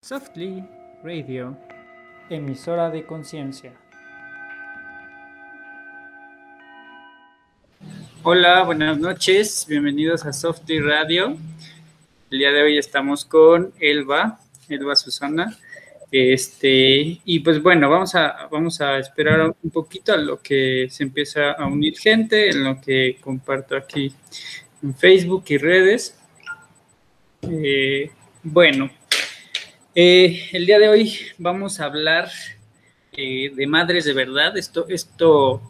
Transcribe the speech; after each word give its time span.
Softly 0.00 0.64
Radio, 1.02 1.58
emisora 2.30 2.88
de 2.88 3.04
conciencia. 3.04 3.72
Hola, 8.22 8.62
buenas 8.62 8.98
noches, 8.98 9.66
bienvenidos 9.68 10.24
a 10.24 10.32
Softly 10.32 10.80
Radio. 10.80 11.36
El 12.30 12.38
día 12.38 12.52
de 12.52 12.62
hoy 12.62 12.78
estamos 12.78 13.24
con 13.24 13.72
Elba, 13.80 14.38
Elba 14.68 14.94
Susana. 14.94 15.58
Este, 16.12 17.20
y 17.24 17.40
pues 17.40 17.60
bueno, 17.60 17.90
vamos 17.90 18.14
a, 18.14 18.48
vamos 18.50 18.80
a 18.80 18.98
esperar 18.98 19.52
un 19.62 19.70
poquito 19.70 20.12
a 20.14 20.16
lo 20.16 20.40
que 20.40 20.86
se 20.90 21.02
empieza 21.02 21.52
a 21.52 21.66
unir 21.66 21.98
gente, 21.98 22.48
en 22.48 22.64
lo 22.64 22.80
que 22.80 23.18
comparto 23.20 23.76
aquí 23.76 24.14
en 24.80 24.94
Facebook 24.94 25.44
y 25.48 25.58
redes. 25.58 26.16
Eh, 27.42 28.10
bueno, 28.44 28.90
eh, 29.94 30.48
el 30.52 30.66
día 30.66 30.78
de 30.78 30.88
hoy 30.88 31.18
vamos 31.38 31.80
a 31.80 31.84
hablar 31.84 32.28
eh, 33.12 33.50
de 33.54 33.66
madres 33.66 34.04
de 34.04 34.12
verdad. 34.12 34.56
Esto, 34.56 34.86
esto 34.88 35.62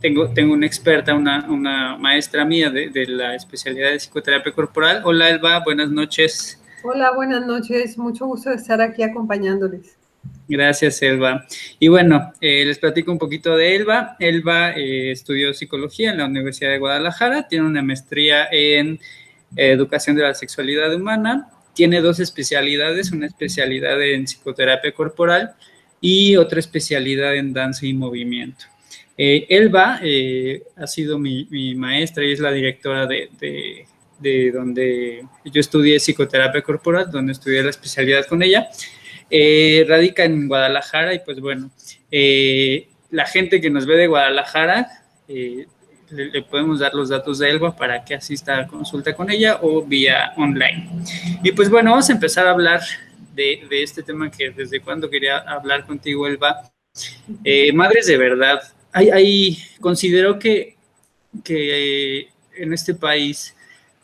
tengo, 0.00 0.30
tengo 0.32 0.54
una 0.54 0.66
experta, 0.66 1.14
una, 1.14 1.46
una 1.48 1.96
maestra 1.96 2.44
mía 2.44 2.70
de, 2.70 2.90
de, 2.90 3.06
la 3.06 3.34
especialidad 3.34 3.90
de 3.90 3.96
psicoterapia 3.96 4.52
corporal. 4.52 5.02
Hola 5.04 5.28
Elba, 5.28 5.60
buenas 5.64 5.90
noches. 5.90 6.60
Hola, 6.82 7.12
buenas 7.12 7.46
noches. 7.46 7.98
Mucho 7.98 8.26
gusto 8.26 8.50
de 8.50 8.56
estar 8.56 8.80
aquí 8.80 9.02
acompañándoles. 9.02 9.96
Gracias, 10.48 11.00
Elba. 11.02 11.46
Y 11.78 11.88
bueno, 11.88 12.32
eh, 12.40 12.64
les 12.64 12.78
platico 12.78 13.12
un 13.12 13.18
poquito 13.18 13.56
de 13.56 13.76
Elba. 13.76 14.16
Elba 14.18 14.72
eh, 14.72 15.12
estudió 15.12 15.54
psicología 15.54 16.10
en 16.10 16.18
la 16.18 16.26
Universidad 16.26 16.70
de 16.70 16.78
Guadalajara, 16.78 17.46
tiene 17.46 17.66
una 17.66 17.82
maestría 17.82 18.48
en 18.50 18.98
eh, 19.56 19.70
educación 19.70 20.16
de 20.16 20.22
la 20.22 20.34
sexualidad 20.34 20.92
humana, 20.94 21.48
tiene 21.80 22.00
dos 22.02 22.20
especialidades, 22.20 23.10
una 23.10 23.26
especialidad 23.26 24.02
en 24.02 24.24
psicoterapia 24.24 24.92
corporal 24.92 25.54
y 26.00 26.36
otra 26.36 26.60
especialidad 26.60 27.34
en 27.36 27.54
danza 27.54 27.86
y 27.86 27.94
movimiento. 27.94 28.66
Elba 29.16 30.00
ha 30.76 30.86
sido 30.86 31.18
mi, 31.18 31.46
mi, 31.50 31.74
maestra 31.74 32.24
y 32.24 32.32
es 32.32 32.40
la 32.40 32.52
directora 32.52 33.06
de, 33.06 33.28
de 33.38 33.86
de 34.20 34.52
donde 34.52 35.24
yo 35.44 35.60
estudié 35.60 35.98
psicoterapia 35.98 36.62
corporal, 36.62 37.10
donde 37.10 37.32
estudié 37.32 37.62
la 37.62 37.70
especialidad 37.70 38.26
con 38.26 38.42
ella. 38.42 38.68
Eh, 39.30 39.84
radica 39.88 40.24
en 40.24 40.48
Guadalajara 40.48 41.14
y 41.14 41.20
pues 41.20 41.40
bueno, 41.40 41.70
eh, 42.10 42.88
la 43.10 43.26
gente 43.26 43.60
que 43.60 43.70
nos 43.70 43.86
ve 43.86 43.96
de 43.96 44.06
Guadalajara, 44.08 44.88
eh, 45.28 45.66
le, 46.10 46.30
le, 46.30 46.42
podemos 46.42 46.80
dar 46.80 46.94
los 46.94 47.08
datos 47.08 47.38
de 47.38 47.50
Elba 47.50 47.74
para 47.74 48.04
que 48.04 48.14
asista 48.14 48.58
a 48.58 48.66
consulta 48.66 49.14
con 49.14 49.30
ella 49.30 49.58
o 49.62 49.82
vía 49.82 50.32
online. 50.36 50.88
Y 51.42 51.52
pues 51.52 51.70
bueno, 51.70 51.90
vamos 51.90 52.08
a 52.08 52.12
empezar 52.12 52.46
a 52.46 52.50
hablar 52.50 52.80
de, 53.34 53.66
de 53.68 53.82
este 53.82 54.02
tema 54.02 54.30
que 54.30 54.50
desde 54.50 54.80
cuando 54.80 55.08
quería 55.08 55.38
hablar 55.38 55.86
contigo, 55.86 56.26
Elba. 56.26 56.70
madres 57.74 58.06
de 58.06 58.16
verdad, 58.16 58.60
hay, 58.92 59.10
hay 59.10 59.58
considero 59.80 60.38
que, 60.38 60.76
que 61.44 62.28
en 62.56 62.72
este 62.72 62.94
país 62.94 63.54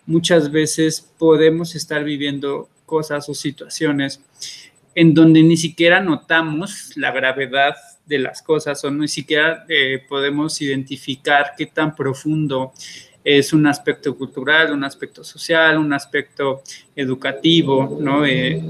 muchas 0.06 0.50
veces 0.50 1.00
podemos 1.18 1.74
estar 1.74 2.04
viviendo 2.04 2.68
cosas 2.86 3.28
o 3.28 3.34
situaciones 3.34 4.20
en 4.94 5.12
donde 5.12 5.42
ni 5.42 5.56
siquiera 5.56 6.00
notamos 6.00 6.96
la 6.96 7.10
gravedad 7.10 7.74
de 8.06 8.18
las 8.20 8.40
cosas 8.40 8.82
o 8.84 8.90
ni 8.90 9.08
siquiera 9.08 9.64
eh, 9.68 10.02
podemos 10.08 10.60
identificar 10.62 11.52
qué 11.58 11.66
tan 11.66 11.94
profundo 11.94 12.72
es 13.24 13.52
un 13.52 13.66
aspecto 13.66 14.16
cultural, 14.16 14.72
un 14.72 14.84
aspecto 14.84 15.24
social, 15.24 15.78
un 15.78 15.92
aspecto 15.92 16.62
educativo, 16.94 17.98
¿no? 18.00 18.24
Eh, 18.24 18.62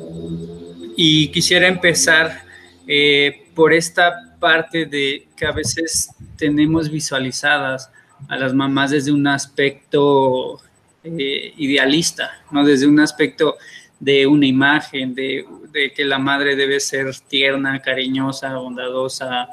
y 0.97 1.29
quisiera 1.29 1.69
empezar 1.69 2.43
eh, 2.89 3.49
por 3.55 3.75
esta 3.75 4.35
parte 4.41 4.87
de 4.87 5.29
que 5.37 5.45
a 5.45 5.53
veces 5.53 6.09
tenemos 6.39 6.91
visualizadas 6.91 7.91
a 8.29 8.37
las 8.37 8.55
mamás 8.55 8.93
desde 8.93 9.13
un 9.13 9.27
aspecto 9.27 10.61
idealista, 11.05 12.31
¿no? 12.51 12.65
Desde 12.65 12.87
un 12.87 12.99
aspecto 12.99 13.57
de 13.99 14.27
una 14.27 14.47
imagen, 14.47 15.15
de, 15.15 15.45
de, 15.73 15.93
que 15.93 16.05
la 16.05 16.19
madre 16.19 16.55
debe 16.57 16.81
ser 16.81 17.07
tierna, 17.29 17.81
cariñosa, 17.81 18.57
bondadosa, 18.57 19.49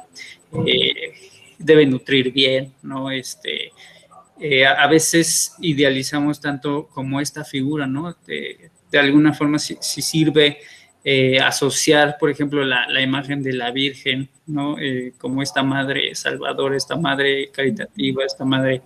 eh, 0.66 1.14
debe 1.58 1.86
nutrir 1.86 2.32
bien, 2.32 2.72
¿no? 2.82 3.10
Este, 3.10 3.72
eh, 4.40 4.66
a, 4.66 4.86
veces 4.86 5.54
idealizamos 5.60 6.40
tanto 6.40 6.88
como 6.88 7.20
esta 7.20 7.44
figura, 7.44 7.86
¿no? 7.86 8.14
De, 8.26 8.70
de 8.90 8.98
alguna 8.98 9.32
forma, 9.32 9.58
si, 9.58 9.76
si 9.80 10.02
sirve 10.02 10.58
eh, 11.02 11.38
asociar, 11.40 12.16
por 12.18 12.30
ejemplo, 12.30 12.64
la, 12.64 12.86
la, 12.88 13.00
imagen 13.00 13.42
de 13.42 13.52
la 13.52 13.70
Virgen, 13.70 14.28
¿no? 14.46 14.76
como 15.18 15.42
esta 15.42 15.62
madre 15.62 16.14
salvadora, 16.14 16.76
esta 16.76 16.96
madre 16.96 17.50
caritativa, 17.50 18.24
esta 18.24 18.44
madre, 18.44 18.82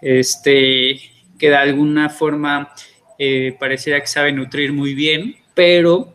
este, 0.00 1.00
que 1.38 1.48
de 1.48 1.56
alguna 1.56 2.08
forma 2.08 2.72
eh, 3.18 3.56
pareciera 3.58 4.00
que 4.00 4.06
sabe 4.06 4.32
nutrir 4.32 4.72
muy 4.72 4.94
bien, 4.94 5.36
pero 5.54 6.14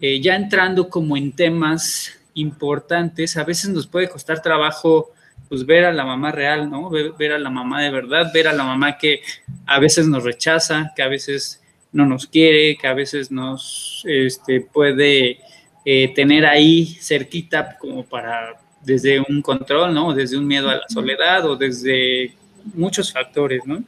eh, 0.00 0.20
ya 0.20 0.36
entrando 0.36 0.88
como 0.88 1.16
en 1.16 1.32
temas 1.32 2.12
importantes, 2.34 3.36
a 3.36 3.44
veces 3.44 3.70
nos 3.70 3.86
puede 3.86 4.08
costar 4.08 4.42
trabajo 4.42 5.12
pues 5.48 5.64
ver 5.64 5.84
a 5.84 5.92
la 5.92 6.04
mamá 6.04 6.32
real, 6.32 6.68
¿no? 6.68 6.90
Ver, 6.90 7.12
ver, 7.12 7.32
a 7.32 7.38
la 7.38 7.50
mamá 7.50 7.82
de 7.82 7.90
verdad, 7.90 8.30
ver 8.34 8.48
a 8.48 8.52
la 8.52 8.64
mamá 8.64 8.98
que 8.98 9.20
a 9.66 9.78
veces 9.78 10.06
nos 10.06 10.24
rechaza, 10.24 10.92
que 10.94 11.02
a 11.02 11.08
veces 11.08 11.62
no 11.92 12.04
nos 12.04 12.26
quiere, 12.26 12.76
que 12.76 12.86
a 12.86 12.94
veces 12.94 13.30
nos 13.30 14.02
este, 14.06 14.60
puede 14.60 15.38
eh, 15.84 16.12
tener 16.14 16.44
ahí 16.44 16.86
cerquita 17.00 17.78
como 17.78 18.04
para 18.04 18.60
desde 18.82 19.20
un 19.20 19.40
control, 19.40 19.94
¿no? 19.94 20.12
Desde 20.12 20.36
un 20.36 20.46
miedo 20.46 20.68
a 20.68 20.76
la 20.76 20.88
soledad 20.88 21.46
o 21.46 21.56
desde 21.56 22.34
muchos 22.74 23.12
factores, 23.12 23.62
¿no? 23.66 23.82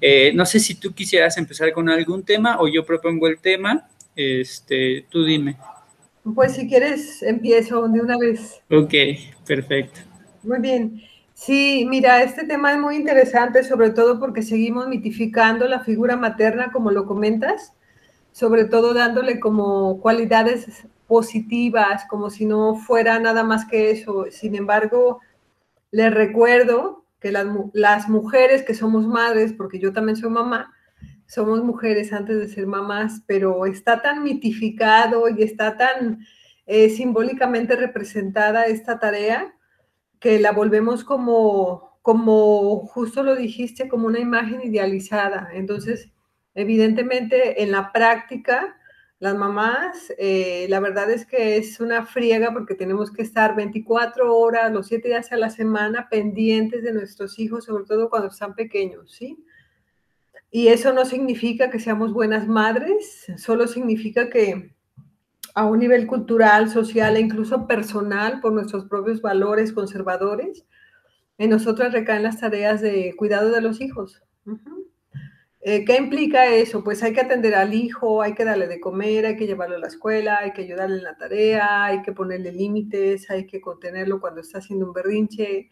Eh, 0.00 0.32
no 0.34 0.44
sé 0.46 0.60
si 0.60 0.74
tú 0.74 0.92
quisieras 0.92 1.38
empezar 1.38 1.72
con 1.72 1.88
algún 1.88 2.24
tema 2.24 2.60
o 2.60 2.68
yo 2.68 2.84
propongo 2.84 3.28
el 3.28 3.38
tema. 3.38 3.88
Este, 4.14 5.06
tú 5.10 5.24
dime. 5.24 5.56
Pues 6.34 6.54
si 6.54 6.68
quieres, 6.68 7.22
empiezo 7.22 7.86
de 7.88 8.00
una 8.00 8.18
vez. 8.18 8.60
Ok, 8.70 8.94
perfecto. 9.46 10.00
Muy 10.42 10.60
bien. 10.60 11.02
Sí, 11.34 11.86
mira, 11.88 12.22
este 12.22 12.46
tema 12.46 12.72
es 12.72 12.78
muy 12.78 12.96
interesante, 12.96 13.62
sobre 13.62 13.90
todo 13.90 14.18
porque 14.18 14.42
seguimos 14.42 14.88
mitificando 14.88 15.68
la 15.68 15.80
figura 15.80 16.16
materna, 16.16 16.72
como 16.72 16.90
lo 16.90 17.04
comentas, 17.04 17.74
sobre 18.32 18.64
todo 18.64 18.94
dándole 18.94 19.38
como 19.38 20.00
cualidades 20.00 20.86
positivas, 21.06 22.04
como 22.08 22.30
si 22.30 22.46
no 22.46 22.74
fuera 22.74 23.18
nada 23.18 23.44
más 23.44 23.66
que 23.66 23.90
eso. 23.90 24.26
Sin 24.30 24.56
embargo, 24.56 25.20
les 25.90 26.12
recuerdo 26.12 27.04
las, 27.32 28.08
mujeres 28.08 28.62
que 28.62 28.74
somos 28.74 29.06
madres, 29.06 29.52
porque 29.52 29.78
yo 29.78 29.92
también 29.92 30.16
soy 30.16 30.30
mamá, 30.30 30.72
somos 31.26 31.62
mujeres 31.62 32.12
antes 32.12 32.38
de 32.38 32.48
ser 32.48 32.66
mamás, 32.66 33.22
pero 33.26 33.66
está 33.66 34.02
tan 34.02 34.22
mitificado 34.22 35.28
y 35.28 35.42
está 35.42 35.76
tan 35.76 36.20
eh, 36.66 36.88
simbólicamente 36.90 37.76
representada 37.76 38.66
esta 38.66 38.98
tarea 38.98 39.54
que 40.20 40.38
la 40.38 40.52
volvemos 40.52 41.04
como, 41.04 41.98
como, 42.02 42.86
justo 42.86 43.22
lo 43.22 43.36
dijiste, 43.36 43.88
como 43.88 44.06
una 44.06 44.20
imagen 44.20 44.62
idealizada. 44.62 45.48
Entonces, 45.52 46.12
evidentemente, 46.54 47.62
en 47.62 47.72
la 47.72 47.92
práctica, 47.92 48.76
las 49.18 49.34
mamás, 49.34 50.12
eh, 50.18 50.66
la 50.68 50.80
verdad 50.80 51.10
es 51.10 51.24
que 51.24 51.56
es 51.56 51.80
una 51.80 52.04
friega 52.04 52.52
porque 52.52 52.74
tenemos 52.74 53.10
que 53.10 53.22
estar 53.22 53.56
24 53.56 54.36
horas, 54.36 54.70
los 54.72 54.88
7 54.88 55.08
días 55.08 55.32
a 55.32 55.36
la 55.36 55.48
semana 55.48 56.08
pendientes 56.10 56.82
de 56.82 56.92
nuestros 56.92 57.38
hijos, 57.38 57.64
sobre 57.64 57.84
todo 57.84 58.10
cuando 58.10 58.28
están 58.28 58.54
pequeños, 58.54 59.12
¿sí? 59.12 59.42
Y 60.50 60.68
eso 60.68 60.92
no 60.92 61.04
significa 61.04 61.70
que 61.70 61.80
seamos 61.80 62.12
buenas 62.12 62.46
madres, 62.46 63.26
solo 63.38 63.66
significa 63.66 64.28
que 64.28 64.74
a 65.54 65.64
un 65.64 65.78
nivel 65.78 66.06
cultural, 66.06 66.68
social 66.68 67.16
e 67.16 67.20
incluso 67.20 67.66
personal, 67.66 68.40
por 68.40 68.52
nuestros 68.52 68.84
propios 68.84 69.22
valores 69.22 69.72
conservadores, 69.72 70.66
en 71.38 71.50
nosotras 71.50 71.92
recaen 71.92 72.22
las 72.22 72.40
tareas 72.40 72.82
de 72.82 73.14
cuidado 73.16 73.50
de 73.50 73.62
los 73.62 73.80
hijos. 73.80 74.22
Eh, 75.68 75.84
¿Qué 75.84 75.96
implica 75.96 76.46
eso? 76.46 76.84
Pues 76.84 77.02
hay 77.02 77.12
que 77.12 77.22
atender 77.22 77.56
al 77.56 77.74
hijo, 77.74 78.22
hay 78.22 78.34
que 78.34 78.44
darle 78.44 78.68
de 78.68 78.78
comer, 78.78 79.26
hay 79.26 79.36
que 79.36 79.48
llevarlo 79.48 79.74
a 79.74 79.80
la 79.80 79.88
escuela, 79.88 80.38
hay 80.38 80.52
que 80.52 80.62
ayudarle 80.62 80.98
en 80.98 81.02
la 81.02 81.16
tarea, 81.16 81.86
hay 81.86 82.02
que 82.02 82.12
ponerle 82.12 82.52
límites, 82.52 83.28
hay 83.30 83.48
que 83.48 83.60
contenerlo 83.60 84.20
cuando 84.20 84.42
está 84.42 84.58
haciendo 84.58 84.86
un 84.86 84.92
berrinche, 84.92 85.68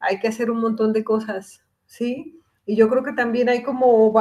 hay 0.00 0.18
que 0.20 0.28
hacer 0.28 0.50
un 0.50 0.60
montón 0.60 0.92
de 0.92 1.02
cosas, 1.02 1.64
¿sí? 1.86 2.42
Y 2.66 2.76
yo 2.76 2.90
creo 2.90 3.02
que 3.02 3.14
también 3.14 3.48
hay 3.48 3.62
como, 3.62 4.12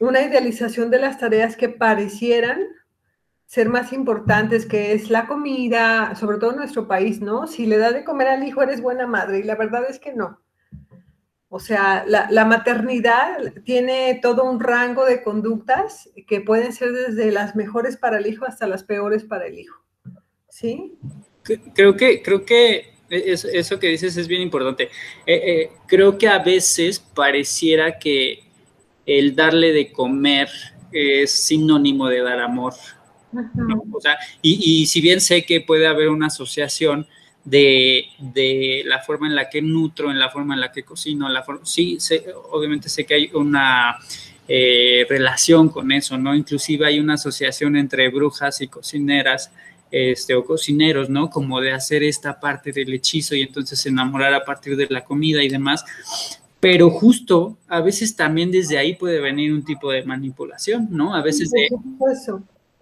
una 0.00 0.22
idealización 0.22 0.90
de 0.90 0.98
las 0.98 1.18
tareas 1.18 1.54
que 1.54 1.68
parecieran 1.68 2.62
ser 3.44 3.68
más 3.68 3.92
importantes, 3.92 4.64
que 4.64 4.94
es 4.94 5.10
la 5.10 5.26
comida, 5.26 6.14
sobre 6.14 6.38
todo 6.38 6.52
en 6.52 6.58
nuestro 6.60 6.88
país, 6.88 7.20
¿no? 7.20 7.46
Si 7.46 7.66
le 7.66 7.76
das 7.76 7.92
de 7.92 8.04
comer 8.04 8.28
al 8.28 8.42
hijo, 8.48 8.62
eres 8.62 8.80
buena 8.80 9.06
madre, 9.06 9.40
y 9.40 9.42
la 9.42 9.54
verdad 9.54 9.84
es 9.86 9.98
que 9.98 10.14
no. 10.14 10.40
O 11.50 11.60
sea, 11.60 12.04
la, 12.06 12.44
maternidad 12.44 13.54
tiene 13.64 14.18
todo 14.20 14.44
un 14.44 14.60
rango 14.60 15.06
de 15.06 15.22
conductas 15.22 16.10
que 16.26 16.42
pueden 16.42 16.74
ser 16.74 16.92
desde 16.92 17.32
las 17.32 17.56
mejores 17.56 17.96
para 17.96 18.18
el 18.18 18.26
hijo 18.26 18.44
hasta 18.44 18.66
las 18.66 18.84
peores 18.84 19.24
para 19.24 19.46
el 19.46 19.58
hijo. 19.58 19.82
¿Sí? 20.50 20.98
Creo 21.74 21.96
que, 21.96 22.22
creo 22.22 22.44
que 22.44 22.92
eso, 23.08 23.78
que 23.78 23.88
dices 23.88 24.18
es 24.18 24.28
bien 24.28 24.42
importante. 24.42 24.90
Eh, 25.24 25.42
eh, 25.46 25.70
creo 25.86 26.18
que 26.18 26.28
a 26.28 26.38
veces 26.40 27.00
pareciera 27.00 27.98
que 27.98 28.40
el 29.06 29.34
darle 29.34 29.72
de 29.72 29.90
comer 29.90 30.50
es 30.92 31.30
sinónimo 31.30 32.08
de 32.08 32.20
dar 32.20 32.40
amor. 32.40 32.74
y, 34.42 34.82
y, 34.82 34.86
si 34.86 35.00
bien 35.00 35.22
sé 35.22 35.46
que 35.46 35.62
puede 35.62 35.86
haber 35.86 36.08
una 36.08 36.26
asociación 36.26 37.06
de, 37.50 38.82
la 38.84 39.00
forma 39.00 39.26
en 39.26 39.34
la 39.34 39.48
que 39.48 39.62
nutro, 39.62 40.10
en 40.10 40.18
la 40.18 40.30
forma 40.30 40.54
en 40.54 40.60
la 40.60 40.72
que 40.72 40.82
cocino, 40.82 41.28
la 41.28 41.42
forma, 41.42 41.64
sí, 41.64 41.98
obviamente 42.50 42.88
sé 42.88 43.04
que 43.04 43.14
hay 43.14 43.30
una 43.34 43.96
eh, 44.46 45.06
relación 45.08 45.68
con 45.68 45.92
eso, 45.92 46.18
¿no? 46.18 46.34
Inclusive 46.34 46.86
hay 46.86 47.00
una 47.00 47.14
asociación 47.14 47.76
entre 47.76 48.08
brujas 48.08 48.60
y 48.60 48.68
cocineras, 48.68 49.50
este, 49.90 50.34
o 50.34 50.44
cocineros, 50.44 51.08
¿no? 51.08 51.30
Como 51.30 51.60
de 51.60 51.72
hacer 51.72 52.02
esta 52.02 52.38
parte 52.38 52.72
del 52.72 52.92
hechizo 52.92 53.34
y 53.34 53.42
entonces 53.42 53.84
enamorar 53.86 54.34
a 54.34 54.44
partir 54.44 54.76
de 54.76 54.86
la 54.90 55.04
comida 55.04 55.42
y 55.42 55.48
demás. 55.48 55.84
Pero 56.60 56.90
justo, 56.90 57.56
a 57.68 57.80
veces 57.80 58.16
también 58.16 58.50
desde 58.50 58.76
ahí 58.76 58.96
puede 58.96 59.20
venir 59.20 59.52
un 59.52 59.64
tipo 59.64 59.90
de 59.90 60.02
manipulación, 60.02 60.88
¿no? 60.90 61.14
A 61.14 61.22
veces 61.22 61.50
de... 61.50 61.68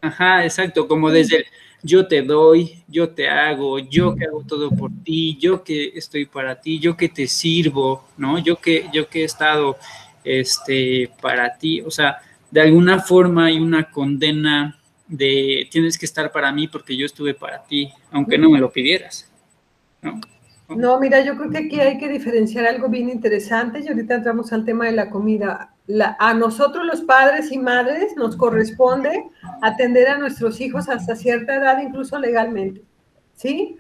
Ajá, 0.01 0.45
exacto, 0.45 0.89
como 0.89 1.11
desde 1.11 1.39
el 1.39 1.47
yo 1.87 2.07
te 2.07 2.23
doy, 2.23 2.83
yo 2.89 3.11
te 3.11 3.29
hago, 3.29 3.79
yo 3.79 4.17
que 4.17 4.25
hago 4.25 4.43
todo 4.43 4.71
por 4.71 4.91
ti, 5.05 5.37
yo 5.39 5.63
que 5.63 5.93
estoy 5.95 6.27
para 6.27 6.61
ti, 6.61 6.79
yo 6.79 6.97
que 6.97 7.09
te 7.09 7.29
sirvo, 7.29 8.05
¿no? 8.17 8.39
Yo 8.39 8.57
que, 8.57 8.87
yo 8.93 9.09
que 9.09 9.23
he 9.23 9.25
estado 9.25 9.77
este, 10.25 11.11
para 11.23 11.57
ti, 11.57 11.81
o 11.83 11.91
sea, 11.91 12.19
de 12.51 12.61
alguna 12.61 13.01
forma 13.01 13.47
hay 13.47 13.59
una 13.59 13.91
condena 13.91 14.79
de 15.07 15.69
tienes 15.71 15.97
que 15.97 16.07
estar 16.07 16.33
para 16.33 16.51
mí 16.51 16.67
porque 16.67 16.97
yo 16.97 17.07
estuve 17.07 17.35
para 17.35 17.63
ti, 17.63 17.93
aunque 18.11 18.37
no 18.37 18.51
me 18.51 18.59
lo 18.59 18.71
pidieras, 18.73 19.31
¿no? 20.03 20.21
No, 20.69 20.99
mira, 20.99 21.21
yo 21.21 21.37
creo 21.37 21.51
que 21.51 21.59
aquí 21.59 21.81
hay 21.81 21.97
que 21.99 22.09
diferenciar 22.09 22.67
algo 22.67 22.89
bien 22.89 23.09
interesante 23.09 23.81
y 23.81 23.89
ahorita 23.89 24.17
entramos 24.17 24.53
al 24.53 24.65
tema 24.65 24.87
de 24.87 24.93
la 24.93 25.11
comida. 25.11 25.73
a 26.19 26.35
nosotros 26.35 26.85
los 26.85 27.03
padres 27.03 27.53
y 27.53 27.59
madres 27.59 28.17
nos 28.17 28.37
corresponde 28.37 29.25
atender 29.63 30.09
a 30.09 30.19
nuestros 30.19 30.61
hijos 30.61 30.89
hasta 30.89 31.15
cierta 31.15 31.57
edad, 31.57 31.81
incluso 31.81 32.19
legalmente. 32.19 32.83
¿Sí? 33.35 33.77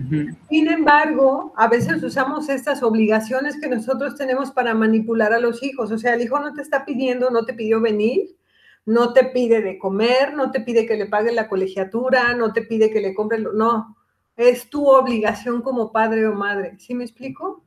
Sin 0.51 0.69
embargo, 0.69 1.55
a 1.57 1.67
veces 1.67 2.03
usamos 2.03 2.51
estas 2.51 2.83
obligaciones 2.83 3.59
que 3.59 3.69
nosotros 3.69 4.15
tenemos 4.15 4.51
para 4.51 4.75
manipular 4.75 5.33
a 5.33 5.41
los 5.41 5.63
hijos. 5.63 5.91
O 5.91 5.97
sea, 5.97 6.15
el 6.15 6.21
hijo 6.21 6.39
no 6.39 6.53
te 6.53 6.61
está 6.61 6.85
pidiendo, 6.85 7.31
no 7.31 7.47
te 7.47 7.55
pidió 7.55 7.81
venir, 7.81 8.37
no 8.85 9.15
te 9.15 9.25
pide 9.25 9.63
de 9.63 9.79
comer, 9.79 10.35
no 10.35 10.51
te 10.51 10.61
pide 10.61 10.87
que 10.87 10.97
le 10.97 11.07
pague 11.07 11.33
la 11.33 11.49
colegiatura, 11.49 12.35
no 12.35 12.53
te 12.53 12.63
pide 12.63 12.91
que 12.91 13.01
le 13.01 13.15
compre, 13.15 13.39
no, 13.41 13.96
es 14.37 14.69
tu 14.69 14.87
obligación 14.89 15.63
como 15.63 15.93
padre 15.93 16.27
o 16.27 16.35
madre. 16.35 16.77
¿Sí 16.79 16.95
me 16.95 17.05
explico? 17.05 17.63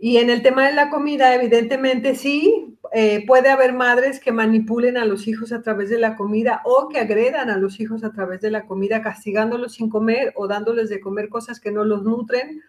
Y 0.00 0.18
en 0.18 0.30
el 0.30 0.42
tema 0.42 0.66
de 0.66 0.74
la 0.74 0.90
comida, 0.90 1.34
evidentemente 1.34 2.14
sí, 2.14 2.78
eh, 2.92 3.24
puede 3.26 3.50
haber 3.50 3.72
madres 3.72 4.20
que 4.20 4.32
manipulen 4.32 4.96
a 4.96 5.04
los 5.04 5.26
hijos 5.26 5.52
a 5.52 5.60
través 5.60 5.90
de 5.90 5.98
la 5.98 6.16
comida 6.16 6.62
o 6.64 6.88
que 6.88 7.00
agredan 7.00 7.50
a 7.50 7.58
los 7.58 7.80
hijos 7.80 8.04
a 8.04 8.12
través 8.12 8.40
de 8.40 8.50
la 8.50 8.64
comida, 8.64 9.02
castigándolos 9.02 9.74
sin 9.74 9.90
comer 9.90 10.32
o 10.36 10.46
dándoles 10.46 10.88
de 10.88 11.00
comer 11.00 11.28
cosas 11.28 11.58
que 11.60 11.72
no 11.72 11.84
los 11.84 12.04
nutren 12.04 12.62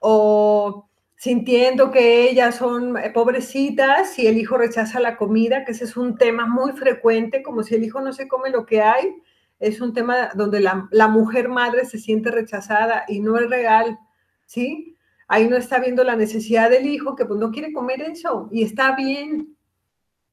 o 0.00 0.88
sintiendo 1.14 1.92
que 1.92 2.28
ellas 2.28 2.56
son 2.56 2.98
eh, 2.98 3.10
pobrecitas 3.10 4.10
si 4.10 4.26
el 4.26 4.36
hijo 4.36 4.58
rechaza 4.58 4.98
la 4.98 5.16
comida, 5.16 5.64
que 5.64 5.70
ese 5.70 5.84
es 5.84 5.96
un 5.96 6.18
tema 6.18 6.46
muy 6.46 6.72
frecuente, 6.72 7.44
como 7.44 7.62
si 7.62 7.76
el 7.76 7.84
hijo 7.84 8.00
no 8.00 8.12
se 8.12 8.26
come 8.26 8.50
lo 8.50 8.66
que 8.66 8.82
hay, 8.82 9.21
es 9.62 9.80
un 9.80 9.94
tema 9.94 10.30
donde 10.34 10.60
la, 10.60 10.88
la 10.90 11.08
mujer 11.08 11.48
madre 11.48 11.86
se 11.86 11.98
siente 11.98 12.30
rechazada 12.30 13.04
y 13.08 13.20
no 13.20 13.38
es 13.38 13.48
real, 13.48 13.98
¿sí? 14.44 14.92
ahí 15.32 15.48
no 15.48 15.56
está 15.56 15.78
viendo 15.78 16.04
la 16.04 16.14
necesidad 16.14 16.68
del 16.68 16.86
hijo 16.86 17.16
que 17.16 17.24
pues 17.24 17.40
no 17.40 17.50
quiere 17.50 17.72
comer 17.72 18.02
eso 18.02 18.50
y 18.52 18.64
está 18.64 18.94
bien. 18.94 19.56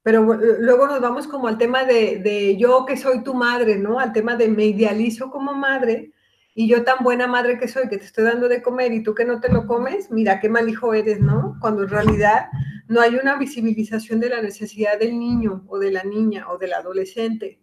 Pero 0.03 0.23
luego 0.59 0.87
nos 0.87 0.99
vamos 0.99 1.25
como 1.25 1.47
al 1.47 1.57
tema 1.57 1.85
de, 1.85 2.57
yo 2.59 2.85
que 2.85 2.97
soy 2.97 3.23
tu 3.23 3.33
madre, 3.33 3.77
¿no? 3.77 3.99
Al 3.99 4.11
tema 4.11 4.35
de 4.35 4.49
me 4.49 4.65
idealizo 4.65 5.31
como 5.31 5.53
madre 5.53 6.11
y 6.53 6.67
yo 6.67 6.83
tan 6.83 6.97
buena 7.01 7.27
madre 7.27 7.57
que 7.57 7.69
soy 7.69 7.87
que 7.87 7.97
te 7.97 8.03
estoy 8.03 8.25
dando 8.25 8.49
de 8.49 8.61
comer 8.61 8.91
y 8.91 9.01
tú 9.01 9.15
que 9.15 9.23
no 9.23 9.39
te 9.39 9.49
lo 9.49 9.67
comes, 9.67 10.11
mira 10.11 10.41
qué 10.41 10.49
mal 10.49 10.67
hijo 10.67 10.93
eres, 10.93 11.21
¿no? 11.21 11.55
Cuando 11.61 11.83
en 11.83 11.89
realidad 11.89 12.47
no 12.89 12.99
hay 12.99 13.15
una 13.15 13.37
visibilización 13.37 14.19
de 14.19 14.29
la 14.29 14.41
necesidad 14.41 14.99
del 14.99 15.17
niño 15.17 15.63
o 15.67 15.79
de 15.79 15.91
la 15.91 16.03
niña 16.03 16.49
o 16.49 16.57
del 16.57 16.73
adolescente 16.73 17.61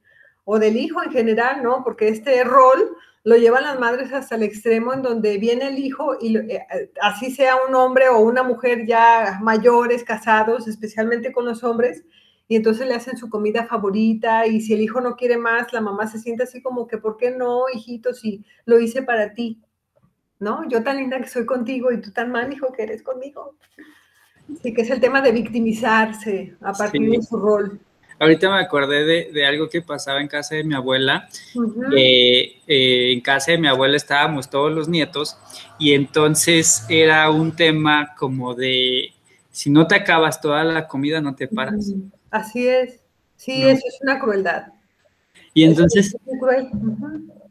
o 0.49 0.59
del 0.59 0.77
hijo 0.77 1.03
en 1.03 1.11
general, 1.11 1.63
¿no? 1.63 1.83
Porque 1.85 2.09
este 2.09 2.43
rol 2.45 2.97
lo 3.25 3.37
llevan 3.37 3.65
las 3.65 3.81
madres 3.81 4.13
hasta 4.13 4.37
el 4.37 4.45
extremo 4.45 4.95
en 4.95 5.03
donde 5.03 5.37
viene 5.39 5.67
el 5.67 5.81
hijo 5.81 6.17
y 6.21 6.37
eh, 6.37 6.65
así 7.03 7.33
sea 7.33 7.57
un 7.69 7.75
hombre 7.75 8.09
o 8.09 8.21
una 8.21 8.45
mujer 8.45 8.87
ya 8.87 9.41
mayores, 9.43 10.05
casados, 10.05 10.69
especialmente 10.69 11.33
con 11.33 11.45
los 11.45 11.65
hombres, 11.65 12.05
y 12.47 12.55
entonces 12.55 12.87
le 12.87 12.95
hacen 12.95 13.17
su 13.17 13.29
comida 13.29 13.67
favorita 13.67 14.47
y 14.47 14.61
si 14.61 14.75
el 14.75 14.81
hijo 14.81 15.01
no 15.01 15.17
quiere 15.17 15.37
más, 15.37 15.73
la 15.73 15.81
mamá 15.81 16.07
se 16.07 16.21
siente 16.21 16.45
así 16.45 16.63
como 16.63 16.87
que, 16.87 16.99
¿por 16.99 17.17
qué 17.17 17.33
no, 17.33 17.65
hijito, 17.75 18.15
si 18.15 18.45
lo 18.65 18.79
hice 18.79 19.03
para 19.03 19.35
ti? 19.35 19.61
¿No? 20.39 20.69
Yo 20.69 20.85
tan 20.85 20.99
linda 20.99 21.19
que 21.19 21.29
soy 21.29 21.45
contigo 21.45 21.91
y 21.91 22.01
tú 22.01 22.13
tan 22.13 22.31
mal, 22.31 22.53
hijo, 22.53 22.73
que 22.73 22.85
eres 22.85 23.03
conmigo. 23.03 23.57
Sí, 24.63 24.73
que 24.73 24.83
es 24.83 24.91
el 24.91 25.01
tema 25.01 25.21
de 25.21 25.33
victimizarse 25.33 26.57
a 26.61 26.73
partir 26.73 27.11
de 27.11 27.23
su 27.23 27.37
rol. 27.37 27.81
Ahorita 28.19 28.51
me 28.51 28.61
acordé 28.61 29.31
de, 29.31 29.47
algo 29.47 29.69
que 29.69 29.83
pasaba 29.83 30.21
en 30.21 30.29
casa 30.29 30.55
de 30.55 30.65
mi 30.65 30.75
abuela. 30.75 31.29
Eh, 31.97 32.63
en 32.67 33.21
casa 33.21 33.53
de 33.53 33.59
mi 33.59 33.69
abuela 33.69 33.97
estábamos 33.97 34.49
todos 34.49 34.73
los 34.73 34.89
nietos 34.89 35.37
y 35.79 35.93
entonces 35.93 36.87
era 36.89 37.31
un 37.31 37.55
tema 37.55 38.15
como 38.19 38.55
de, 38.55 39.13
si 39.51 39.71
no 39.71 39.87
te 39.87 39.95
acabas 39.95 40.41
toda 40.41 40.65
la 40.65 40.89
comida, 40.89 41.21
no 41.21 41.35
te 41.35 41.49
paras. 41.49 41.93
Así 42.31 42.67
es. 42.67 43.01
Sí, 43.37 43.63
eso 43.63 43.83
es 43.87 43.99
una 44.03 44.19
crueldad. 44.19 44.69
Y 45.53 45.65
entonces... 45.65 46.17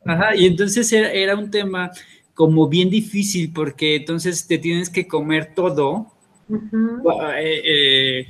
Ajá, 0.05 0.35
y 0.35 0.45
entonces 0.45 0.91
era, 0.93 1.35
un 1.35 1.49
tema 1.49 1.91
como 2.33 2.67
bien 2.67 2.89
difícil 2.89 3.51
porque 3.53 3.95
entonces 3.95 4.45
te 4.45 4.57
tienes 4.57 4.89
que 4.89 5.07
comer 5.07 5.53
todo. 5.55 6.11
eh, 6.49 7.61
eh, 7.65 8.27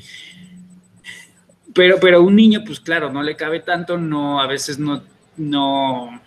pero, 1.76 2.00
pero 2.00 2.24
un 2.24 2.36
niño, 2.36 2.64
pues 2.66 2.80
claro, 2.80 3.12
no 3.12 3.22
le 3.22 3.36
cabe 3.36 3.60
tanto, 3.60 3.98
no, 3.98 4.42
a 4.42 4.48
veces 4.48 4.80
no, 4.80 5.04
no, 5.36 6.22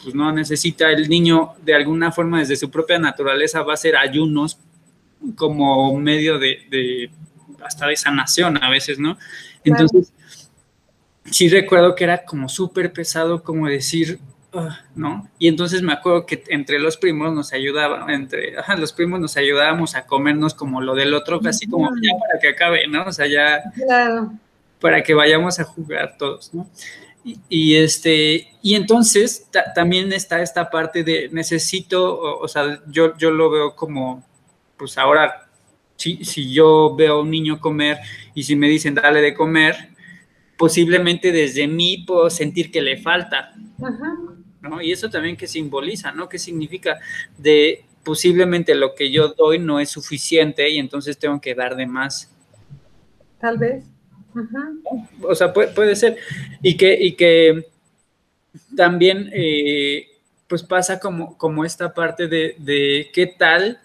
pues 0.00 0.14
no 0.14 0.30
necesita 0.30 0.90
el 0.92 1.08
niño 1.08 1.54
de 1.60 1.74
alguna 1.74 2.12
forma 2.12 2.38
desde 2.38 2.54
su 2.54 2.70
propia 2.70 3.00
naturaleza 3.00 3.62
va 3.62 3.72
a 3.72 3.74
hacer 3.74 3.96
ayunos 3.96 4.58
como 5.34 5.98
medio 5.98 6.38
de, 6.38 7.10
hasta 7.64 7.88
de 7.88 7.96
sanación 7.96 8.62
a 8.62 8.70
veces, 8.70 9.00
¿no? 9.00 9.18
Entonces, 9.64 10.12
sí 11.24 11.48
recuerdo 11.48 11.96
que 11.96 12.04
era 12.04 12.24
como 12.24 12.48
súper 12.48 12.92
pesado 12.92 13.42
como 13.42 13.66
decir, 13.66 14.20
ah", 14.54 14.82
¿no? 14.94 15.28
Y 15.36 15.48
entonces 15.48 15.82
me 15.82 15.94
acuerdo 15.94 16.26
que 16.26 16.44
entre 16.46 16.78
los 16.78 16.96
primos 16.96 17.34
nos 17.34 17.52
ayudaban, 17.52 18.08
entre 18.08 18.54
los 18.78 18.92
primos 18.92 19.18
nos 19.18 19.36
ayudábamos 19.36 19.96
a 19.96 20.06
comernos 20.06 20.54
como 20.54 20.80
lo 20.80 20.94
del 20.94 21.12
otro, 21.12 21.40
así 21.44 21.66
como 21.66 21.90
ya 22.00 22.12
para 22.20 22.40
que 22.40 22.48
acabe, 22.50 22.86
¿no? 22.86 23.04
O 23.04 23.12
sea, 23.12 23.26
ya... 23.26 23.64
Claro 23.74 24.32
para 24.82 25.02
que 25.02 25.14
vayamos 25.14 25.58
a 25.60 25.64
jugar 25.64 26.16
todos, 26.18 26.52
¿no? 26.52 26.68
Y, 27.48 27.76
este, 27.76 28.48
y 28.62 28.74
entonces 28.74 29.48
también 29.76 30.12
está 30.12 30.42
esta 30.42 30.68
parte 30.68 31.04
de 31.04 31.28
necesito, 31.30 32.18
o, 32.18 32.48
sea, 32.48 32.82
yo, 32.88 33.16
yo 33.16 33.30
lo 33.30 33.48
veo 33.48 33.76
como, 33.76 34.26
pues 34.76 34.98
ahora, 34.98 35.48
si, 35.94 36.24
si 36.24 36.52
yo 36.52 36.96
veo 36.96 37.14
a 37.14 37.20
un 37.22 37.30
niño 37.30 37.60
comer 37.60 37.98
y 38.34 38.42
si 38.42 38.56
me 38.56 38.68
dicen 38.68 38.96
dale 38.96 39.20
de 39.20 39.34
comer, 39.34 39.90
posiblemente 40.58 41.30
desde 41.30 41.68
mí 41.68 42.04
puedo 42.04 42.28
sentir 42.28 42.72
que 42.72 42.82
le 42.82 42.96
falta, 42.96 43.54
¿no? 44.60 44.82
Y 44.82 44.90
eso 44.90 45.08
también 45.08 45.36
que 45.36 45.46
simboliza, 45.46 46.10
¿no? 46.10 46.28
¿Qué 46.28 46.40
significa? 46.40 46.98
De 47.38 47.84
posiblemente 48.02 48.74
lo 48.74 48.96
que 48.96 49.12
yo 49.12 49.28
doy 49.28 49.60
no 49.60 49.78
es 49.78 49.90
suficiente 49.90 50.68
y 50.68 50.78
entonces 50.78 51.18
tengo 51.18 51.40
que 51.40 51.54
dar 51.54 51.76
de 51.76 51.86
más. 51.86 52.34
Tal 53.38 53.58
vez. 53.58 53.91
O 55.22 55.34
sea, 55.34 55.52
puede, 55.52 55.96
ser. 55.96 56.16
Y 56.62 56.76
que, 56.76 56.96
y 57.00 57.12
que 57.12 57.66
también 58.76 59.30
eh, 59.32 60.06
pues 60.48 60.62
pasa 60.62 60.98
como, 60.98 61.36
como 61.38 61.64
esta 61.64 61.94
parte 61.94 62.28
de, 62.28 63.10
qué 63.12 63.26
tal 63.26 63.80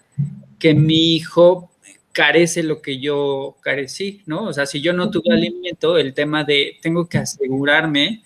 que 0.58 0.74
mi 0.74 1.16
hijo 1.16 1.70
carece 2.12 2.62
lo 2.62 2.82
que 2.82 2.98
yo 2.98 3.56
carecí, 3.60 4.22
¿no? 4.26 4.44
O 4.44 4.52
sea, 4.52 4.66
si 4.66 4.80
yo 4.80 4.92
no 4.92 5.10
tuve 5.10 5.32
alimento, 5.32 5.98
el 5.98 6.14
tema 6.14 6.44
de 6.44 6.76
tengo 6.82 7.08
que 7.08 7.18
asegurarme 7.18 8.22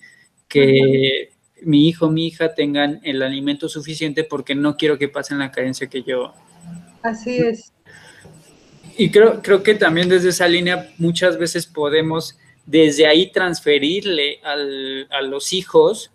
que 0.47 1.29
mi 1.61 1.87
hijo, 1.87 2.09
mi 2.09 2.27
hija 2.27 2.53
tengan 2.55 2.99
el 3.03 3.21
alimento 3.21 3.69
suficiente 3.69 4.23
porque 4.23 4.55
no 4.55 4.77
quiero 4.77 4.97
que 4.97 5.09
pasen 5.09 5.39
la 5.39 5.51
carencia 5.51 5.87
que 5.87 6.03
yo. 6.03 6.33
Así 7.03 7.37
es. 7.37 7.72
Y 8.97 9.09
creo, 9.09 9.41
creo 9.41 9.63
que 9.63 9.75
también 9.75 10.09
desde 10.09 10.29
esa 10.29 10.47
línea 10.47 10.89
muchas 10.97 11.37
veces 11.37 11.65
podemos 11.65 12.37
desde 12.65 13.07
ahí 13.07 13.31
transferirle 13.31 14.39
a 14.43 15.21
los 15.21 15.53
hijos 15.53 16.11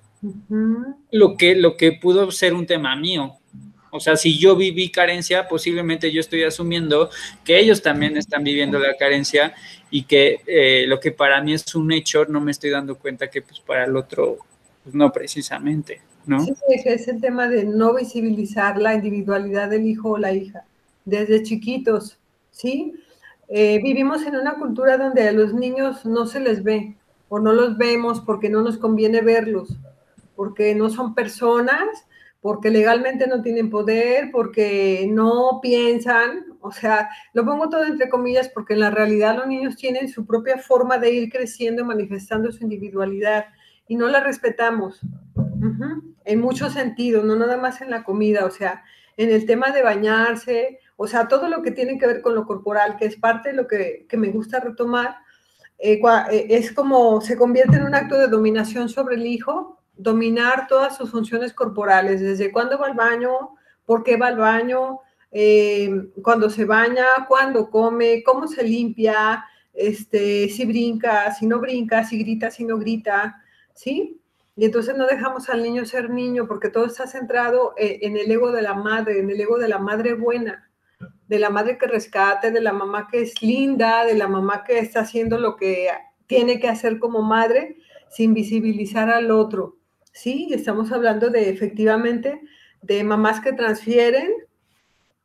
lo, 1.10 1.36
que, 1.36 1.54
lo 1.54 1.76
que 1.76 1.92
pudo 1.92 2.30
ser 2.30 2.54
un 2.54 2.66
tema 2.66 2.96
mío. 2.96 3.34
O 3.90 4.00
sea, 4.00 4.16
si 4.16 4.38
yo 4.38 4.54
viví 4.54 4.90
carencia, 4.90 5.48
posiblemente 5.48 6.12
yo 6.12 6.20
estoy 6.20 6.42
asumiendo 6.42 7.10
que 7.44 7.58
ellos 7.58 7.80
también 7.80 8.16
están 8.16 8.44
viviendo 8.44 8.78
la 8.78 8.96
carencia 8.96 9.54
y 9.90 10.04
que 10.04 10.40
eh, 10.46 10.84
lo 10.86 11.00
que 11.00 11.10
para 11.10 11.40
mí 11.42 11.54
es 11.54 11.74
un 11.74 11.90
hecho, 11.92 12.26
no 12.26 12.40
me 12.40 12.50
estoy 12.50 12.70
dando 12.70 12.98
cuenta 12.98 13.30
que 13.30 13.40
pues 13.40 13.60
para 13.60 13.84
el 13.84 13.96
otro, 13.96 14.38
pues, 14.84 14.94
no 14.94 15.10
precisamente, 15.10 16.02
¿no? 16.26 16.44
Sí, 16.44 16.52
es 16.84 17.08
el 17.08 17.20
tema 17.20 17.48
de 17.48 17.64
no 17.64 17.94
visibilizar 17.94 18.78
la 18.78 18.94
individualidad 18.94 19.70
del 19.70 19.86
hijo 19.86 20.10
o 20.10 20.18
la 20.18 20.32
hija 20.32 20.64
desde 21.06 21.42
chiquitos, 21.42 22.18
¿sí? 22.58 22.92
Eh, 23.48 23.80
vivimos 23.82 24.26
en 24.26 24.36
una 24.36 24.56
cultura 24.56 24.98
donde 24.98 25.26
a 25.26 25.32
los 25.32 25.54
niños 25.54 26.04
no 26.04 26.26
se 26.26 26.40
les 26.40 26.62
ve 26.62 26.98
o 27.28 27.38
no 27.38 27.52
los 27.52 27.78
vemos 27.78 28.20
porque 28.20 28.50
no 28.50 28.62
nos 28.62 28.76
conviene 28.76 29.22
verlos, 29.22 29.78
porque 30.34 30.74
no 30.74 30.90
son 30.90 31.14
personas 31.14 31.88
porque 32.40 32.70
legalmente 32.70 33.26
no 33.26 33.42
tienen 33.42 33.68
poder, 33.68 34.30
porque 34.30 35.08
no 35.10 35.58
piensan, 35.60 36.44
o 36.60 36.70
sea, 36.70 37.08
lo 37.32 37.44
pongo 37.44 37.68
todo 37.68 37.84
entre 37.84 38.08
comillas 38.08 38.48
porque 38.48 38.74
en 38.74 38.80
la 38.80 38.90
realidad 38.90 39.36
los 39.36 39.48
niños 39.48 39.76
tienen 39.76 40.08
su 40.08 40.24
propia 40.24 40.56
forma 40.58 40.98
de 40.98 41.10
ir 41.10 41.30
creciendo, 41.30 41.84
manifestando 41.84 42.52
su 42.52 42.62
individualidad 42.62 43.46
y 43.88 43.96
no 43.96 44.06
la 44.06 44.20
respetamos 44.20 45.00
en 46.24 46.40
muchos 46.40 46.74
sentidos, 46.74 47.24
no 47.24 47.34
nada 47.34 47.56
más 47.56 47.80
en 47.80 47.90
la 47.90 48.04
comida, 48.04 48.44
o 48.44 48.50
sea, 48.50 48.84
en 49.16 49.30
el 49.30 49.44
tema 49.44 49.72
de 49.72 49.82
bañarse, 49.82 50.78
o 51.00 51.06
sea, 51.06 51.28
todo 51.28 51.48
lo 51.48 51.62
que 51.62 51.70
tiene 51.70 51.96
que 51.96 52.08
ver 52.08 52.20
con 52.20 52.34
lo 52.34 52.44
corporal, 52.44 52.96
que 52.96 53.06
es 53.06 53.16
parte 53.16 53.50
de 53.50 53.54
lo 53.54 53.68
que, 53.68 54.06
me 54.16 54.30
gusta 54.30 54.58
retomar, 54.58 55.18
eh, 55.78 56.00
eh, 56.32 56.46
es 56.50 56.72
como 56.72 57.20
se 57.20 57.36
convierte 57.36 57.76
en 57.76 57.84
un 57.84 57.94
acto 57.94 58.18
de 58.18 58.26
dominación 58.26 58.88
sobre 58.88 59.14
el 59.14 59.24
hijo 59.24 59.78
dominar 59.96 60.66
todas 60.66 60.96
sus 60.96 61.10
funciones 61.10 61.52
corporales, 61.52 62.20
desde 62.20 62.50
cuándo 62.50 62.78
va 62.78 62.86
al 62.86 62.94
baño, 62.94 63.30
por 63.86 64.02
qué 64.02 64.16
va 64.16 64.26
al 64.26 64.38
baño, 64.38 65.00
eh, 65.30 66.10
cuando 66.22 66.50
se 66.50 66.64
baña, 66.64 67.04
cuándo 67.28 67.70
come, 67.70 68.24
cómo 68.24 68.48
se 68.48 68.64
limpia, 68.64 69.44
este, 69.72 70.48
si 70.48 70.64
brinca, 70.66 71.32
si 71.32 71.46
no 71.46 71.60
brinca, 71.60 72.02
si 72.02 72.18
grita, 72.18 72.50
si 72.50 72.64
no 72.64 72.76
grita, 72.76 73.40
¿sí? 73.72 74.20
Y 74.56 74.64
entonces 74.64 74.96
no 74.96 75.06
dejamos 75.06 75.48
al 75.48 75.62
niño 75.62 75.84
ser 75.84 76.10
niño 76.10 76.48
porque 76.48 76.70
todo 76.70 76.86
está 76.86 77.06
centrado 77.06 77.74
eh, 77.76 78.00
en 78.02 78.16
el 78.16 78.28
ego 78.28 78.50
de 78.50 78.62
la 78.62 78.74
madre, 78.74 79.20
en 79.20 79.30
el 79.30 79.40
ego 79.40 79.58
de 79.58 79.68
la 79.68 79.78
madre 79.78 80.14
buena, 80.14 80.67
de 81.28 81.38
la 81.38 81.50
madre 81.50 81.78
que 81.78 81.86
rescate, 81.86 82.50
de 82.50 82.60
la 82.60 82.72
mamá 82.72 83.08
que 83.10 83.22
es 83.22 83.42
linda, 83.42 84.04
de 84.04 84.14
la 84.14 84.28
mamá 84.28 84.64
que 84.64 84.78
está 84.78 85.00
haciendo 85.00 85.38
lo 85.38 85.56
que 85.56 85.88
tiene 86.26 86.58
que 86.58 86.68
hacer 86.68 86.98
como 86.98 87.22
madre 87.22 87.76
sin 88.10 88.34
visibilizar 88.34 89.10
al 89.10 89.30
otro. 89.30 89.76
Sí, 90.12 90.48
estamos 90.52 90.90
hablando 90.90 91.30
de 91.30 91.50
efectivamente 91.50 92.40
de 92.82 93.04
mamás 93.04 93.40
que 93.40 93.52
transfieren 93.52 94.32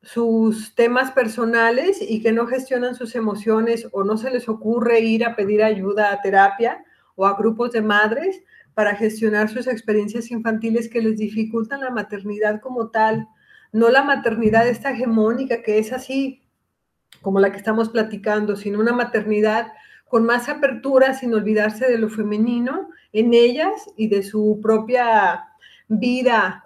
sus 0.02 0.76
temas 0.76 1.12
personales 1.12 2.00
y 2.02 2.22
que 2.22 2.34
no 2.34 2.46
gestionan 2.46 2.94
sus 2.94 3.16
emociones 3.16 3.88
o 3.94 4.04
no 4.04 4.18
se 4.18 4.30
les 4.30 4.50
ocurre 4.50 5.00
ir 5.00 5.26
a 5.26 5.36
pedir 5.36 5.64
ayuda 5.64 6.12
a 6.12 6.22
terapia 6.22 6.84
o 7.16 7.26
a 7.26 7.38
grupos 7.38 7.72
de 7.72 7.82
madres 7.82 8.44
para 8.74 8.96
gestionar 8.96 9.50
sus 9.50 9.68
experiencias 9.68 10.32
infantiles 10.32 10.90
que 10.90 11.02
les 11.02 11.18
dificultan 11.18 11.82
la 11.82 11.92
maternidad 11.92 12.60
como 12.60 12.90
tal, 12.90 13.28
no 13.74 13.90
la 13.90 14.04
maternidad 14.04 14.68
esta 14.68 14.92
hegemónica 14.92 15.62
que 15.62 15.80
es 15.80 15.92
así 15.92 16.42
como 17.22 17.40
la 17.40 17.52
que 17.52 17.58
estamos 17.58 17.90
platicando, 17.90 18.56
sino 18.56 18.80
una 18.80 18.94
maternidad 18.94 19.68
con 20.08 20.26
más 20.26 20.48
apertura 20.48 21.14
sin 21.14 21.34
olvidarse 21.34 21.90
de 21.90 21.98
lo 21.98 22.10
femenino 22.10 22.90
en 23.12 23.34
ellas 23.34 23.90
y 23.98 24.08
de 24.08 24.24
su 24.24 24.60
propia 24.62 25.44
vida 25.88 26.66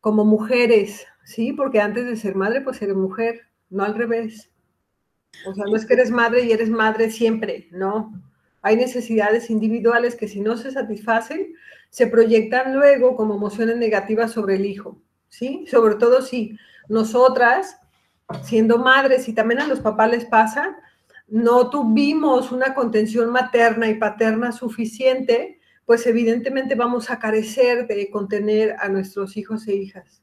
como 0.00 0.24
mujeres, 0.24 1.06
¿sí? 1.24 1.52
Porque 1.52 1.80
antes 1.80 2.06
de 2.06 2.16
ser 2.16 2.34
madre, 2.34 2.62
pues 2.62 2.80
eres 2.80 2.96
mujer, 2.96 3.42
no 3.68 3.84
al 3.84 3.94
revés. 3.94 4.50
O 5.46 5.54
sea, 5.54 5.64
no 5.66 5.76
es 5.76 5.84
que 5.84 5.94
eres 5.94 6.10
madre 6.10 6.44
y 6.44 6.52
eres 6.52 6.70
madre 6.70 7.10
siempre, 7.10 7.68
no. 7.70 8.12
Hay 8.62 8.76
necesidades 8.76 9.50
individuales 9.50 10.16
que 10.16 10.28
si 10.28 10.40
no 10.40 10.56
se 10.56 10.70
satisfacen, 10.70 11.54
se 11.90 12.06
proyectan 12.06 12.74
luego 12.74 13.16
como 13.16 13.34
emociones 13.34 13.76
negativas 13.76 14.32
sobre 14.32 14.56
el 14.56 14.66
hijo, 14.66 15.00
¿sí? 15.28 15.66
Sobre 15.70 15.96
todo 15.96 16.22
si 16.22 16.58
nosotras, 16.88 17.78
siendo 18.42 18.78
madres 18.78 19.28
y 19.28 19.32
también 19.32 19.60
a 19.60 19.66
los 19.66 19.80
papás 19.80 20.10
les 20.10 20.24
pasa, 20.24 20.76
no 21.26 21.70
tuvimos 21.70 22.52
una 22.52 22.74
contención 22.74 23.30
materna 23.30 23.88
y 23.88 23.94
paterna 23.94 24.52
suficiente 24.52 25.58
pues 25.88 26.06
evidentemente 26.06 26.74
vamos 26.74 27.08
a 27.08 27.18
carecer 27.18 27.86
de 27.86 28.10
contener 28.10 28.76
a 28.78 28.90
nuestros 28.90 29.38
hijos 29.38 29.66
e 29.68 29.74
hijas. 29.74 30.22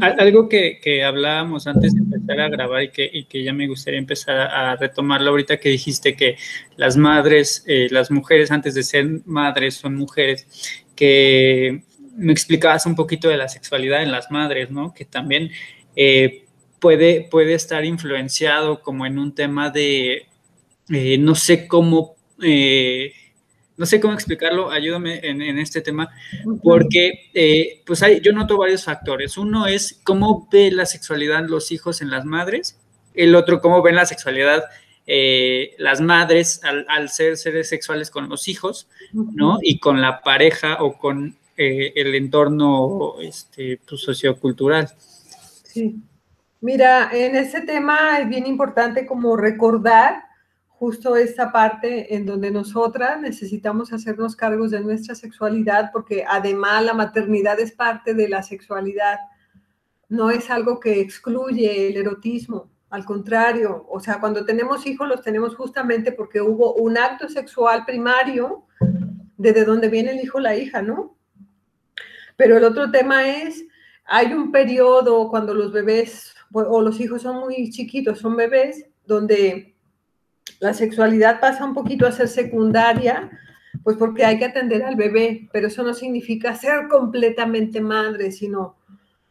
Algo 0.00 0.48
que, 0.48 1.04
hablábamos 1.04 1.68
antes 1.68 1.94
de 1.94 2.00
empezar 2.00 2.40
a 2.40 2.48
grabar 2.48 2.82
y 2.82 2.90
que, 2.90 3.44
ya 3.44 3.52
me 3.52 3.68
gustaría 3.68 4.00
empezar 4.00 4.36
a, 4.36 4.74
retomarlo 4.74 5.30
ahorita 5.30 5.60
que 5.60 5.68
dijiste 5.68 6.16
que 6.16 6.38
las 6.76 6.96
madres, 6.96 7.62
eh, 7.68 7.86
las 7.92 8.10
mujeres 8.10 8.50
antes 8.50 8.74
de 8.74 8.82
ser 8.82 9.06
madres 9.26 9.74
son 9.76 9.94
mujeres, 9.94 10.84
que 10.96 11.84
me 12.14 12.32
explicabas 12.32 12.86
un 12.86 12.94
poquito 12.94 13.28
de 13.28 13.36
la 13.36 13.48
sexualidad 13.48 14.02
en 14.02 14.12
las 14.12 14.30
madres, 14.30 14.70
¿no? 14.70 14.92
Que 14.94 15.04
también 15.04 15.50
eh, 15.96 16.44
puede, 16.78 17.28
puede 17.30 17.54
estar 17.54 17.84
influenciado 17.84 18.82
como 18.82 19.06
en 19.06 19.18
un 19.18 19.34
tema 19.34 19.70
de, 19.70 20.26
eh, 20.90 21.18
no 21.18 21.34
sé 21.34 21.66
cómo 21.66 22.16
no 23.82 23.86
sé 23.86 24.00
cómo 24.00 24.14
explicarlo, 24.14 24.70
ayúdame 24.70 25.20
en, 25.22 25.58
este 25.58 25.80
tema, 25.80 26.10
porque 26.62 27.30
eh, 27.34 27.82
pues 27.84 28.02
hay, 28.02 28.20
yo 28.20 28.32
noto 28.32 28.56
varios 28.56 28.84
factores. 28.84 29.36
Uno 29.36 29.66
es 29.66 30.00
cómo 30.04 30.48
ve 30.52 30.70
la 30.70 30.86
sexualidad 30.86 31.48
los 31.48 31.72
hijos 31.72 32.02
en 32.02 32.10
las 32.10 32.24
madres, 32.24 32.78
el 33.14 33.34
otro 33.34 33.60
cómo 33.60 33.82
ven 33.82 33.96
la 33.96 34.06
sexualidad 34.06 34.62
eh, 35.04 35.74
las 35.78 36.00
madres 36.00 36.60
al, 36.62 37.08
ser 37.08 37.36
seres 37.36 37.68
sexuales 37.68 38.10
con 38.10 38.28
los 38.28 38.46
hijos, 38.46 38.88
¿no? 39.12 39.58
Y 39.60 39.80
con 39.80 40.00
la 40.00 40.20
pareja 40.20 40.80
o 40.80 40.96
con 40.96 41.36
eh, 41.62 41.92
el 41.96 42.14
entorno 42.14 43.14
este, 43.20 43.80
pues, 43.88 44.00
sociocultural. 44.00 44.88
Sí. 45.64 46.00
Mira, 46.60 47.10
en 47.12 47.34
ese 47.34 47.62
tema 47.62 48.18
es 48.20 48.28
bien 48.28 48.46
importante 48.46 49.06
como 49.06 49.36
recordar 49.36 50.22
justo 50.68 51.16
esta 51.16 51.52
parte 51.52 52.14
en 52.14 52.26
donde 52.26 52.50
nosotras 52.50 53.20
necesitamos 53.20 53.92
hacernos 53.92 54.34
cargos 54.36 54.70
de 54.70 54.80
nuestra 54.80 55.14
sexualidad, 55.14 55.90
porque 55.92 56.24
además 56.28 56.84
la 56.84 56.94
maternidad 56.94 57.58
es 57.60 57.72
parte 57.72 58.14
de 58.14 58.28
la 58.28 58.42
sexualidad, 58.42 59.18
no 60.08 60.30
es 60.30 60.50
algo 60.50 60.80
que 60.80 61.00
excluye 61.00 61.88
el 61.88 61.96
erotismo, 61.96 62.72
al 62.92 63.06
contrario, 63.06 63.86
o 63.88 64.00
sea, 64.00 64.20
cuando 64.20 64.44
tenemos 64.44 64.86
hijos 64.86 65.08
los 65.08 65.22
tenemos 65.22 65.56
justamente 65.56 66.12
porque 66.12 66.42
hubo 66.42 66.74
un 66.74 66.98
acto 66.98 67.26
sexual 67.26 67.86
primario 67.86 68.66
desde 69.38 69.64
donde 69.64 69.88
viene 69.88 70.10
el 70.10 70.20
hijo 70.20 70.36
o 70.36 70.42
la 70.42 70.54
hija, 70.54 70.82
¿no? 70.82 71.16
Pero 72.36 72.56
el 72.56 72.64
otro 72.64 72.90
tema 72.90 73.28
es, 73.28 73.64
hay 74.04 74.32
un 74.32 74.50
periodo 74.52 75.28
cuando 75.28 75.54
los 75.54 75.72
bebés 75.72 76.34
o 76.52 76.80
los 76.82 77.00
hijos 77.00 77.22
son 77.22 77.40
muy 77.40 77.70
chiquitos, 77.70 78.18
son 78.18 78.36
bebés, 78.36 78.86
donde 79.06 79.74
la 80.60 80.74
sexualidad 80.74 81.40
pasa 81.40 81.64
un 81.64 81.74
poquito 81.74 82.06
a 82.06 82.12
ser 82.12 82.28
secundaria, 82.28 83.30
pues 83.82 83.96
porque 83.96 84.24
hay 84.24 84.38
que 84.38 84.44
atender 84.44 84.82
al 84.82 84.96
bebé, 84.96 85.48
pero 85.52 85.68
eso 85.68 85.82
no 85.82 85.94
significa 85.94 86.54
ser 86.54 86.88
completamente 86.88 87.80
madre, 87.80 88.30
sino 88.32 88.76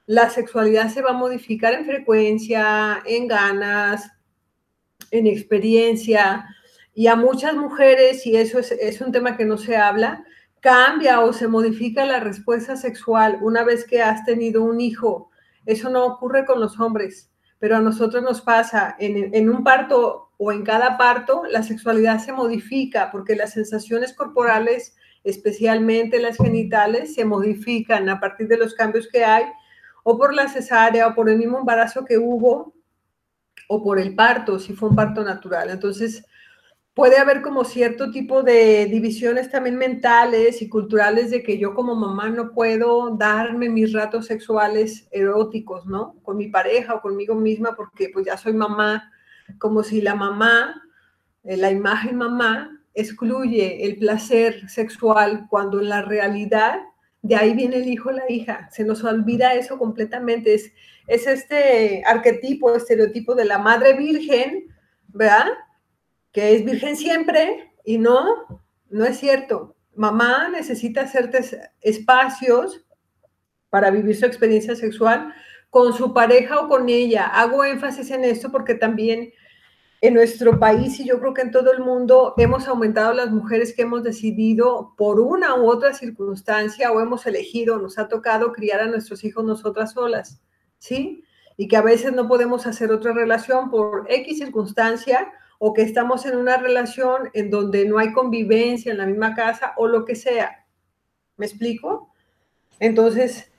la 0.07 0.29
sexualidad 0.29 0.89
se 0.89 1.01
va 1.01 1.11
a 1.11 1.13
modificar 1.13 1.73
en 1.73 1.85
frecuencia, 1.85 3.01
en 3.05 3.27
ganas, 3.27 4.11
en 5.11 5.27
experiencia, 5.27 6.45
y 6.93 7.07
a 7.07 7.15
muchas 7.15 7.55
mujeres, 7.55 8.25
y 8.25 8.35
eso 8.35 8.59
es, 8.59 8.71
es 8.71 8.99
un 8.99 9.11
tema 9.11 9.37
que 9.37 9.45
no 9.45 9.57
se 9.57 9.77
habla, 9.77 10.25
cambia 10.61 11.21
o 11.21 11.33
se 11.33 11.47
modifica 11.47 12.05
la 12.05 12.19
respuesta 12.19 12.77
sexual 12.77 13.39
una 13.41 13.63
vez 13.63 13.85
que 13.85 14.01
has 14.01 14.23
tenido 14.23 14.63
un 14.63 14.79
hijo. 14.79 15.31
Eso 15.65 15.89
no 15.89 16.05
ocurre 16.05 16.45
con 16.45 16.59
los 16.59 16.79
hombres, 16.79 17.31
pero 17.59 17.75
a 17.75 17.81
nosotros 17.81 18.23
nos 18.23 18.41
pasa 18.41 18.95
en, 18.99 19.49
un 19.49 19.63
parto 19.63 20.29
o 20.37 20.51
en 20.51 20.63
cada 20.63 20.97
parto, 20.97 21.43
la 21.49 21.63
sexualidad 21.63 22.19
se 22.19 22.31
modifica 22.31 23.11
porque 23.11 23.35
las 23.35 23.53
sensaciones 23.53 24.13
corporales, 24.13 24.95
especialmente 25.23 26.19
las 26.19 26.37
genitales, 26.37 27.13
se 27.15 27.25
modifican 27.25 28.07
a 28.09 28.19
partir 28.19 28.47
de 28.47 28.57
los 28.57 28.73
cambios 28.73 29.07
que 29.07 29.23
hay, 29.23 29.45
o 30.03 30.17
por 30.17 30.33
la 30.33 30.47
cesárea, 30.47 31.07
o 31.07 31.13
por 31.13 31.29
el 31.29 31.37
mismo 31.37 31.59
embarazo 31.59 32.05
que 32.05 32.17
hubo, 32.17 32.73
o 33.67 33.83
por 33.83 33.99
el 33.99 34.15
parto, 34.15 34.57
si 34.57 34.73
fue 34.73 34.89
un 34.89 34.95
parto 34.95 35.23
natural. 35.23 35.69
Entonces, 35.69 36.25
puede 36.93 37.17
haber 37.17 37.41
como 37.41 37.63
cierto 37.63 38.11
tipo 38.11 38.43
de 38.43 38.85
divisiones 38.87 39.49
también 39.49 39.77
mentales 39.77 40.61
y 40.61 40.69
culturales 40.69 41.31
de 41.31 41.41
que 41.41 41.57
yo 41.57 41.73
como 41.73 41.95
mamá 41.95 42.29
no 42.29 42.51
puedo 42.51 43.15
darme 43.15 43.69
mis 43.69 43.93
ratos 43.93 44.25
sexuales 44.27 45.07
eróticos, 45.11 45.85
¿no? 45.85 46.15
Con 46.23 46.37
mi 46.37 46.49
pareja 46.49 46.95
o 46.95 47.01
conmigo 47.01 47.35
misma 47.35 47.75
porque 47.75 48.09
pues 48.13 48.25
ya 48.25 48.37
soy 48.37 48.53
mamá 48.53 49.11
como 49.57 49.83
si 49.83 50.01
la 50.01 50.15
mamá, 50.15 50.81
eh, 51.43 51.57
la 51.57 51.71
imagen 51.71 52.17
mamá, 52.17 52.79
excluye 52.93 53.85
el 53.85 53.97
placer 53.97 54.69
sexual 54.69 55.47
cuando 55.49 55.79
en 55.79 55.89
la 55.89 56.01
realidad 56.01 56.79
de 57.21 57.35
ahí 57.35 57.53
viene 57.53 57.77
el 57.77 57.87
hijo 57.87 58.11
la 58.11 58.29
hija. 58.29 58.67
Se 58.71 58.83
nos 58.83 59.03
olvida 59.03 59.53
eso 59.53 59.77
completamente. 59.77 60.53
Es, 60.53 60.71
es 61.07 61.27
este 61.27 62.03
arquetipo, 62.05 62.75
estereotipo 62.75 63.35
de 63.35 63.45
la 63.45 63.59
madre 63.59 63.93
virgen, 63.93 64.65
¿verdad? 65.07 65.47
Que 66.31 66.55
es 66.55 66.65
virgen 66.65 66.95
siempre 66.95 67.73
y 67.83 67.97
no, 67.97 68.25
no 68.89 69.05
es 69.05 69.19
cierto. 69.19 69.75
Mamá 69.95 70.49
necesita 70.49 71.01
hacerte 71.01 71.41
espacios 71.81 72.85
para 73.69 73.91
vivir 73.91 74.15
su 74.15 74.25
experiencia 74.25 74.75
sexual 74.75 75.33
con 75.69 75.93
su 75.93 76.13
pareja 76.13 76.59
o 76.59 76.67
con 76.67 76.89
ella. 76.89 77.27
Hago 77.27 77.63
énfasis 77.63 78.11
en 78.11 78.25
esto 78.25 78.51
porque 78.51 78.75
también 78.75 79.31
en 80.01 80.15
nuestro 80.15 80.59
país 80.59 80.99
y 80.99 81.05
yo 81.05 81.19
creo 81.19 81.33
que 81.33 81.43
en 81.43 81.51
todo 81.51 81.71
el 81.71 81.79
mundo 81.79 82.33
hemos 82.37 82.67
aumentado 82.67 83.13
las 83.13 83.29
mujeres 83.29 83.73
que 83.73 83.83
hemos 83.83 84.03
decidido 84.03 84.95
por 84.97 85.19
una 85.19 85.55
u 85.55 85.67
otra 85.69 85.93
circunstancia 85.93 86.91
o 86.91 86.99
hemos 86.99 87.25
elegido, 87.27 87.77
nos 87.77 87.99
ha 87.99 88.07
tocado 88.07 88.51
criar 88.51 88.81
a 88.81 88.87
nuestros 88.87 89.23
hijos 89.23 89.45
nosotras 89.45 89.93
solas, 89.93 90.41
¿sí? 90.79 91.23
Y 91.55 91.67
que 91.67 91.77
a 91.77 91.83
veces 91.83 92.13
no 92.13 92.27
podemos 92.27 92.65
hacer 92.65 92.91
otra 92.91 93.13
relación 93.13 93.69
por 93.69 94.05
X 94.09 94.39
circunstancia 94.39 95.31
o 95.63 95.73
que 95.73 95.83
estamos 95.83 96.25
en 96.25 96.37
una 96.37 96.57
relación 96.57 97.29
en 97.33 97.51
donde 97.51 97.85
no 97.85 97.99
hay 97.99 98.13
convivencia 98.13 98.91
en 98.91 98.97
la 98.97 99.05
misma 99.05 99.35
casa 99.35 99.73
o 99.77 99.87
lo 99.87 100.05
que 100.05 100.15
sea. 100.15 100.65
¿Me 101.37 101.45
explico? 101.45 102.11
Entonces, 102.79 103.51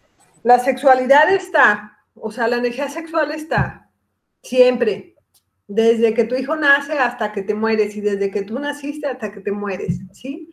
la 0.43 0.59
sexualidad 0.59 1.33
está, 1.33 2.01
o 2.17 2.33
sea, 2.33 2.49
la 2.49 2.57
energía 2.57 2.89
sexual 2.89 3.31
está 3.31 3.89
siempre, 4.43 5.15
desde 5.69 6.13
que 6.13 6.25
tu 6.25 6.35
hijo 6.35 6.57
nace 6.57 6.95
hasta 6.95 7.31
que 7.31 7.43
te 7.43 7.55
mueres 7.55 7.95
y 7.95 8.01
desde 8.01 8.33
que 8.33 8.43
tú 8.43 8.59
naciste 8.59 9.07
hasta 9.07 9.31
que 9.31 9.39
te 9.39 9.53
mueres, 9.53 10.01
¿sí? 10.11 10.51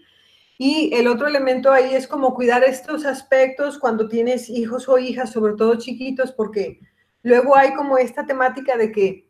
Y 0.60 0.94
el 0.94 1.08
otro 1.08 1.25
elemento 1.25 1.72
ahí 1.72 1.96
es 1.96 2.06
como 2.06 2.36
cuidar 2.36 2.63
estos 2.63 3.08
aspectos 3.08 3.79
cuando 3.79 4.08
tienes 4.08 4.51
hijos 4.51 4.88
o 4.88 5.00
hijas, 5.00 5.32
sobre 5.32 5.56
todo 5.56 5.79
chiquitos, 5.79 6.32
porque 6.32 6.79
luego 7.24 7.58
hay 7.58 7.74
como 7.74 7.98
esta 7.98 8.27
temática 8.27 8.77
de 8.77 8.91
que 8.91 9.29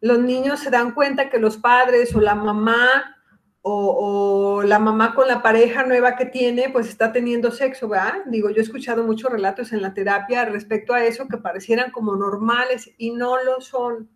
los 0.00 0.18
niños 0.18 0.60
se 0.60 0.70
dan 0.70 0.92
cuenta 0.92 1.28
que 1.28 1.38
los 1.38 1.56
padres 1.56 2.14
o 2.14 2.20
la 2.20 2.34
mamá 2.34 3.16
o, 3.62 4.62
la 4.64 4.78
mamá 4.78 5.14
con 5.14 5.28
la 5.28 5.42
pareja 5.42 5.84
nueva 5.84 6.16
que 6.16 6.26
tiene, 6.26 6.70
pues 6.70 6.88
está 6.88 7.12
teniendo 7.12 7.50
sexo, 7.50 7.88
¿verdad? 7.88 8.14
Digo, 8.26 8.50
yo 8.50 8.58
he 8.58 8.62
escuchado 8.62 9.04
muchos 9.04 9.30
relatos 9.30 9.72
en 9.72 9.82
la 9.82 9.92
terapia 9.94 10.44
respecto 10.46 10.94
a 10.94 11.04
eso 11.04 11.28
que 11.28 11.36
parecieran 11.36 11.90
como 11.90 12.16
normales 12.16 12.90
y 12.96 13.10
no 13.10 13.42
lo 13.42 13.60
son. 13.60 14.08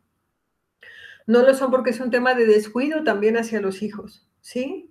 No 1.26 1.42
lo 1.42 1.54
son 1.54 1.71
porque 1.71 1.90
es 1.90 2.00
un 2.00 2.11
tema 2.11 2.35
de 2.35 2.47
descuido 2.47 3.04
también 3.04 3.37
hacia 3.37 3.61
los 3.61 3.83
hijos, 3.83 4.26
¿sí? 4.40 4.90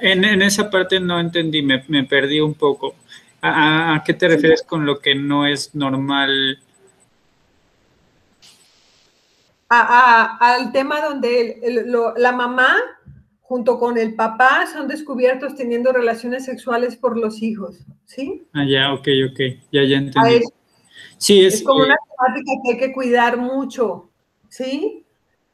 En, 0.00 0.24
esa 0.42 0.70
parte 0.70 1.00
no 1.00 1.18
entendí, 1.18 1.62
me, 1.62 2.04
perdí 2.04 2.40
un 2.40 2.54
poco. 2.54 2.94
¿A, 3.42 4.02
qué 4.06 4.14
te 4.14 4.28
refieres 4.28 4.62
con 4.62 4.86
lo 4.86 5.00
que 5.00 5.14
no 5.14 5.46
es 5.46 5.74
normal? 5.74 6.60
Al 9.72 10.72
tema 10.72 11.00
donde 11.00 11.60
la 12.16 12.32
mamá 12.32 12.76
junto 13.40 13.78
con 13.78 13.98
el 13.98 14.14
papá 14.14 14.66
son 14.72 14.88
descubiertos 14.88 15.54
teniendo 15.54 15.92
relaciones 15.92 16.44
sexuales 16.44 16.96
por 16.96 17.18
los 17.18 17.42
hijos, 17.42 17.84
¿sí? 18.06 18.46
Ah, 18.52 18.64
ya, 18.66 18.92
ok, 18.92 19.08
ok, 19.30 19.40
ya, 19.70 19.84
ya 19.84 19.98
entendí. 19.98 20.40
sí, 21.18 21.44
es, 21.44 21.62
como 21.62 21.84
una 21.84 21.96
temática 21.96 22.52
que 22.64 22.72
hay 22.72 22.78
que 22.78 22.92
cuidar 22.92 23.36
mucho, 23.36 24.10
¿sí? 24.48 25.04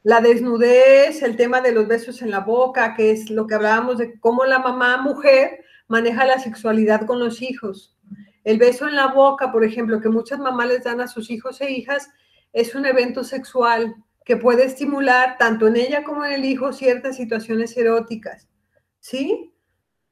La 0.03 0.21
desnudez, 0.21 1.21
el 1.23 1.35
tema 1.35 1.61
de 1.61 1.73
los 1.73 1.87
besos 1.87 2.21
en 2.21 2.31
la 2.31 2.39
boca, 2.39 2.95
que 2.95 3.11
es 3.11 3.29
lo 3.29 3.47
que 3.47 3.55
hablábamos 3.55 3.97
de 3.97 4.17
cómo 4.19 4.45
la 4.45 4.59
mamá 4.59 5.01
mujer 5.01 5.65
maneja 5.87 6.25
la 6.25 6.39
sexualidad 6.39 7.05
con 7.05 7.19
los 7.19 7.41
hijos. 7.41 7.97
El 8.45 8.57
beso 8.57 8.87
en 8.87 8.95
la 8.95 9.07
boca, 9.07 9.51
por 9.51 9.65
ejemplo, 9.65 9.99
que 9.99 10.09
muchas 10.09 10.39
mamás 10.39 10.67
les 10.67 10.83
dan 10.83 11.01
a 11.01 11.07
sus 11.07 11.29
hijos 11.29 11.59
e 11.59 11.71
hijas, 11.71 12.09
es 12.53 12.75
un 12.75 12.85
evento 12.85 13.23
sexual 13.23 13.95
que 14.25 14.37
puede 14.37 14.65
estimular 14.65 15.37
tanto 15.37 15.67
en 15.67 15.75
ella 15.75 16.03
como 16.03 16.25
en 16.25 16.33
el 16.33 16.45
hijo 16.45 16.71
ciertas 16.73 17.15
situaciones 17.15 17.75
eróticas, 17.77 18.47
¿sí? 18.99 19.53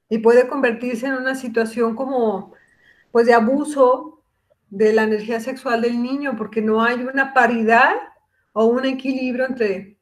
Y 0.10 0.20
puede 0.20 0.48
convertirse 0.48 1.08
en 1.08 1.14
una 1.14 1.36
situación 1.36 1.96
como, 1.96 2.54
pues, 3.12 3.26
de 3.26 3.34
abuso 3.34 4.24
de 4.70 4.94
la 4.94 5.04
energía 5.04 5.40
sexual 5.40 5.82
del 5.82 6.02
niño, 6.02 6.36
porque 6.38 6.62
no 6.62 6.84
hay 6.84 6.96
una 6.96 7.34
paridad 7.34 7.96
o 8.54 8.66
un 8.66 8.86
equilibrio 8.86 9.46
entre 9.46 9.98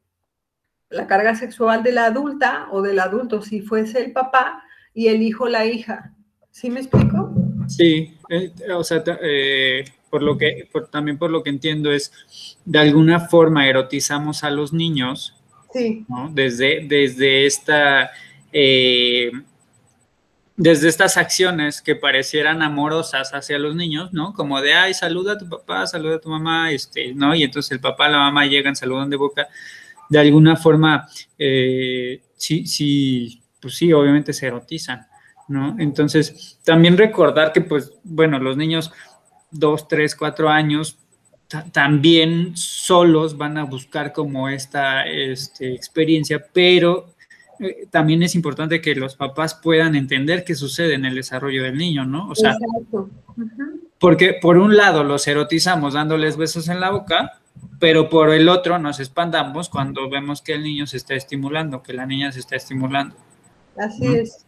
la 0.89 1.07
carga 1.07 1.35
sexual 1.35 1.83
de 1.83 1.91
la 1.91 2.05
adulta 2.05 2.67
o 2.71 2.81
del 2.81 2.99
adulto, 2.99 3.41
si 3.41 3.61
fuese 3.61 3.99
el 3.99 4.13
papá, 4.13 4.63
y 4.93 5.09
el 5.09 5.21
hijo 5.21 5.47
la 5.47 5.65
hija. 5.65 6.13
¿Sí 6.51 6.69
me 6.69 6.79
explico? 6.79 7.33
Sí, 7.67 8.17
eh, 8.29 8.53
o 8.73 8.83
sea, 8.83 9.03
eh, 9.21 9.83
por 10.15 10.23
lo 10.23 10.37
que, 10.37 10.69
también 10.91 11.17
por 11.17 11.29
lo 11.29 11.43
que 11.43 11.49
entiendo 11.49 11.91
es, 11.91 12.13
de 12.63 12.79
alguna 12.79 13.27
forma 13.27 13.67
erotizamos 13.67 14.45
a 14.45 14.49
los 14.49 14.71
niños, 14.71 15.35
sí. 15.73 16.05
Desde, 16.31 16.85
desde 16.87 17.45
esta... 17.45 18.11
Eh, 18.53 19.29
desde 20.55 20.87
estas 20.87 21.17
acciones 21.17 21.81
que 21.81 21.97
parecieran 21.97 22.61
amorosas 22.61 23.33
hacia 23.33 23.59
los 23.59 23.75
niños, 23.75 24.13
¿no? 24.13 24.31
Como 24.31 24.61
de, 24.61 24.73
ay, 24.73 24.93
saluda 24.93 25.33
a 25.33 25.37
tu 25.37 25.49
papá, 25.49 25.85
saluda 25.85 26.15
a 26.15 26.21
tu 26.21 26.29
mamá, 26.29 26.71
este, 26.71 27.13
¿no? 27.13 27.35
Y 27.35 27.43
entonces 27.43 27.73
el 27.73 27.81
papá, 27.81 28.07
la 28.07 28.19
mamá 28.19 28.45
llegan, 28.45 28.73
saludan 28.73 29.09
de 29.09 29.17
boca. 29.17 29.49
De 30.07 30.17
alguna 30.17 30.55
forma, 30.55 31.09
eh, 31.37 32.21
sí, 32.37 32.65
sí, 32.67 33.43
pues 33.59 33.75
sí, 33.75 33.91
obviamente 33.91 34.31
se 34.31 34.47
erotizan, 34.47 35.05
¿no? 35.49 35.75
Entonces, 35.77 36.57
también 36.63 36.97
recordar 36.97 37.51
que, 37.51 37.59
pues, 37.59 37.91
bueno, 38.05 38.39
los 38.39 38.55
niños 38.55 38.93
dos, 39.51 39.87
tres, 39.87 40.15
cuatro 40.15 40.49
años 40.49 40.97
también 41.71 42.57
solos 42.57 43.37
van 43.37 43.57
a 43.57 43.63
buscar 43.63 44.13
como 44.13 44.49
esta 44.49 45.03
este, 45.07 45.73
experiencia, 45.73 46.43
pero 46.51 47.13
eh, 47.59 47.87
también 47.89 48.23
es 48.23 48.35
importante 48.35 48.81
que 48.81 48.95
los 48.95 49.15
papás 49.15 49.53
puedan 49.55 49.95
entender 49.95 50.43
qué 50.43 50.55
sucede 50.55 50.95
en 50.95 51.05
el 51.05 51.15
desarrollo 51.15 51.63
del 51.63 51.77
niño, 51.77 52.05
¿no? 52.05 52.29
O 52.29 52.35
sea, 52.35 52.57
porque 53.99 54.37
por 54.41 54.57
un 54.57 54.75
lado 54.75 55.03
los 55.03 55.27
erotizamos 55.27 55.93
dándoles 55.93 56.35
besos 56.35 56.67
en 56.67 56.79
la 56.79 56.89
boca, 56.89 57.39
pero 57.79 58.09
por 58.09 58.31
el 58.31 58.49
otro 58.49 58.79
nos 58.79 58.99
espantamos 58.99 59.69
cuando 59.69 60.09
vemos 60.09 60.41
que 60.41 60.53
el 60.53 60.63
niño 60.63 60.87
se 60.87 60.97
está 60.97 61.13
estimulando, 61.13 61.83
que 61.83 61.93
la 61.93 62.05
niña 62.05 62.31
se 62.31 62.39
está 62.39 62.55
estimulando. 62.55 63.15
Así 63.77 64.05
es. 64.07 64.45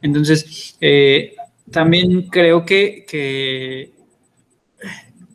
Entonces, 0.00 0.76
eh, 0.80 1.34
también 1.70 2.28
creo 2.28 2.64
que, 2.64 3.06
que, 3.08 3.93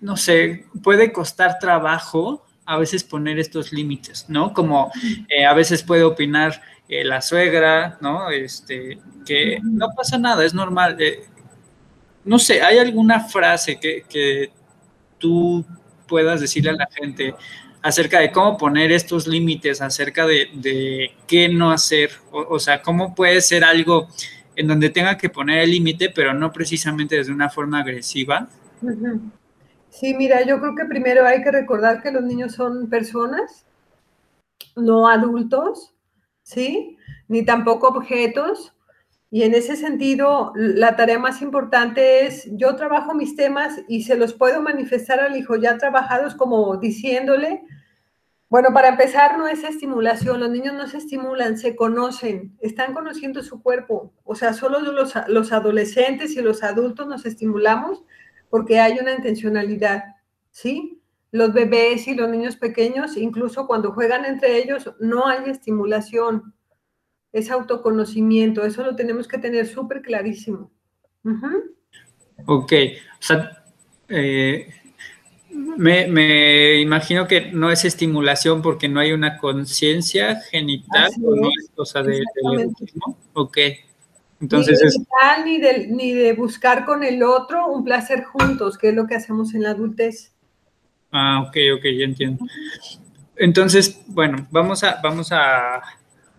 no 0.02 0.18
sé, 0.18 0.66
puede 0.84 1.12
costar 1.12 1.60
trabajo 1.60 2.46
a 2.66 2.78
veces 2.78 3.04
poner 3.04 3.40
estos 3.40 3.74
límites, 3.74 4.26
¿no? 4.28 4.54
Como 4.54 4.92
eh, 5.28 5.44
a 5.44 5.54
veces 5.54 5.82
puede 5.82 6.04
opinar 6.04 6.62
eh, 6.88 7.04
la 7.04 7.22
suegra, 7.22 7.98
¿no? 8.00 8.30
Este, 8.30 9.00
que 9.26 9.60
no 9.64 9.90
pasa 9.96 10.20
nada, 10.20 10.46
es 10.46 10.54
normal. 10.54 10.96
Eh, 11.00 11.26
no 12.26 12.38
sé, 12.38 12.62
¿hay 12.62 12.78
alguna 12.78 13.22
frase 13.22 13.80
que, 13.80 14.52
tú 15.18 15.66
puedas 16.08 16.40
decirle 16.40 16.70
a 16.70 16.74
la 16.74 16.88
gente 16.92 17.34
acerca 17.82 18.20
de 18.20 18.32
cómo 18.32 18.58
poner 18.58 18.92
estos 18.92 19.28
límites, 19.28 19.82
acerca 19.82 20.28
de, 20.28 21.12
qué 21.28 21.50
no 21.50 21.72
hacer? 21.72 22.12
O, 22.32 22.60
sea, 22.60 22.82
¿cómo 22.84 23.16
puede 23.16 23.42
ser 23.42 23.64
algo 23.64 24.08
en 24.56 24.68
donde 24.68 24.90
tenga 24.90 25.18
que 25.18 25.30
poner 25.30 25.60
el 25.60 25.72
límite, 25.72 26.10
pero 26.10 26.34
no 26.34 26.52
precisamente 26.52 27.18
desde 27.18 27.32
una 27.32 27.50
forma 27.50 27.80
agresiva? 27.80 28.48
Sí, 30.00 30.14
mira, 30.14 30.44
yo 30.46 30.62
creo 30.62 30.76
que 30.76 30.86
primero 30.86 31.26
hay 31.26 31.44
que 31.44 31.52
recordar 31.52 32.02
que 32.02 32.12
los 32.12 32.24
niños 32.24 32.54
son 32.54 32.90
personas, 32.90 33.66
no 34.78 35.10
adultos, 35.10 35.94
¿sí? 36.42 36.98
Ni 37.28 37.44
tampoco 37.44 37.90
objetos. 37.90 38.74
Y 39.30 39.44
en 39.44 39.54
ese 39.54 39.76
sentido, 39.76 40.54
la 40.56 40.96
tarea 40.96 41.20
más 41.20 41.42
importante 41.42 42.26
es, 42.26 42.48
yo 42.54 42.78
trabajo 42.78 43.14
mis 43.14 43.36
temas 43.36 43.82
y 43.90 44.04
se 44.04 44.16
los 44.16 44.34
puedo 44.34 44.62
manifestar 44.62 45.20
al 45.20 45.36
hijo 45.36 45.58
ya 45.58 45.78
trabajados 45.78 46.34
como 46.34 46.78
diciéndole, 46.78 47.64
bueno, 48.48 48.70
para 48.74 48.88
empezar, 48.88 49.38
no 49.38 49.48
es 49.48 49.66
estimulación, 49.66 50.40
los 50.40 50.50
niños 50.50 50.76
no 50.76 50.88
se 50.88 50.98
estimulan, 50.98 51.58
se 51.58 51.76
conocen, 51.76 52.56
están 52.62 52.94
conociendo 52.94 53.44
su 53.44 53.62
cuerpo. 53.62 54.14
O 54.24 54.34
sea, 54.36 54.54
solo 54.54 54.80
los, 54.80 55.14
los 55.28 55.52
adolescentes 55.52 56.38
y 56.38 56.42
los 56.42 56.64
adultos 56.64 57.06
nos 57.06 57.26
estimulamos 57.26 58.06
porque 58.50 58.80
hay 58.80 59.00
una 59.00 59.14
intencionalidad, 59.14 60.04
¿sí? 60.52 61.00
los 61.32 61.54
bebés 61.54 62.08
y 62.08 62.16
los 62.16 62.30
niños 62.30 62.56
pequeños, 62.56 63.16
incluso 63.18 63.68
cuando 63.68 63.92
juegan 63.92 64.26
entre 64.26 64.58
ellos, 64.58 64.92
no 65.00 65.28
hay 65.28 65.50
estimulación, 65.50 66.54
es 67.32 67.52
autoconocimiento, 67.52 68.64
eso 68.64 68.84
lo 68.84 68.96
tenemos 68.96 69.28
que 69.28 69.38
tener 69.38 69.68
súper 69.68 70.02
clarísimo. 70.02 70.72
Ok, 72.46 72.74
o 73.20 73.22
sea, 73.22 73.64
eh, 74.08 74.74
Me, 75.50 76.82
imagino 76.82 77.28
que 77.28 77.52
no 77.52 77.70
es 77.70 77.86
estimulación 77.86 78.62
porque 78.62 78.90
no 78.90 79.00
hay 79.00 79.12
una 79.12 79.38
conciencia 79.38 80.42
genital 80.50 81.12
o 81.24 81.36
no 81.36 81.50
es 81.50 81.70
cosa 81.76 82.02
de, 82.02 82.24
del 82.52 82.72
Ok. 83.34 83.58
Entonces 84.42 84.80
ni 85.44 85.60
de, 85.60 85.78
ni, 85.78 85.80
de, 85.84 85.88
ni 85.88 86.14
de 86.14 86.34
buscar 86.34 86.86
con 86.86 87.04
el 87.04 87.24
otro 87.24 87.68
un 87.68 87.84
placer 87.84 88.24
juntos, 88.24 88.78
que 88.78 88.90
es 88.90 88.96
lo 88.96 89.06
que 89.06 89.16
hacemos 89.16 89.54
en 89.54 89.64
la 89.64 89.72
adultez. 89.72 90.34
Ah, 91.12 91.42
ok, 91.42 91.58
ok, 91.78 91.84
ya 91.98 92.06
entiendo. 92.06 92.46
Entonces, 93.36 94.02
bueno, 94.08 94.48
vamos 94.52 94.84
a, 94.84 95.00
vamos 95.02 95.32
a, 95.32 95.82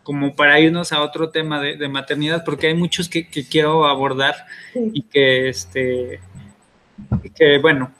como 0.02 0.34
para 0.34 0.60
irnos 0.60 0.92
a 0.92 1.02
otro 1.02 1.30
tema 1.30 1.60
de, 1.60 1.88
maternidad, 1.88 2.44
porque 2.44 2.68
hay 2.68 2.74
muchos 2.74 3.08
que, 3.08 3.26
quiero 3.26 3.86
abordar 3.86 4.34
y 4.74 5.02
que, 5.02 5.48
este, 5.48 6.20
que, 7.34 7.58
bueno, 7.58 7.92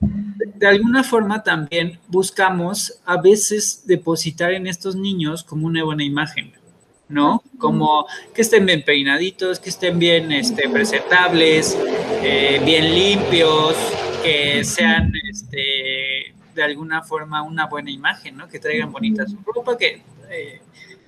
de 0.00 0.66
alguna 0.66 1.04
forma 1.04 1.42
también 1.42 1.98
buscamos 2.08 3.00
a 3.04 3.20
veces 3.20 3.86
depositar 3.86 4.52
en 4.52 4.66
estos 4.66 4.96
niños 4.96 5.44
como 5.44 5.66
una 5.66 5.84
buena 5.84 6.04
imagen, 6.04 6.52
¿no? 7.12 7.42
Como 7.58 8.06
que 8.34 8.42
estén 8.42 8.66
bien 8.66 8.84
peinaditos, 8.84 9.60
que 9.60 9.70
estén 9.70 9.98
bien 9.98 10.32
este, 10.32 10.68
presentables, 10.68 11.78
eh, 12.22 12.60
bien 12.64 12.94
limpios, 12.94 13.76
que 14.22 14.64
sean 14.64 15.12
este, 15.30 16.34
de 16.54 16.62
alguna 16.62 17.02
forma 17.02 17.42
una 17.42 17.66
buena 17.66 17.90
imagen, 17.90 18.36
¿no? 18.36 18.48
Que 18.48 18.58
traigan 18.58 18.90
bonita 18.90 19.26
su 19.26 19.38
ropa. 19.44 19.76
Eh, 19.80 20.60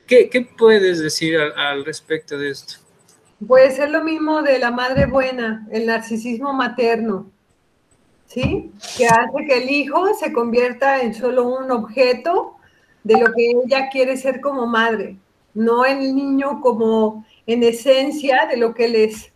¿qué, 0.06 0.48
puedes 0.56 1.00
decir 1.00 1.38
al 1.38 1.84
respecto 1.84 2.38
de 2.38 2.50
esto? 2.50 2.74
Puede 3.46 3.70
ser 3.72 3.90
lo 3.90 4.04
mismo 4.04 4.42
de 4.42 4.58
la 4.58 4.70
madre 4.70 5.06
buena, 5.06 5.66
el 5.70 5.86
narcisismo 5.86 6.52
materno 6.52 7.34
¿sí? 8.26 8.72
Que 8.96 9.06
hace 9.06 9.46
que 9.46 9.62
el 9.62 9.70
hijo 9.70 10.12
se 10.14 10.32
convierta 10.32 11.02
en 11.02 11.14
solo 11.14 11.48
un 11.48 11.70
objeto 11.70 12.56
de 13.02 13.18
lo 13.20 13.32
que 13.32 13.50
ella 13.50 13.88
quiere 13.90 14.16
ser 14.16 14.40
como 14.40 14.66
madre, 14.66 15.16
no 15.54 15.84
el 15.84 16.14
niño 16.14 16.60
como 16.60 17.24
en 17.46 17.62
esencia 17.62 18.46
de 18.46 18.56
lo 18.56 18.74
que 18.74 18.86
él 18.86 18.96
es. 18.96 19.32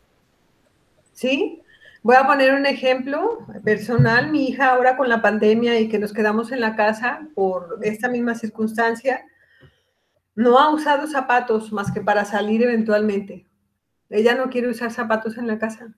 ¿Sí? 1.13 1.63
Voy 2.03 2.17
a 2.17 2.27
poner 2.27 2.55
un 2.55 2.67
ejemplo 2.67 3.47
personal. 3.65 4.31
Mi 4.31 4.49
hija 4.49 4.71
ahora 4.71 4.97
con 4.97 5.09
la 5.09 5.23
pandemia 5.23 5.79
y 5.81 5.89
que 5.89 5.99
nos 5.99 6.13
quedamos 6.13 6.53
en 6.53 6.61
la 6.61 6.77
casa 6.77 7.29
por 7.35 7.79
esta 7.83 8.09
misma 8.09 8.35
circunstancia, 8.35 9.25
no 10.35 10.59
ha 10.59 10.71
usado 10.73 11.07
zapatos 11.07 11.73
más 11.73 11.91
que 11.93 12.01
para 12.01 12.25
salir 12.25 12.63
eventualmente. 12.63 13.47
Ella 14.11 14.35
no 14.35 14.51
quiere 14.51 14.69
usar 14.69 14.93
zapatos 14.93 15.37
en 15.37 15.47
la 15.47 15.59
casa 15.59 15.95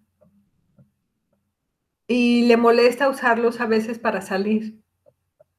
y 2.06 2.46
le 2.48 2.56
molesta 2.56 3.08
usarlos 3.08 3.60
a 3.60 3.66
veces 3.66 4.00
para 4.00 4.20
salir. 4.20 4.79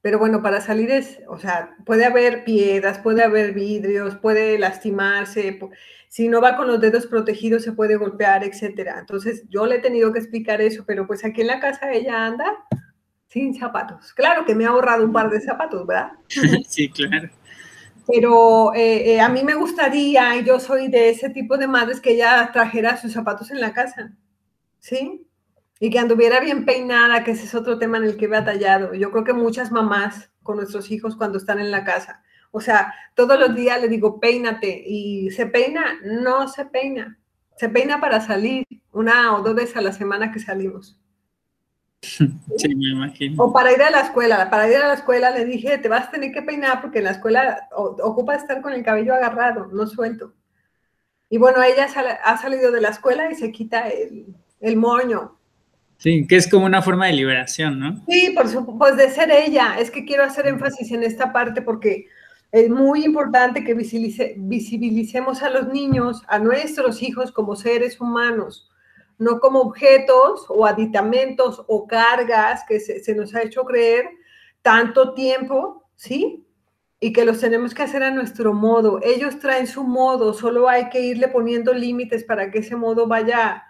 Pero 0.02 0.18
bueno, 0.18 0.42
para 0.42 0.62
salir 0.62 0.90
es, 0.90 1.20
o 1.28 1.38
sea, 1.38 1.76
puede 1.86 2.06
haber 2.06 2.44
piedras, 2.44 2.98
puede 3.00 3.24
haber 3.24 3.54
vidrios, 3.54 4.16
puede 4.16 4.58
lastimarse, 4.58 5.60
si 6.12 6.28
no 6.28 6.42
va 6.42 6.58
con 6.58 6.68
los 6.68 6.82
dedos 6.82 7.08
protegidos 7.08 7.64
se 7.64 7.72
puede 7.72 7.96
golpear, 7.96 8.44
etcétera. 8.44 8.98
Entonces 9.00 9.44
yo 9.50 9.66
le 9.66 9.76
he 9.76 9.80
tenido 9.80 10.12
que 10.12 10.20
explicar 10.20 10.60
eso, 10.60 10.84
pero 10.86 11.08
pues 11.08 11.24
aquí 11.24 11.42
en 11.42 11.48
la 11.48 11.60
casa 11.60 11.94
ella 11.94 12.26
anda 12.26 12.66
sin 13.28 13.54
zapatos. 13.56 14.14
Claro 14.14 14.44
que 14.44 14.54
me 14.54 14.66
ha 14.66 14.70
ahorrado 14.70 15.06
un 15.06 15.14
par 15.14 15.30
de 15.30 15.40
zapatos, 15.40 15.88
¿verdad? 15.88 16.12
Sí, 16.68 16.90
claro. 16.90 17.30
Pero 18.06 18.74
eh, 18.74 19.14
eh, 19.14 19.22
a 19.22 19.30
mí 19.30 19.44
me 19.44 19.54
gustaría, 19.54 20.36
y 20.36 20.44
yo 20.44 20.60
soy 20.60 20.90
de 20.90 21.12
ese 21.12 21.30
tipo 21.30 21.58
de 21.58 21.68
madres 21.68 22.02
que 22.02 22.12
ella 22.12 22.50
trajera 22.52 22.98
sus 22.98 23.14
zapatos 23.14 23.52
en 23.52 23.62
la 23.62 23.74
casa, 23.74 24.12
¿sí? 24.80 25.26
Y 25.82 25.90
que 25.90 26.00
anduviera 26.00 26.40
bien 26.40 26.64
peinada, 26.64 27.26
que 27.26 27.32
ese 27.32 27.44
es 27.44 27.56
otro 27.56 27.78
tema 27.78 27.98
en 27.98 28.06
el 28.06 28.16
que 28.16 28.26
he 28.26 28.30
batallado. 28.30 28.94
Yo 28.94 29.12
creo 29.12 29.26
que 29.26 29.34
muchas 29.34 29.72
mamás 29.72 30.32
con 30.44 30.56
nuestros 30.56 30.92
hijos 30.92 31.18
cuando 31.18 31.38
están 31.38 31.60
en 31.60 31.72
la 31.72 31.84
casa, 31.84 32.24
o 32.52 32.60
sea, 32.60 32.94
todos 33.16 33.40
los 33.40 33.56
días 33.56 33.82
le 33.82 33.88
digo, 33.88 34.20
peínate. 34.20 34.84
¿Y 34.86 35.32
se 35.32 35.48
peina? 35.48 36.00
No 36.04 36.48
se 36.48 36.66
peina. 36.66 37.18
Se 37.56 37.70
peina 37.70 38.00
para 38.00 38.20
salir, 38.22 38.66
una 38.92 39.36
o 39.36 39.42
dos 39.42 39.56
veces 39.56 39.78
a 39.78 39.82
la 39.82 39.94
semana 39.94 40.32
que 40.32 40.40
salimos. 40.40 40.98
Sí, 42.58 42.76
me 42.76 42.90
imagino. 42.90 43.44
O 43.44 43.54
para 43.54 43.72
ir 43.72 43.82
a 43.82 43.90
la 43.90 44.02
escuela. 44.02 44.50
Para 44.50 44.70
ir 44.70 44.78
a 44.78 44.88
la 44.88 44.96
escuela 44.96 45.32
le 45.32 45.46
dije, 45.46 45.78
te 45.78 45.88
vas 45.88 46.08
a 46.08 46.12
tener 46.12 46.32
que 46.32 46.42
peinar 46.42 46.82
porque 46.82 46.98
en 46.98 47.06
la 47.06 47.12
escuela 47.12 47.70
ocupa 47.72 48.36
estar 48.36 48.62
con 48.62 48.74
el 48.74 48.84
cabello 48.84 49.14
agarrado, 49.14 49.68
no 49.68 49.88
suelto. 49.88 50.34
Y 51.30 51.38
bueno, 51.38 51.64
ella 51.64 51.88
ha 52.24 52.38
salido 52.38 52.72
de 52.72 52.82
la 52.82 52.90
escuela 52.90 53.32
y 53.32 53.36
se 53.36 53.52
quita 53.52 53.88
el, 53.88 54.26
el 54.60 54.76
moño. 54.78 55.38
Sí, 56.02 56.26
que 56.26 56.36
es 56.36 56.50
como 56.50 56.66
una 56.66 56.82
forma 56.82 57.06
de 57.06 57.14
liberación, 57.14 57.80
¿no? 57.80 58.04
Sí, 58.10 58.34
por 58.36 58.48
supuesto, 58.48 58.76
pues 58.76 58.98
de 58.98 59.12
ser 59.12 59.30
ella. 59.30 59.76
Es 59.78 59.92
que 59.92 60.04
quiero 60.04 60.24
hacer 60.24 60.48
énfasis 60.48 60.92
en 60.92 61.04
esta 61.04 61.32
parte 61.32 61.62
porque 61.62 62.08
es 62.52 62.72
muy 62.72 63.06
importante 63.06 63.64
que 63.64 63.76
visibilicemos 63.76 65.44
a 65.44 65.52
los 65.52 65.68
niños, 65.68 66.24
a 66.28 66.40
nuestros 66.40 67.04
hijos 67.04 67.32
como 67.32 67.56
seres 67.56 68.02
humanos, 68.02 68.68
no 69.20 69.40
como 69.40 69.60
objetos 69.60 70.48
o 70.50 70.66
aditamentos 70.66 71.64
o 71.68 71.86
cargas 71.86 72.64
que 72.68 72.80
se, 72.80 73.04
se 73.04 73.14
nos 73.14 73.36
ha 73.36 73.44
hecho 73.44 73.64
creer 73.64 74.06
tanto 74.64 75.14
tiempo, 75.14 75.88
¿sí? 75.96 76.48
Y 77.00 77.14
que 77.14 77.26
los 77.26 77.40
tenemos 77.40 77.76
que 77.76 77.84
hacer 77.84 78.02
a 78.02 78.10
nuestro 78.10 78.56
modo. 78.56 79.00
Ellos 79.04 79.38
traen 79.38 79.68
su 79.68 79.84
modo, 79.84 80.34
solo 80.34 80.68
hay 80.68 80.90
que 80.90 81.00
irle 81.00 81.28
poniendo 81.28 81.76
límites 81.76 82.24
para 82.24 82.50
que 82.50 82.58
ese 82.58 82.76
modo 82.76 83.06
vaya 83.06 83.66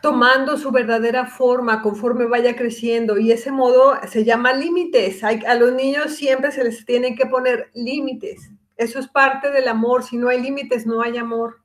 tomando 0.00 0.56
su 0.56 0.70
verdadera 0.70 1.26
forma 1.26 1.82
conforme 1.82 2.26
vaya 2.26 2.56
creciendo 2.56 3.18
y 3.18 3.32
ese 3.32 3.50
modo 3.50 3.94
se 4.08 4.24
llama 4.24 4.52
límites. 4.52 5.22
A 5.24 5.54
los 5.54 5.72
niños 5.72 6.14
siempre 6.14 6.52
se 6.52 6.64
les 6.64 6.84
tienen 6.84 7.16
que 7.16 7.26
poner 7.26 7.70
límites. 7.74 8.50
Eso 8.76 8.98
es 8.98 9.08
parte 9.08 9.50
del 9.50 9.68
amor. 9.68 10.02
Si 10.02 10.16
no 10.16 10.28
hay 10.28 10.42
límites, 10.42 10.86
no 10.86 11.02
hay 11.02 11.16
amor. 11.16 11.60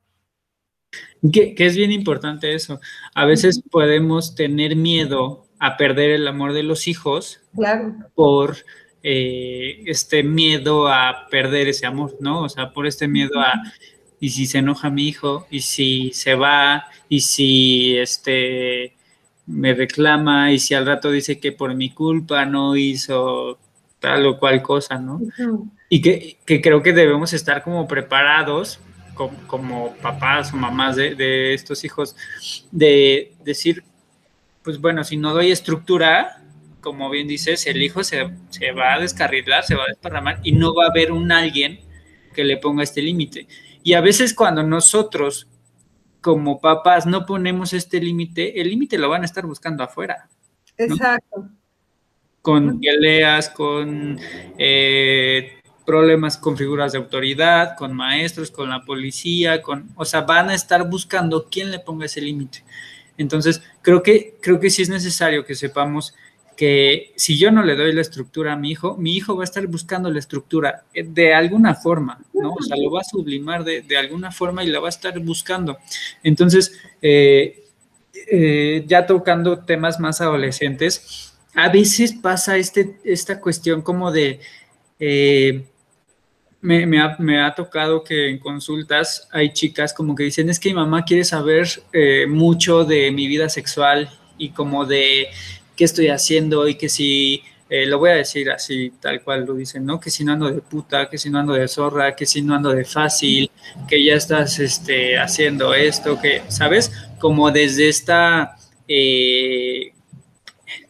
Que, 1.32 1.54
es 1.58 1.76
bien 1.76 1.92
importante 1.92 2.54
eso. 2.54 2.80
A 3.14 3.26
veces 3.26 3.62
podemos 3.70 4.36
tener 4.36 4.76
miedo 4.76 5.48
a 5.60 5.76
perder 5.78 6.12
el 6.12 6.28
amor 6.28 6.54
de 6.54 6.64
los 6.64 6.88
hijos 6.88 7.42
claro. 7.54 7.96
por 8.16 8.58
eh, 9.04 9.84
este 9.86 10.24
miedo 10.24 10.88
a 10.88 11.28
perder 11.30 11.68
ese 11.68 11.86
amor, 11.86 12.16
¿no? 12.20 12.44
O 12.44 12.50
sea, 12.50 12.72
por 12.72 12.88
este 12.88 13.08
miedo 13.08 13.40
a 13.40 13.54
y 14.20 14.30
si 14.30 14.46
se 14.48 14.60
enoja 14.60 14.90
mi 14.90 15.08
hijo, 15.08 15.48
y 15.50 15.62
si 15.62 16.12
se 16.14 16.36
va, 16.36 16.86
y 17.08 17.22
si 17.22 17.98
este 17.98 18.94
me 19.46 19.74
reclama, 19.74 20.52
y 20.52 20.60
si 20.60 20.74
al 20.76 20.86
rato 20.86 21.10
dice 21.12 21.40
que 21.40 21.52
por 21.52 21.74
mi 21.74 21.90
culpa 21.90 22.46
no 22.46 22.76
hizo 22.76 23.58
tal 24.00 24.26
o 24.28 24.40
cual 24.40 24.62
cosa, 24.62 25.00
¿no? 25.00 25.22
Y 25.90 26.02
que, 26.02 26.38
creo 26.46 26.84
que 26.84 26.94
debemos 26.94 27.34
estar 27.34 27.64
como 27.64 27.88
preparados 27.88 28.80
como, 29.48 29.96
papás 30.02 30.54
o 30.54 30.56
mamás 30.56 30.96
de, 30.96 31.54
estos 31.54 31.84
hijos, 31.84 32.16
de 32.72 33.34
decir, 33.44 33.84
pues 34.64 34.80
bueno, 34.80 35.04
si 35.04 35.18
no 35.18 35.34
doy 35.34 35.52
estructura, 35.52 36.42
como 36.80 37.10
bien 37.10 37.28
dices, 37.28 37.68
el 37.68 37.82
hijo 37.82 38.06
se, 38.06 38.30
se 38.50 38.72
va 38.72 38.94
a 38.94 39.00
descarrilar, 39.00 39.66
se 39.66 39.76
va 39.76 39.84
a 39.84 39.88
desparramar 39.88 40.40
y 40.44 40.54
no 40.54 40.74
va 40.74 40.86
a 40.86 40.90
haber 40.90 41.12
un 41.12 41.34
alguien 41.34 41.82
que 42.34 42.46
le 42.46 42.56
ponga 42.56 42.84
este 42.84 43.02
límite. 43.02 43.48
Y 43.84 43.94
a 43.94 44.02
veces 44.02 44.34
cuando 44.34 44.64
nosotros 44.64 45.48
como 46.22 46.60
papás 46.60 47.06
no 47.06 47.26
ponemos 47.26 47.74
este 47.74 48.02
límite, 48.02 48.60
el 48.60 48.70
límite 48.70 48.98
lo 48.98 49.10
van 49.10 49.22
a 49.22 49.26
estar 49.26 49.46
buscando 49.46 49.84
afuera. 49.84 50.28
Exacto. 50.78 51.50
Con 52.42 52.80
peleas, 52.80 53.50
con 53.50 54.20
eh, 54.58 55.60
problemas 55.86 56.38
con 56.38 56.56
figuras 56.56 56.92
de 56.92 57.00
autoridad, 57.00 57.76
con 57.76 57.96
maestros, 57.96 58.52
con 58.52 58.70
la 58.70 58.86
policía, 58.86 59.62
con, 59.62 59.90
o 59.96 60.06
sea, 60.06 60.22
van 60.22 60.50
a 60.50 60.54
estar 60.54 60.88
buscando 60.88 61.48
quién 61.50 61.72
le 61.72 61.80
ponga 61.80 62.06
ese 62.06 62.22
límite. 62.22 62.64
Entonces, 63.18 63.62
creo 63.82 64.04
que, 64.04 64.38
creo 64.42 64.60
que 64.60 64.70
sí 64.70 64.84
es 64.84 64.90
necesario 64.90 65.44
que 65.44 65.56
sepamos 65.56 66.14
que 66.60 67.14
si 67.16 67.38
yo 67.38 67.54
no 67.54 67.64
le 67.64 67.74
doy 67.74 67.94
la 67.94 68.02
estructura 68.02 68.52
a 68.52 68.58
mi 68.58 68.72
hijo, 68.72 68.98
mi 68.98 69.16
hijo 69.16 69.34
va 69.34 69.44
a 69.44 69.46
estar 69.46 69.66
buscando 69.68 70.12
la 70.12 70.20
estructura 70.20 70.84
eh, 70.94 71.06
de 71.08 71.34
alguna 71.34 71.74
forma, 71.74 72.20
¿no? 72.34 72.52
O 72.52 72.62
sea, 72.62 72.76
lo 72.76 72.92
va 72.92 73.00
a 73.00 73.06
sublimar 73.06 73.64
de, 73.64 73.98
alguna 73.98 74.30
forma 74.30 74.62
y 74.62 74.68
la 74.68 74.82
va 74.82 74.88
a 74.88 74.90
estar 74.90 75.18
buscando. 75.20 75.78
Entonces, 76.22 76.78
eh, 77.02 77.64
eh, 78.30 78.84
ya 78.86 79.06
tocando 79.06 79.60
temas 79.60 80.02
más 80.02 80.20
adolescentes, 80.20 81.34
a 81.56 81.70
veces 81.70 82.12
pasa 82.12 82.58
este, 82.58 83.00
esta 83.06 83.40
cuestión 83.40 83.82
como 83.82 84.12
de... 84.12 84.42
me, 86.60 87.00
ha, 87.00 87.16
me, 87.20 87.42
ha, 87.42 87.56
tocado 87.56 88.04
que 88.04 88.32
en 88.32 88.38
consultas 88.38 89.30
hay 89.32 89.54
chicas 89.54 89.94
como 89.94 90.14
que 90.14 90.24
dicen, 90.24 90.50
es 90.50 90.60
que 90.60 90.68
mi 90.68 90.76
mamá 90.76 91.06
quiere 91.06 91.24
saber 91.24 91.70
mucho 92.28 92.84
de 92.84 93.12
mi 93.12 93.28
vida 93.28 93.48
sexual 93.48 94.10
y 94.38 94.50
como 94.50 94.86
de 94.86 95.28
qué 95.80 95.86
estoy 95.86 96.10
haciendo 96.10 96.68
y 96.68 96.76
que 96.76 96.90
si, 96.90 97.42
eh, 97.70 97.86
lo 97.86 98.00
voy 98.00 98.10
a 98.10 98.16
decir 98.16 98.52
así, 98.52 98.92
tal 99.00 99.24
cual 99.24 99.46
lo 99.46 99.54
dicen, 99.54 99.86
¿no? 99.86 99.98
Que 99.98 100.10
si 100.10 100.26
no 100.26 100.34
ando 100.34 100.52
de 100.52 100.60
puta, 100.60 101.10
que 101.10 101.18
si 101.18 101.30
no 101.30 101.40
ando 101.40 101.54
de 101.54 101.70
zorra, 101.70 102.18
que 102.18 102.26
si 102.26 102.42
no 102.42 102.54
ando 102.54 102.72
de 102.72 102.84
fácil, 102.84 103.50
que 103.88 104.04
ya 104.04 104.16
estás 104.16 104.60
este, 104.60 105.18
haciendo 105.18 105.74
esto, 105.74 106.20
que, 106.20 106.42
¿sabes? 106.50 106.92
Como 107.18 107.50
desde 107.52 107.88
esta, 107.88 108.58
eh, 108.90 109.94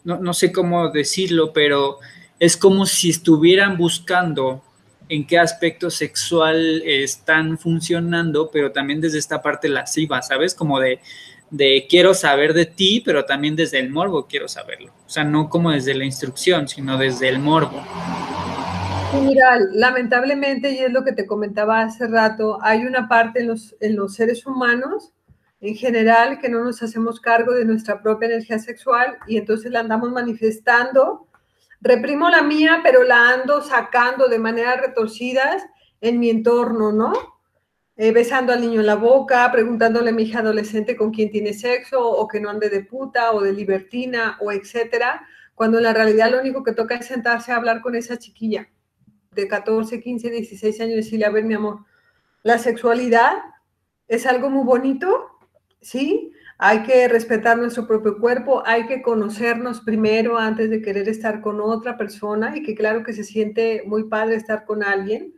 no, 0.03 0.33
sé 0.33 0.51
cómo 0.51 0.89
decirlo, 0.89 1.53
pero 1.53 1.99
es 2.39 2.57
como 2.57 2.87
si 2.87 3.11
estuvieran 3.11 3.77
buscando 3.77 4.63
en 5.07 5.27
qué 5.27 5.37
aspecto 5.37 5.91
sexual 5.91 6.81
están 6.83 7.59
funcionando, 7.59 8.49
pero 8.51 8.71
también 8.71 9.01
desde 9.01 9.19
esta 9.19 9.39
parte 9.39 9.69
lasciva, 9.69 10.23
¿sabes? 10.23 10.55
Como 10.55 10.79
de, 10.79 10.99
de 11.51 11.87
quiero 11.89 12.13
saber 12.13 12.53
de 12.53 12.65
ti, 12.65 13.01
pero 13.03 13.25
también 13.25 13.55
desde 13.55 13.79
el 13.79 13.89
morbo 13.89 14.27
quiero 14.27 14.47
saberlo. 14.47 14.93
O 15.05 15.09
sea, 15.09 15.23
no 15.23 15.49
como 15.49 15.71
desde 15.71 15.93
la 15.93 16.05
instrucción, 16.05 16.67
sino 16.67 16.97
desde 16.97 17.29
el 17.29 17.39
morbo. 17.39 17.83
mira, 19.21 19.59
lamentablemente, 19.73 20.71
y 20.71 20.79
es 20.79 20.91
lo 20.91 21.03
que 21.03 21.13
te 21.13 21.25
comentaba 21.25 21.81
hace 21.81 22.07
rato, 22.07 22.59
hay 22.61 22.85
una 22.85 23.07
parte 23.07 23.41
en 23.41 23.47
los, 23.47 23.75
en 23.79 23.95
los 23.95 24.15
seres 24.15 24.45
humanos 24.45 25.13
en 25.61 25.75
general 25.75 26.39
que 26.39 26.49
no 26.49 26.63
nos 26.63 26.81
hacemos 26.81 27.19
cargo 27.19 27.53
de 27.53 27.65
nuestra 27.65 28.01
propia 28.01 28.27
energía 28.27 28.59
sexual 28.59 29.17
y 29.27 29.37
entonces 29.37 29.71
la 29.71 29.81
andamos 29.81 30.11
manifestando. 30.11 31.27
Reprimo 31.81 32.29
la 32.29 32.41
mía, 32.41 32.79
pero 32.83 33.03
la 33.03 33.29
ando 33.29 33.61
sacando 33.61 34.27
de 34.27 34.39
maneras 34.39 34.79
retorcidas 34.79 35.63
en 36.01 36.19
mi 36.19 36.29
entorno, 36.29 36.91
¿no? 36.91 37.38
Eh, 38.01 38.13
besando 38.13 38.53
al 38.53 38.61
niño 38.61 38.79
en 38.79 38.85
la 38.85 38.95
boca, 38.95 39.51
preguntándole 39.51 40.11
a 40.11 40.13
mi 40.13 40.23
hija 40.23 40.39
adolescente 40.39 40.95
con 40.95 41.11
quién 41.11 41.29
tiene 41.29 41.51
sexo 41.53 41.99
o 42.01 42.29
que 42.29 42.39
no 42.39 42.49
ande 42.49 42.69
de 42.69 42.85
puta 42.85 43.33
o 43.33 43.41
de 43.41 43.51
libertina 43.51 44.37
o 44.39 44.53
etcétera, 44.53 45.27
cuando 45.53 45.79
en 45.79 45.83
la 45.83 45.93
realidad 45.93 46.31
lo 46.31 46.39
único 46.39 46.63
que 46.63 46.71
toca 46.71 46.95
es 46.95 47.07
sentarse 47.07 47.51
a 47.51 47.57
hablar 47.57 47.81
con 47.81 47.95
esa 47.95 48.17
chiquilla 48.17 48.69
de 49.31 49.49
14, 49.49 49.99
15, 49.99 50.29
16 50.29 50.79
años 50.79 50.93
y 50.93 50.95
decirle, 50.95 51.25
a 51.25 51.29
ver, 51.29 51.43
mi 51.43 51.55
amor, 51.55 51.79
la 52.41 52.57
sexualidad 52.57 53.33
es 54.07 54.25
algo 54.25 54.49
muy 54.49 54.63
bonito, 54.63 55.37
¿sí? 55.81 56.31
Hay 56.57 56.83
que 56.83 57.05
respetar 57.09 57.57
nuestro 57.57 57.85
propio 57.85 58.17
cuerpo, 58.17 58.63
hay 58.65 58.87
que 58.87 59.01
conocernos 59.01 59.81
primero 59.81 60.37
antes 60.37 60.69
de 60.69 60.81
querer 60.81 61.09
estar 61.09 61.41
con 61.41 61.59
otra 61.59 61.97
persona 61.97 62.55
y 62.55 62.63
que 62.63 62.75
claro 62.75 63.03
que 63.03 63.11
se 63.11 63.25
siente 63.25 63.83
muy 63.85 64.05
padre 64.05 64.35
estar 64.35 64.63
con 64.63 64.83
alguien 64.83 65.33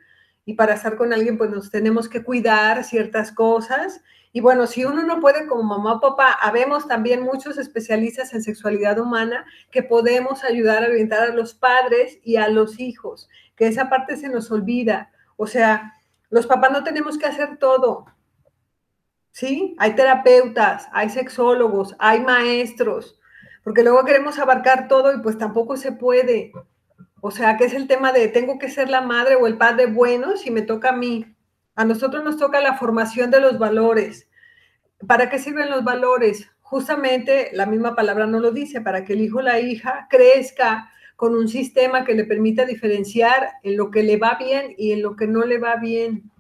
y 0.45 0.54
para 0.56 0.73
estar 0.73 0.95
con 0.95 1.13
alguien 1.13 1.38
pues 1.38 1.49
nos 1.49 1.69
tenemos 1.69 2.10
que 2.10 2.23
cuidar 2.23 2.84
ciertas 2.84 3.32
cosas 3.32 4.01
y 4.34 4.39
bueno, 4.39 4.65
si 4.65 4.86
uno 4.86 5.04
no 5.04 5.19
puede 5.19 5.45
como 5.45 5.63
mamá 5.63 5.93
o 5.93 5.99
papá, 5.99 6.32
habemos 6.32 6.88
también 6.88 7.21
muchos 7.21 7.58
especialistas 7.58 8.34
en 8.34 8.41
sexualidad 8.41 8.97
humana 8.97 9.45
que 9.71 9.84
podemos 9.84 10.43
ayudar 10.43 10.84
a 10.84 10.88
orientar 10.88 11.23
a 11.23 11.34
los 11.34 11.54
padres 11.54 12.17
y 12.23 12.38
a 12.38 12.47
los 12.47 12.80
hijos, 12.80 13.30
que 13.56 13.67
esa 13.67 13.89
parte 13.89 14.15
se 14.15 14.30
nos 14.30 14.49
olvida. 14.49 15.12
O 15.36 15.47
sea, 15.47 15.95
los 16.30 16.47
papás 16.47 16.71
no 16.71 16.84
tenemos 16.84 17.17
que 17.17 17.25
hacer 17.25 17.58
todo, 17.58 18.06
¿sí? 19.32 19.75
Hay 19.80 19.95
terapeutas, 19.95 20.88
hay 20.93 21.10
sexólogos, 21.10 21.93
hay 21.99 22.21
maestros, 22.21 23.19
porque 23.65 23.84
luego 23.84 24.06
queremos 24.06 24.39
abarcar 24.39 24.88
todo 24.88 25.13
y 25.13 25.21
pues 25.21 25.38
tampoco 25.38 25.75
se 25.75 25.91
puede. 25.91 26.54
O 27.22 27.30
sea, 27.30 27.56
que 27.56 27.66
es 27.66 27.74
el 27.74 27.88
tema 27.88 28.12
de 28.12 28.28
tengo 28.28 28.58
que 28.58 28.70
ser 28.70 28.90
la 28.90 29.02
madre 29.02 29.36
o 29.36 29.46
el 29.46 29.58
padre 29.58 29.86
bueno 29.86 30.36
si 30.38 30.50
me 30.50 30.64
toca 30.64 30.90
a 30.90 30.98
mí. 30.98 31.26
A 31.76 31.86
nosotros 31.86 32.24
nos 32.24 32.38
toca 32.38 32.60
la 32.62 32.78
formación 32.78 33.30
de 33.30 33.40
los 33.40 33.60
valores. 33.60 34.28
¿Para 35.08 35.30
qué 35.30 35.38
sirven 35.38 35.70
los 35.70 35.84
valores? 35.84 36.50
Justamente 36.62 37.50
la 37.54 37.68
misma 37.68 37.96
palabra 37.96 38.26
no 38.26 38.40
lo 38.40 38.52
dice, 38.52 38.82
para 38.82 39.06
que 39.06 39.14
el 39.14 39.22
hijo 39.22 39.38
o 39.38 39.44
la 39.44 39.60
hija 39.60 40.08
crezca 40.10 40.92
con 41.16 41.36
un 41.36 41.48
sistema 41.48 42.04
que 42.04 42.16
le 42.16 42.26
permita 42.26 42.66
diferenciar 42.66 43.52
en 43.62 43.78
lo 43.78 43.92
que 43.92 44.02
le 44.02 44.18
va 44.18 44.36
bien 44.36 44.74
y 44.78 44.92
en 44.92 45.04
lo 45.04 45.16
que 45.16 45.28
no 45.28 45.46
le 45.46 45.60
va 45.60 45.76
bien 45.76 46.32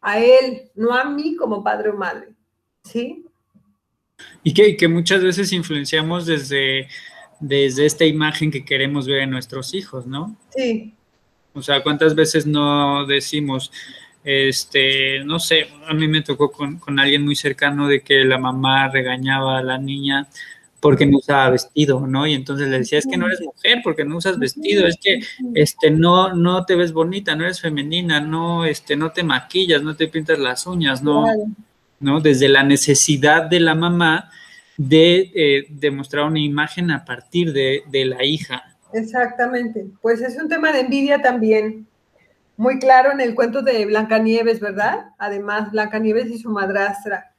a 0.00 0.20
él, 0.20 0.70
no 0.76 0.94
a 0.94 1.04
mí 1.04 1.34
como 1.34 1.64
padre 1.64 1.90
o 1.90 1.96
madre. 1.96 2.28
¿Sí? 2.84 3.26
Y 4.44 4.54
que, 4.54 4.76
que 4.76 4.86
muchas 4.86 5.22
veces 5.22 5.52
influenciamos 5.52 6.26
desde, 6.26 6.86
desde 7.40 7.86
esta 7.86 8.04
imagen 8.04 8.50
que 8.50 8.64
queremos 8.64 9.06
ver 9.06 9.20
en 9.20 9.30
nuestros 9.30 9.74
hijos, 9.74 10.06
¿no? 10.06 10.36
Sí. 10.54 10.94
O 11.52 11.62
sea, 11.62 11.82
¿cuántas 11.82 12.14
veces 12.14 12.46
no 12.46 13.06
decimos, 13.06 13.72
este, 14.22 15.24
no 15.24 15.40
sé, 15.40 15.68
a 15.88 15.94
mí 15.94 16.06
me 16.06 16.22
tocó 16.22 16.52
con, 16.52 16.78
con 16.78 17.00
alguien 17.00 17.24
muy 17.24 17.34
cercano 17.34 17.88
de 17.88 18.02
que 18.02 18.24
la 18.24 18.38
mamá 18.38 18.88
regañaba 18.88 19.58
a 19.58 19.62
la 19.62 19.78
niña 19.78 20.28
porque 20.80 21.04
no 21.06 21.18
usaba 21.18 21.50
vestido, 21.50 22.06
¿no? 22.06 22.26
Y 22.26 22.34
entonces 22.34 22.68
le 22.68 22.78
decía, 22.78 22.98
es 22.98 23.06
que 23.06 23.16
no 23.16 23.26
eres 23.26 23.42
mujer 23.42 23.80
porque 23.84 24.04
no 24.04 24.16
usas 24.16 24.38
vestido, 24.38 24.86
es 24.86 24.96
que 24.98 25.20
este 25.54 25.90
no 25.90 26.34
no 26.34 26.64
te 26.64 26.74
ves 26.74 26.92
bonita, 26.92 27.36
no 27.36 27.44
eres 27.44 27.60
femenina, 27.60 28.20
no 28.20 28.64
este 28.64 28.96
no 28.96 29.12
te 29.12 29.22
maquillas, 29.22 29.82
no 29.82 29.94
te 29.94 30.08
pintas 30.08 30.38
las 30.38 30.66
uñas, 30.66 31.02
no 31.02 31.26
¿no? 32.00 32.20
Desde 32.20 32.48
la 32.48 32.62
necesidad 32.62 33.44
de 33.44 33.60
la 33.60 33.74
mamá 33.74 34.30
de 34.88 35.30
eh, 35.34 35.66
demostrar 35.68 36.24
una 36.24 36.40
imagen 36.40 36.90
a 36.90 37.04
partir 37.04 37.52
de, 37.52 37.82
de 37.90 38.06
la 38.06 38.24
hija. 38.24 38.62
Exactamente, 38.94 39.86
pues 40.00 40.22
es 40.22 40.40
un 40.40 40.48
tema 40.48 40.72
de 40.72 40.80
envidia 40.80 41.20
también, 41.20 41.86
muy 42.56 42.78
claro 42.78 43.12
en 43.12 43.20
el 43.20 43.34
cuento 43.34 43.60
de 43.60 43.84
Blancanieves, 43.84 44.58
¿verdad? 44.58 45.10
Además, 45.18 45.70
Blancanieves 45.70 46.30
y 46.30 46.38
su 46.38 46.50
madrastra 46.50 47.34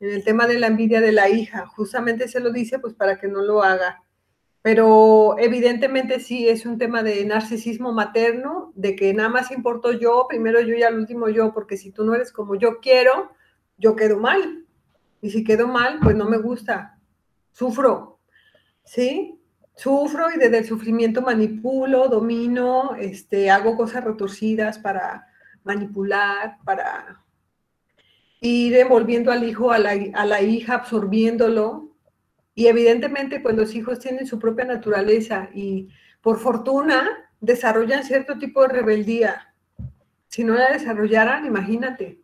en 0.00 0.10
el 0.10 0.24
tema 0.24 0.48
de 0.48 0.58
la 0.58 0.66
envidia 0.66 1.00
de 1.00 1.12
la 1.12 1.28
hija. 1.28 1.66
Justamente 1.66 2.26
se 2.26 2.40
lo 2.40 2.50
dice 2.50 2.78
pues 2.78 2.94
para 2.94 3.18
que 3.18 3.28
no 3.28 3.40
lo 3.40 3.62
haga. 3.62 4.02
Pero 4.62 5.36
evidentemente 5.38 6.20
sí 6.20 6.48
es 6.48 6.66
un 6.66 6.76
tema 6.76 7.02
de 7.02 7.24
narcisismo 7.24 7.92
materno, 7.92 8.72
de 8.74 8.96
que 8.96 9.14
nada 9.14 9.28
más 9.28 9.50
importo 9.52 9.92
yo, 9.92 10.26
primero 10.28 10.60
yo 10.60 10.74
y 10.74 10.82
al 10.82 10.98
último 10.98 11.28
yo, 11.28 11.52
porque 11.52 11.76
si 11.76 11.92
tú 11.92 12.04
no 12.04 12.14
eres 12.14 12.32
como 12.32 12.56
yo 12.56 12.80
quiero, 12.80 13.30
yo 13.78 13.96
quedo 13.96 14.18
mal. 14.18 14.66
Y 15.20 15.30
si 15.30 15.44
quedo 15.44 15.68
mal, 15.68 15.98
pues 16.02 16.16
no 16.16 16.26
me 16.26 16.38
gusta. 16.38 16.98
Sufro. 17.52 18.20
¿Sí? 18.84 19.38
Sufro 19.76 20.30
y 20.34 20.38
desde 20.38 20.58
el 20.58 20.64
sufrimiento 20.66 21.22
manipulo, 21.22 22.08
domino, 22.08 22.94
este, 22.96 23.50
hago 23.50 23.76
cosas 23.76 24.04
retorcidas 24.04 24.78
para 24.78 25.26
manipular, 25.64 26.58
para 26.64 27.22
ir 28.40 28.76
envolviendo 28.76 29.30
al 29.30 29.44
hijo, 29.44 29.70
a 29.70 29.78
la, 29.78 30.42
hija, 30.42 30.74
absorbiéndolo. 30.74 31.94
Y 32.54 32.66
evidentemente, 32.66 33.40
pues 33.40 33.56
los 33.56 33.74
hijos 33.74 33.98
tienen 33.98 34.26
su 34.26 34.38
propia 34.38 34.64
naturaleza 34.64 35.48
y 35.54 35.88
por 36.20 36.38
fortuna 36.38 37.30
desarrollan 37.40 38.04
cierto 38.04 38.38
tipo 38.38 38.62
de 38.62 38.68
rebeldía. 38.68 39.54
Si 40.28 40.44
no 40.44 40.54
la 40.54 40.72
desarrollaran, 40.72 41.46
imagínate. 41.46 42.20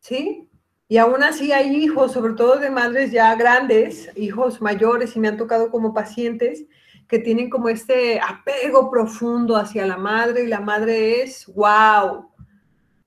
¿Sí? 0.00 0.48
Y 0.88 0.98
aún 0.98 1.24
así 1.24 1.52
hay 1.52 1.74
hijos, 1.74 2.12
sobre 2.12 2.34
todo 2.34 2.58
de 2.58 2.70
madres 2.70 3.10
ya 3.10 3.34
grandes, 3.34 4.08
hijos 4.14 4.62
mayores, 4.62 5.16
y 5.16 5.20
me 5.20 5.28
han 5.28 5.36
tocado 5.36 5.70
como 5.70 5.92
pacientes, 5.92 6.64
que 7.08 7.18
tienen 7.18 7.50
como 7.50 7.68
este 7.68 8.20
apego 8.20 8.90
profundo 8.90 9.56
hacia 9.56 9.86
la 9.86 9.96
madre 9.96 10.44
y 10.44 10.48
la 10.48 10.60
madre 10.60 11.22
es 11.22 11.46
wow. 11.54 12.30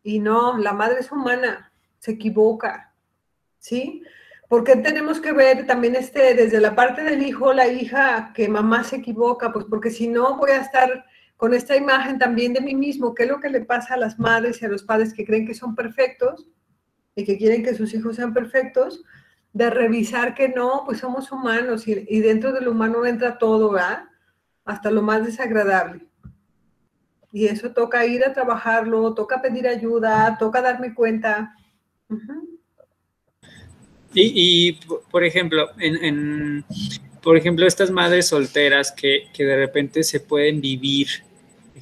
Y 0.04 0.20
no, 0.20 0.58
la 0.58 0.74
madre 0.74 1.00
es 1.00 1.12
humana, 1.12 1.72
se 2.00 2.12
equivoca, 2.12 2.94
¿sí? 3.60 4.04
Porque 4.50 4.76
tenemos 4.78 5.22
que 5.22 5.32
ver 5.32 5.66
también 5.66 5.96
este, 5.96 6.34
desde 6.34 6.60
la 6.60 6.76
parte 6.76 7.04
del 7.04 7.24
hijo, 7.24 7.54
la 7.54 7.68
hija, 7.68 8.32
que 8.34 8.50
mamá 8.50 8.84
se 8.84 8.98
equivoca? 8.98 9.54
Pues 9.54 9.66
porque 9.70 9.90
si 9.90 10.08
no 10.08 10.38
voy 10.38 10.52
a 10.52 10.62
estar 10.62 11.06
con 11.38 11.54
esta 11.54 11.78
imagen 11.78 12.20
también 12.20 12.54
de 12.54 12.62
mí 12.62 12.76
mismo, 12.76 13.14
¿qué 13.14 13.24
es 13.24 13.30
lo 13.30 13.40
que 13.40 13.50
le 13.50 13.62
pasa 13.62 13.94
a 13.94 13.98
las 13.98 14.20
madres 14.20 14.62
y 14.62 14.66
a 14.66 14.70
los 14.70 14.84
padres 14.84 15.14
que 15.14 15.26
creen 15.26 15.46
que 15.48 15.54
son 15.54 15.76
perfectos 15.76 16.50
y 17.20 17.26
que 17.26 17.38
quieren 17.38 17.64
que 17.64 17.76
sus 17.76 17.94
hijos 17.94 18.16
sean 18.16 18.34
perfectos? 18.34 19.04
De 19.54 19.70
revisar 19.70 20.36
que 20.36 20.50
no, 20.50 20.84
pues 20.86 21.00
somos 21.00 21.32
humanos 21.32 21.88
y, 21.88 22.20
dentro 22.20 22.52
del 22.52 22.68
humano 22.68 23.06
entra 23.06 23.38
todo. 23.38 23.78
Hasta 24.66 24.92
lo 24.92 25.02
más 25.02 25.26
desagradable. 25.26 26.08
Y 27.32 27.46
eso 27.48 27.72
toca 27.72 28.06
ir 28.06 28.26
a 28.26 28.34
trabajarlo, 28.34 29.14
toca 29.14 29.42
pedir 29.42 29.68
ayuda, 29.68 30.38
toca 30.40 30.62
darme 30.62 30.94
cuenta, 30.94 31.56
y, 34.14 34.74
por 35.12 35.24
ejemplo, 35.24 35.70
por 37.22 37.38
ejemplo, 37.38 37.68
estas 37.68 37.92
madres 37.92 38.28
solteras 38.28 38.92
que, 38.92 39.28
de 39.38 39.56
repente 39.56 40.04
se 40.04 40.20
pueden 40.20 40.62
vivir, 40.62 41.08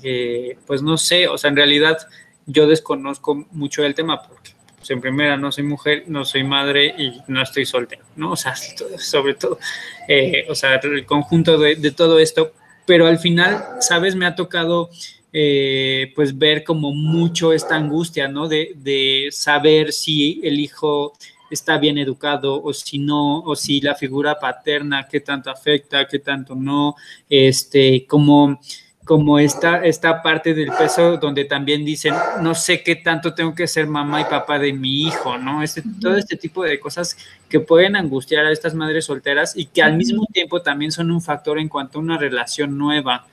eh, 0.03 0.57
pues 0.65 0.81
no 0.81 0.97
sé, 0.97 1.27
o 1.27 1.37
sea, 1.37 1.49
en 1.49 1.55
realidad 1.55 1.97
yo 2.45 2.67
desconozco 2.67 3.47
mucho 3.51 3.83
el 3.83 3.95
tema 3.95 4.21
porque 4.21 4.51
pues, 4.87 4.95
en 4.95 5.01
primera 5.01 5.35
no 5.35 5.51
soy 5.51 5.65
mujer, 5.65 6.03
no 6.07 6.23
soy 6.23 6.43
madre 6.43 6.95
y 6.97 7.21
no 7.27 7.41
estoy 7.41 7.65
soltera, 7.65 8.03
¿no? 8.15 8.31
O 8.31 8.35
sea, 8.35 8.55
sobre 8.97 9.33
todo, 9.33 9.59
eh, 10.07 10.45
o 10.49 10.55
sea, 10.55 10.75
el 10.75 11.05
conjunto 11.05 11.57
de, 11.57 11.75
de, 11.75 11.91
todo 11.91 12.19
esto, 12.19 12.53
pero 12.85 13.07
al 13.07 13.19
final, 13.19 13.65
¿sabes? 13.81 14.15
Me 14.15 14.25
ha 14.25 14.35
tocado 14.35 14.89
eh, 15.33 16.13
pues 16.15 16.37
ver 16.37 16.63
como 16.63 16.93
mucho 16.93 17.51
esta 17.51 17.75
angustia, 17.75 18.29
¿no? 18.29 18.47
De, 18.47 19.27
saber 19.31 19.91
si 19.91 20.39
el 20.43 20.59
hijo 20.59 21.13
está 21.51 21.77
bien 21.77 21.97
educado 21.97 22.61
o 22.63 22.73
si 22.73 22.97
no, 22.97 23.39
o 23.41 23.55
si 23.55 23.81
la 23.81 23.95
figura 23.95 24.39
paterna, 24.39 25.07
qué 25.09 25.19
tanto 25.19 25.49
afecta, 25.49 26.07
qué 26.07 26.19
tanto 26.19 26.55
no, 26.55 26.95
este, 27.29 28.05
como 28.07 28.59
como 29.07 29.39
esta, 29.39 29.85
esta 29.85 30.21
parte 30.21 30.53
del 30.53 30.69
peso 30.77 31.15
donde 31.17 31.45
también 31.45 31.85
dicen, 31.85 32.13
no 32.41 32.53
sé 32.53 32.83
qué 32.83 32.97
tanto 32.97 33.33
tengo 33.33 33.55
que 33.55 33.65
ser 33.65 33.87
mamá 33.87 34.21
y 34.21 34.25
papá 34.25 34.59
de 34.59 34.73
mi 34.73 35.03
hijo, 35.03 35.37
¿no? 35.37 35.63
Este, 35.63 35.81
todo 36.01 36.17
este 36.17 36.35
tipo 36.35 36.63
de 36.63 36.77
cosas 36.77 37.17
que 37.47 37.61
pueden 37.61 37.95
angustiar 37.95 38.45
a 38.45 38.51
estas 38.51 38.75
madres 38.75 39.05
solteras 39.05 39.55
y 39.55 39.67
que 39.67 39.81
al 39.81 39.95
mismo 39.95 40.27
tiempo 40.31 40.61
también 40.61 40.91
son 40.91 41.09
un 41.09 41.21
factor 41.21 41.57
en 41.57 41.69
cuanto 41.69 41.97
a 41.97 42.01
una 42.01 42.17
relación 42.17 42.77
nueva, 42.77 43.25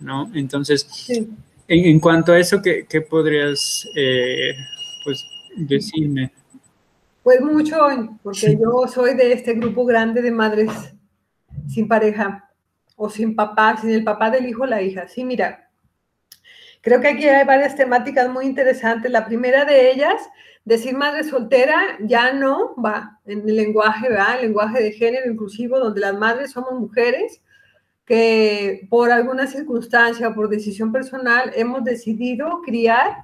¿no? 0.00 0.28
Entonces, 0.34 1.08
en, 1.68 2.00
cuanto 2.00 2.32
a 2.32 2.38
eso, 2.38 2.60
¿qué, 2.60 3.00
podrías, 3.08 3.88
eh, 3.94 4.56
pues, 5.04 5.24
decirme? 5.56 6.32
Pues 7.22 7.40
mucho, 7.40 7.76
porque 8.24 8.58
yo 8.60 8.88
soy 8.92 9.14
de 9.14 9.32
este 9.32 9.54
grupo 9.54 9.84
grande 9.84 10.22
de 10.22 10.32
madres 10.32 10.72
sin 11.68 11.86
pareja 11.86 12.49
o 13.02 13.08
sin 13.08 13.34
papá, 13.34 13.78
sin 13.80 13.90
el 13.90 14.04
papá 14.04 14.30
del 14.30 14.46
hijo 14.46 14.66
la 14.66 14.82
hija. 14.82 15.08
Sí, 15.08 15.24
mira, 15.24 15.70
creo 16.82 17.00
que 17.00 17.08
aquí 17.08 17.26
hay 17.26 17.46
varias 17.46 17.74
temáticas 17.74 18.28
muy 18.28 18.44
interesantes. 18.44 19.10
La 19.10 19.24
primera 19.24 19.64
de 19.64 19.90
ellas, 19.90 20.20
decir 20.66 20.94
madre 20.94 21.24
soltera 21.24 21.96
ya 22.00 22.34
no 22.34 22.74
va 22.76 23.18
en 23.24 23.48
el 23.48 23.56
lenguaje, 23.56 24.10
¿verdad? 24.10 24.34
El 24.34 24.48
lenguaje 24.48 24.82
de 24.82 24.92
género 24.92 25.32
inclusivo, 25.32 25.78
donde 25.78 26.02
las 26.02 26.14
madres 26.14 26.50
somos 26.50 26.78
mujeres 26.78 27.40
que 28.04 28.86
por 28.90 29.10
alguna 29.10 29.46
circunstancia 29.46 30.28
o 30.28 30.34
por 30.34 30.50
decisión 30.50 30.92
personal 30.92 31.52
hemos 31.56 31.82
decidido 31.82 32.60
criar 32.60 33.16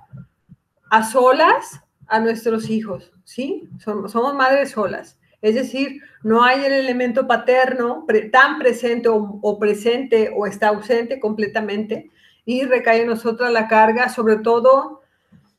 a 0.91 1.05
solas 1.05 1.83
a 2.07 2.19
nuestros 2.19 2.71
hijos, 2.71 3.13
¿sí? 3.25 3.69
Somos, 3.79 4.13
somos 4.13 4.35
madres 4.35 4.71
solas. 4.71 5.19
Es 5.43 5.55
decir, 5.55 6.01
no 6.27 6.43
hay 6.43 6.65
el 6.65 6.73
elemento 6.73 7.29
paterno 7.29 8.05
tan 8.33 8.59
presente 8.59 9.09
o, 9.09 9.59
presente 9.61 10.33
o 10.37 10.49
está 10.49 10.71
ausente 10.71 11.21
completamente 11.21 12.11
y 12.45 12.65
recae 12.65 13.03
en 13.03 13.07
nosotros 13.07 13.49
la 13.53 13.69
carga, 13.69 14.09
sobre 14.09 14.39
todo 14.39 15.03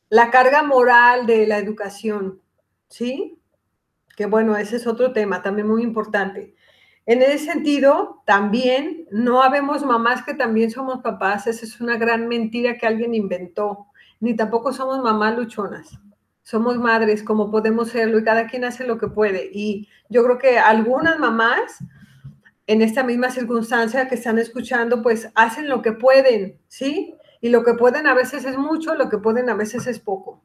la 0.09 0.29
carga 0.29 0.63
moral 0.63 1.25
de 1.25 1.47
la 1.47 1.57
educación, 1.57 2.41
¿sí? 2.89 3.39
Que 4.17 4.25
bueno, 4.25 4.57
ese 4.57 4.75
es 4.75 4.87
otro 4.87 5.13
tema 5.13 5.41
también 5.41 5.69
muy 5.69 5.83
importante. 5.83 6.53
En 7.05 7.21
ese 7.21 7.45
sentido, 7.45 8.21
también 8.25 9.07
no 9.09 9.43
habemos 9.43 9.85
mamás 9.85 10.25
que 10.25 10.33
también 10.33 10.69
somos 10.69 10.99
papás, 11.01 11.47
esa 11.47 11.65
es 11.65 11.79
una 11.79 11.95
gran 11.95 12.27
mentira 12.27 12.77
que 12.77 12.87
alguien 12.87 13.13
inventó, 13.13 13.85
ni 14.19 14.35
tampoco 14.35 14.73
somos 14.73 15.01
mamás 15.01 15.37
luchonas 15.37 15.97
somos 16.47 16.77
madres 16.77 17.23
como 17.23 17.51
podemos 17.51 17.89
serlo 17.89 18.17
y 18.17 18.23
cada 18.23 18.47
quien 18.47 18.63
hace 18.63 18.87
lo 18.87 18.97
que 18.97 19.09
puede. 19.09 19.49
Y 19.51 19.89
yo 20.07 20.23
creo 20.23 20.37
que 20.37 20.57
algunas 20.57 21.19
mamás 21.19 21.83
en 22.67 22.81
esta 22.81 23.03
misma 23.03 23.31
circunstancia 23.31 24.07
que 24.07 24.15
están 24.15 24.39
escuchando, 24.39 25.01
pues 25.01 25.29
hacen 25.35 25.67
lo 25.67 25.81
que 25.81 25.91
pueden, 25.91 26.57
¿sí? 26.69 27.13
Y 27.41 27.49
lo 27.49 27.65
que 27.65 27.73
pueden 27.73 28.07
a 28.07 28.13
veces 28.13 28.45
es 28.45 28.57
mucho, 28.57 28.95
lo 28.95 29.09
que 29.09 29.17
pueden 29.17 29.49
a 29.49 29.55
veces 29.55 29.87
es 29.87 29.99
poco. 29.99 30.41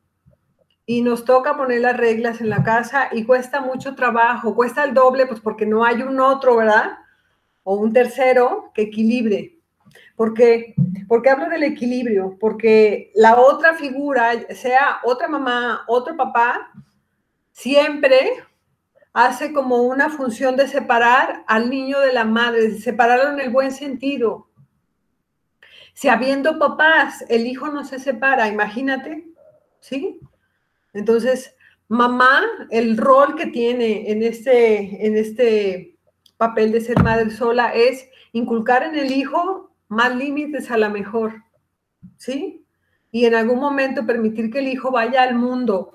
Y 0.86 1.02
nos 1.02 1.24
toca 1.24 1.56
poner 1.56 1.82
las 1.82 1.96
reglas 1.96 2.40
en 2.40 2.48
la 2.48 2.64
casa 2.64 3.08
y 3.12 3.22
cuesta 3.22 3.60
mucho 3.60 3.94
trabajo, 3.94 4.56
cuesta 4.56 4.82
el 4.82 4.94
doble, 4.94 5.26
pues 5.26 5.38
porque 5.38 5.66
no 5.66 5.84
hay 5.84 6.02
un 6.02 6.18
otro, 6.18 6.56
¿verdad? 6.56 6.98
O 7.62 7.76
un 7.76 7.92
tercero 7.92 8.72
que 8.74 8.82
equilibre. 8.82 9.60
¿Por 10.16 10.34
qué? 10.34 10.74
Porque 11.08 11.30
hablo 11.30 11.48
del 11.48 11.62
equilibrio, 11.62 12.36
porque 12.38 13.10
la 13.14 13.40
otra 13.40 13.74
figura, 13.74 14.32
sea 14.54 15.00
otra 15.04 15.28
mamá, 15.28 15.84
otro 15.88 16.16
papá, 16.16 16.72
siempre 17.50 18.30
hace 19.12 19.52
como 19.52 19.82
una 19.82 20.08
función 20.10 20.56
de 20.56 20.68
separar 20.68 21.44
al 21.46 21.68
niño 21.70 22.00
de 22.00 22.12
la 22.12 22.24
madre, 22.24 22.68
de 22.68 22.80
separarlo 22.80 23.32
en 23.32 23.40
el 23.40 23.50
buen 23.50 23.72
sentido. 23.72 24.48
Si 25.94 26.08
habiendo 26.08 26.58
papás, 26.58 27.24
el 27.28 27.46
hijo 27.46 27.68
no 27.68 27.84
se 27.84 27.98
separa, 27.98 28.48
imagínate, 28.48 29.26
¿sí? 29.80 30.18
Entonces, 30.94 31.54
mamá, 31.88 32.42
el 32.70 32.96
rol 32.96 33.36
que 33.36 33.46
tiene 33.46 34.10
en 34.10 34.22
este, 34.22 35.06
en 35.06 35.16
este 35.16 35.98
papel 36.38 36.72
de 36.72 36.80
ser 36.80 37.02
madre 37.02 37.30
sola 37.30 37.74
es 37.74 38.08
inculcar 38.32 38.82
en 38.82 38.96
el 38.96 39.12
hijo 39.12 39.71
más 39.92 40.16
límites 40.16 40.70
a 40.70 40.78
la 40.78 40.88
mejor, 40.88 41.44
¿sí? 42.16 42.64
Y 43.10 43.26
en 43.26 43.34
algún 43.34 43.60
momento 43.60 44.06
permitir 44.06 44.50
que 44.50 44.60
el 44.60 44.68
hijo 44.68 44.90
vaya 44.90 45.22
al 45.22 45.34
mundo. 45.34 45.92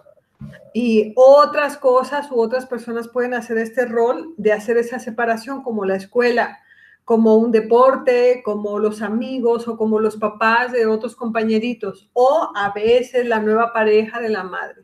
Y 0.71 1.13
otras 1.15 1.77
cosas 1.77 2.29
u 2.31 2.39
otras 2.39 2.67
personas 2.67 3.07
pueden 3.07 3.33
hacer 3.33 3.57
este 3.57 3.85
rol 3.85 4.35
de 4.37 4.53
hacer 4.53 4.77
esa 4.77 4.99
separación, 4.99 5.63
como 5.63 5.83
la 5.83 5.95
escuela, 5.95 6.59
como 7.05 7.37
un 7.37 7.51
deporte, 7.51 8.43
como 8.45 8.77
los 8.77 9.01
amigos 9.01 9.67
o 9.67 9.77
como 9.77 9.99
los 9.99 10.15
papás 10.17 10.71
de 10.71 10.85
otros 10.85 11.15
compañeritos, 11.15 12.11
o 12.13 12.51
a 12.55 12.71
veces 12.73 13.25
la 13.25 13.39
nueva 13.39 13.73
pareja 13.73 14.21
de 14.21 14.29
la 14.29 14.43
madre. 14.43 14.83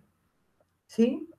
¿Sí? 0.88 1.30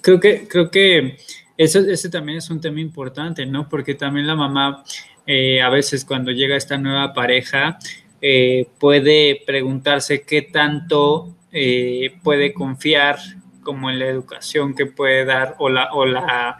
Creo 0.00 0.18
que, 0.18 0.48
creo 0.48 0.70
que 0.70 1.18
eso, 1.58 1.80
ese 1.80 2.08
también 2.08 2.38
es 2.38 2.48
un 2.48 2.60
tema 2.60 2.80
importante, 2.80 3.44
¿no? 3.44 3.68
Porque 3.68 3.94
también 3.94 4.26
la 4.26 4.36
mamá 4.36 4.82
eh, 5.26 5.60
a 5.60 5.68
veces 5.70 6.04
cuando 6.04 6.30
llega 6.30 6.56
esta 6.56 6.78
nueva 6.78 7.12
pareja, 7.12 7.78
eh, 8.20 8.66
puede 8.78 9.42
preguntarse 9.46 10.22
qué 10.22 10.42
tanto 10.42 11.34
eh, 11.52 12.14
puede 12.22 12.52
confiar 12.52 13.18
como 13.62 13.90
en 13.90 13.98
la 13.98 14.06
educación 14.06 14.74
que 14.74 14.86
puede 14.86 15.24
dar 15.24 15.56
o 15.58 15.68
la, 15.68 15.92
o 15.92 16.06
la 16.06 16.58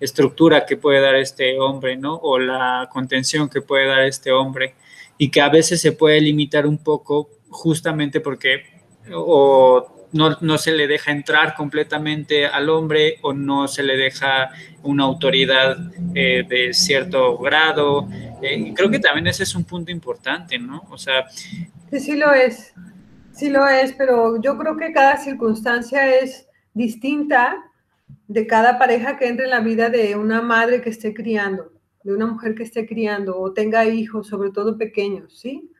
estructura 0.00 0.64
que 0.66 0.76
puede 0.76 1.00
dar 1.00 1.16
este 1.16 1.58
hombre, 1.58 1.96
¿no? 1.96 2.14
O 2.14 2.38
la 2.38 2.88
contención 2.92 3.48
que 3.48 3.60
puede 3.60 3.86
dar 3.86 4.02
este 4.04 4.30
hombre 4.32 4.74
y 5.18 5.30
que 5.30 5.40
a 5.40 5.48
veces 5.48 5.80
se 5.80 5.92
puede 5.92 6.20
limitar 6.20 6.66
un 6.66 6.78
poco 6.78 7.28
justamente 7.48 8.20
porque 8.20 8.74
o 9.12 9.93
no, 10.14 10.58
se 10.58 10.72
le 10.72 10.86
deja 10.86 11.10
entrar 11.10 11.54
completamente 11.54 12.46
al 12.46 12.70
hombre 12.70 13.18
o 13.22 13.32
no 13.32 13.66
se 13.66 13.82
le 13.82 13.96
deja 13.96 14.50
una 14.84 15.04
autoridad 15.04 15.76
eh, 16.14 16.44
de 16.48 16.72
cierto 16.72 17.36
grado. 17.38 18.08
Eh, 18.40 18.72
creo 18.74 18.90
que 18.90 19.00
también 19.00 19.26
ese 19.26 19.42
es 19.42 19.54
un 19.54 19.64
punto 19.64 19.90
importante, 19.90 20.58
¿no? 20.58 20.84
O 20.90 20.96
sea... 20.96 21.28
Sí, 21.90 22.00
sí 22.00 22.16
lo 22.16 22.32
es, 22.32 22.72
sí 23.32 23.50
lo 23.50 23.66
es, 23.66 23.92
pero 23.92 24.40
yo 24.40 24.56
creo 24.56 24.76
que 24.76 24.92
cada 24.92 25.16
circunstancia 25.16 26.08
es 26.16 26.48
distinta 26.72 27.56
de 28.28 28.46
cada 28.46 28.78
pareja 28.78 29.18
que 29.18 29.26
entre 29.26 29.46
en 29.46 29.50
la 29.50 29.60
vida 29.60 29.88
de 29.90 30.14
una 30.14 30.40
madre 30.42 30.80
que 30.80 30.90
esté 30.90 31.12
criando, 31.12 31.72
de 32.04 32.14
una 32.14 32.26
mujer 32.26 32.54
que 32.54 32.62
esté 32.62 32.86
criando 32.86 33.38
o 33.38 33.52
tenga 33.52 33.84
hijos, 33.86 34.28
sobre 34.28 34.50
todo 34.50 34.78
pequeños, 34.78 35.38
¿sí? 35.40 35.70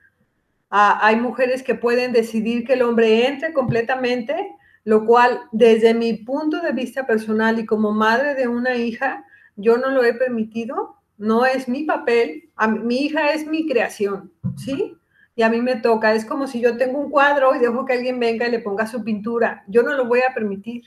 Hay 0.71 1.17
mujeres 1.17 1.63
que 1.63 1.75
pueden 1.75 2.13
decidir 2.13 2.67
que 2.67 2.73
el 2.73 2.83
hombre 2.83 3.27
entre 3.29 3.53
completamente, 3.53 4.57
lo 4.85 5.07
cual 5.07 5.41
desde 5.53 5.95
mi 5.95 6.15
punto 6.15 6.61
de 6.61 6.73
vista 6.73 7.07
personal 7.07 7.59
y 7.59 7.67
como 7.67 7.93
madre 7.93 8.35
de 8.35 8.49
una 8.49 8.77
hija, 8.77 9.25
yo 9.57 9.77
no 9.77 9.91
lo 9.91 10.05
he 10.05 10.15
permitido, 10.15 10.97
no 11.17 11.47
es 11.47 11.69
mi 11.69 11.85
papel, 11.85 12.51
mi 12.83 12.99
hija 12.99 13.33
es 13.33 13.47
mi 13.47 13.69
creación, 13.69 14.33
¿sí? 14.57 14.97
Y 15.37 15.43
a 15.43 15.49
mí 15.49 15.61
me 15.61 15.77
toca, 15.77 16.15
es 16.15 16.25
como 16.25 16.47
si 16.47 16.61
yo 16.61 16.77
tengo 16.77 16.99
un 16.99 17.11
cuadro 17.11 17.55
y 17.55 17.59
dejo 17.59 17.85
que 17.85 17.95
alguien 17.95 18.21
venga 18.21 18.47
y 18.47 18.51
le 18.51 18.61
ponga 18.61 18.87
su 18.87 19.03
pintura, 19.03 19.65
yo 19.69 19.83
no 19.83 19.95
lo 19.95 20.07
voy 20.07 20.21
a 20.21 20.35
permitir, 20.35 20.85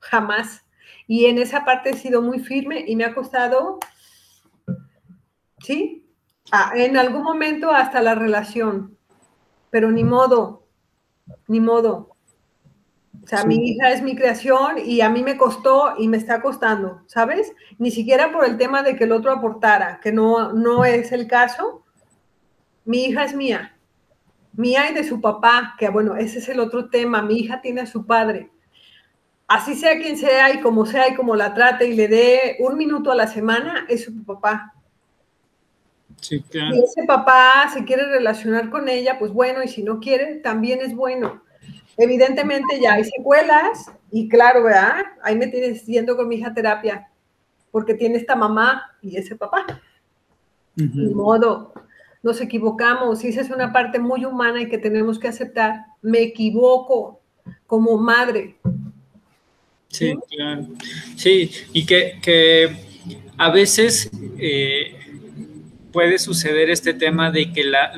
jamás. 0.00 0.64
Y 1.06 1.26
en 1.26 1.38
esa 1.38 1.64
parte 1.64 1.90
he 1.90 1.94
sido 1.94 2.22
muy 2.22 2.40
firme 2.40 2.84
y 2.86 2.94
me 2.94 3.04
ha 3.04 3.14
costado, 3.14 3.78
¿sí? 5.60 6.07
Ah, 6.50 6.72
en 6.74 6.96
algún 6.96 7.22
momento 7.22 7.70
hasta 7.70 8.00
la 8.00 8.14
relación, 8.14 8.96
pero 9.70 9.90
ni 9.90 10.04
modo, 10.04 10.66
ni 11.46 11.60
modo. 11.60 12.14
O 13.22 13.26
sea, 13.26 13.44
mi 13.44 13.56
hija 13.56 13.90
es 13.90 14.02
mi 14.02 14.16
creación 14.16 14.78
y 14.82 15.02
a 15.02 15.10
mí 15.10 15.22
me 15.22 15.36
costó 15.36 15.94
y 15.98 16.08
me 16.08 16.16
está 16.16 16.40
costando, 16.40 17.02
¿sabes? 17.06 17.52
Ni 17.76 17.90
siquiera 17.90 18.32
por 18.32 18.46
el 18.46 18.56
tema 18.56 18.82
de 18.82 18.96
que 18.96 19.04
el 19.04 19.12
otro 19.12 19.30
aportara, 19.32 20.00
que 20.02 20.12
no, 20.12 20.54
no 20.54 20.86
es 20.86 21.12
el 21.12 21.26
caso. 21.26 21.84
Mi 22.86 23.04
hija 23.04 23.24
es 23.24 23.34
mía, 23.34 23.76
mía 24.54 24.90
y 24.90 24.94
de 24.94 25.04
su 25.04 25.20
papá, 25.20 25.74
que 25.78 25.90
bueno, 25.90 26.16
ese 26.16 26.38
es 26.38 26.48
el 26.48 26.58
otro 26.58 26.88
tema. 26.88 27.20
Mi 27.20 27.40
hija 27.40 27.60
tiene 27.60 27.82
a 27.82 27.86
su 27.86 28.06
padre. 28.06 28.50
Así 29.46 29.74
sea 29.74 29.98
quien 29.98 30.16
sea 30.16 30.54
y 30.54 30.60
como 30.60 30.86
sea 30.86 31.08
y 31.08 31.14
como 31.14 31.36
la 31.36 31.52
trate 31.52 31.86
y 31.86 31.94
le 31.94 32.08
dé 32.08 32.56
un 32.60 32.78
minuto 32.78 33.10
a 33.10 33.14
la 33.14 33.26
semana, 33.26 33.84
es 33.90 34.04
su 34.04 34.24
papá. 34.24 34.74
Si 36.20 36.36
ese 36.36 37.04
papá 37.06 37.70
se 37.72 37.84
quiere 37.84 38.06
relacionar 38.06 38.70
con 38.70 38.88
ella, 38.88 39.18
pues 39.18 39.32
bueno, 39.32 39.62
y 39.62 39.68
si 39.68 39.82
no 39.82 40.00
quiere, 40.00 40.36
también 40.36 40.80
es 40.80 40.94
bueno. 40.94 41.42
Evidentemente 41.96 42.80
ya 42.80 42.94
hay 42.94 43.04
secuelas 43.04 43.90
y 44.10 44.28
claro, 44.28 44.64
¿verdad? 44.64 45.04
Ahí 45.22 45.36
me 45.36 45.46
tienes 45.46 45.86
yendo 45.86 46.16
con 46.16 46.28
mi 46.28 46.36
hija 46.36 46.54
terapia, 46.54 47.08
porque 47.70 47.94
tiene 47.94 48.18
esta 48.18 48.36
mamá 48.36 48.96
y 49.00 49.16
ese 49.16 49.36
papá. 49.36 49.80
De 50.74 51.12
modo, 51.12 51.72
nos 52.22 52.40
equivocamos, 52.40 53.24
y 53.24 53.28
esa 53.28 53.40
es 53.40 53.50
una 53.50 53.72
parte 53.72 53.98
muy 53.98 54.24
humana 54.24 54.60
y 54.60 54.68
que 54.68 54.78
tenemos 54.78 55.18
que 55.18 55.28
aceptar. 55.28 55.86
Me 56.02 56.20
equivoco 56.20 57.20
como 57.66 57.96
madre. 57.96 58.56
Sí, 59.88 60.16
claro. 60.30 60.66
Sí, 61.16 61.50
y 61.72 61.86
que, 61.86 62.76
a 63.36 63.50
veces... 63.50 64.10
Eh, 64.38 64.97
puede 65.98 66.20
suceder 66.20 66.70
este 66.70 66.94
tema 66.94 67.32
de 67.32 67.52
que 67.52 67.64
la, 67.64 67.92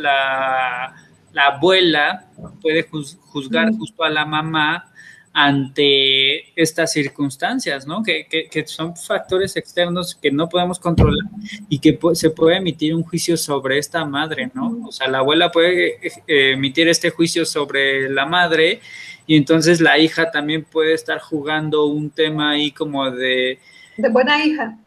la, 1.35 1.45
abuela 1.45 2.31
puede 2.63 2.83
juzgar 2.85 3.71
justo 3.73 4.05
a 4.05 4.09
la 4.09 4.25
mamá 4.25 4.91
ante 5.35 6.59
estas 6.59 6.93
circunstancias, 6.93 7.87
¿no? 7.87 8.03
Que, 8.03 8.65
son 8.67 8.97
factores 8.97 9.55
externos 9.59 10.15
que 10.15 10.31
no 10.31 10.49
podemos 10.49 10.79
controlar 10.79 11.27
y 11.69 11.79
que 11.79 11.99
se 12.15 12.31
puede 12.31 12.57
emitir 12.57 12.95
un 12.95 13.03
juicio 13.03 13.37
sobre 13.37 13.77
esta 13.77 14.03
madre, 14.07 14.51
¿no? 14.55 14.79
O 14.89 14.93
sea, 14.93 15.07
la 15.07 15.19
abuela 15.19 15.53
puede 15.53 15.99
eh, 16.27 16.53
emitir 16.53 16.89
este 16.89 17.11
juicio 17.11 17.45
sobre 17.45 18.09
la 18.09 18.25
madre 18.25 18.81
y 19.27 19.37
entonces 19.37 19.83
la 19.83 19.99
hija 19.99 20.31
también 20.31 20.65
puede 20.65 20.95
estar 20.95 21.19
jugando 21.19 21.85
un 21.85 22.09
tema 22.09 22.53
ahí 22.53 22.71
como 22.71 23.11
de... 23.11 23.59
De 23.99 24.09
buena 24.09 24.43
hija. 24.43 24.79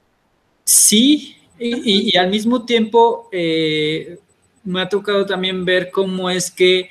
Sí, 0.64 1.38
y, 1.60 2.16
al 2.18 2.30
mismo 2.30 2.66
tiempo 2.66 3.30
eh, 3.32 4.20
me 4.64 4.82
ha 4.82 4.89
tocado 4.89 5.26
también 5.26 5.66
ver 5.66 5.91
cómo 5.91 6.30
es 6.30 6.51
que 6.51 6.89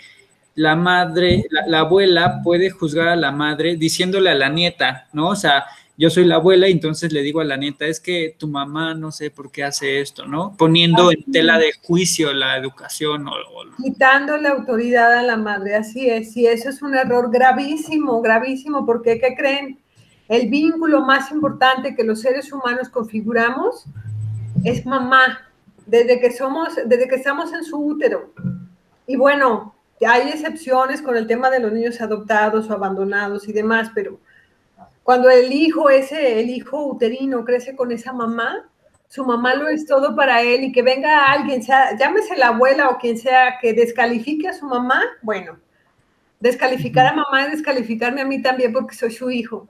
la 0.55 0.77
madre, 0.77 1.45
la, 1.67 1.81
abuela 1.81 2.41
puede 2.43 2.71
juzgar 2.71 3.09
a 3.09 3.17
la 3.17 3.33
madre 3.33 3.77
diciéndole 3.77 4.31
a 4.31 4.35
la 4.35 4.49
nieta, 4.49 5.09
¿no? 5.13 5.29
O 5.29 5.37
sea, 5.37 5.65
yo 5.97 6.11
soy 6.11 6.25
la 6.25 6.37
abuela 6.37 6.69
y 6.69 6.73
entonces 6.73 7.13
le 7.13 7.23
digo 7.23 7.41
a 7.41 7.45
la 7.45 7.57
nieta, 7.57 7.87
es 7.87 8.01
que 8.01 8.35
tu 8.39 8.49
mamá 8.49 8.95
no 8.95 9.13
sé 9.13 9.31
por 9.31 9.51
qué 9.51 9.65
hace 9.65 10.01
esto, 10.01 10.27
¿no? 10.27 10.55
Poniendo 10.59 11.11
en 11.11 11.23
tela 11.31 11.59
de 11.59 11.73
juicio 11.83 12.33
la 12.33 12.57
educación 12.57 13.29
o, 13.29 13.33
Quitando 13.83 14.37
la 14.37 14.51
autoridad 14.51 15.13
a 15.13 15.23
la 15.23 15.37
madre, 15.37 15.75
así 15.75 16.09
es, 16.09 16.37
y 16.37 16.47
eso 16.47 16.69
es 16.69 16.83
un 16.83 16.95
error 16.95 17.31
gravísimo, 17.31 18.21
gravísimo, 18.21 18.85
porque 18.85 19.19
¿qué 19.19 19.35
creen? 19.37 19.79
El 20.29 20.49
vínculo 20.49 21.03
más 21.03 21.31
importante 21.31 21.95
que 21.95 22.05
los 22.05 22.21
seres 22.21 22.53
humanos 22.53 22.89
configuramos 22.89 23.87
es 24.65 24.87
mamá, 24.87 25.51
desde 25.87 26.21
que 26.21 26.31
somos, 26.33 26.77
desde 26.87 27.09
que 27.09 27.17
estamos 27.17 27.53
en 27.53 27.65
su 27.65 27.79
útero. 27.79 28.33
Y 29.07 29.17
bueno, 29.17 29.75
hay 30.07 30.29
excepciones 30.29 31.03
con 31.03 31.17
el 31.17 31.27
tema 31.27 31.51
de 31.51 31.61
los 31.61 31.73
niños 31.73 32.01
adoptados 32.01 32.69
o 32.69 32.73
abandonados 32.73 33.49
y 33.49 33.53
demás, 33.53 33.91
pero 33.95 34.19
cuando 35.03 35.29
el 35.31 35.53
hijo 35.53 35.91
ese, 35.91 36.41
el 36.41 36.51
hijo 36.51 36.87
uterino 36.87 37.45
crece 37.45 37.75
con 37.75 37.91
esa 37.93 38.13
mamá, 38.13 38.69
su 39.09 39.25
mamá 39.25 39.55
lo 39.55 39.69
es 39.69 39.87
todo 39.87 40.17
para 40.17 40.41
él 40.43 40.65
y 40.65 40.73
que 40.73 40.83
venga 40.83 41.27
alguien, 41.27 41.63
sea, 41.63 41.97
llámese 41.99 42.37
la 42.37 42.49
abuela 42.49 42.89
o 42.89 42.99
quien 42.99 43.19
sea, 43.19 43.59
que 43.61 43.75
descalifique 43.75 44.49
a 44.49 44.55
su 44.55 44.65
mamá, 44.67 45.03
bueno, 45.21 45.59
descalificar 46.41 47.07
a 47.07 47.13
mamá 47.13 47.45
es 47.45 47.53
descalificarme 47.53 48.23
a 48.23 48.25
mí 48.25 48.41
también 48.41 48.73
porque 48.73 48.95
soy 48.95 49.11
su 49.13 49.31
hijo. 49.31 49.69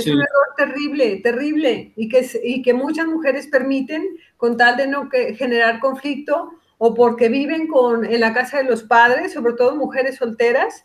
Es 0.00 0.06
un 0.06 0.20
error 0.20 0.54
terrible, 0.56 1.16
terrible, 1.22 1.92
y 1.96 2.08
que, 2.08 2.26
y 2.42 2.62
que 2.62 2.74
muchas 2.74 3.06
mujeres 3.06 3.46
permiten 3.46 4.06
con 4.36 4.56
tal 4.56 4.76
de 4.76 4.86
no 4.86 5.08
generar 5.36 5.80
conflicto 5.80 6.52
o 6.78 6.94
porque 6.94 7.28
viven 7.28 7.66
con, 7.66 8.04
en 8.04 8.20
la 8.20 8.32
casa 8.32 8.58
de 8.58 8.64
los 8.64 8.84
padres, 8.84 9.32
sobre 9.32 9.54
todo 9.54 9.76
mujeres 9.76 10.16
solteras, 10.16 10.84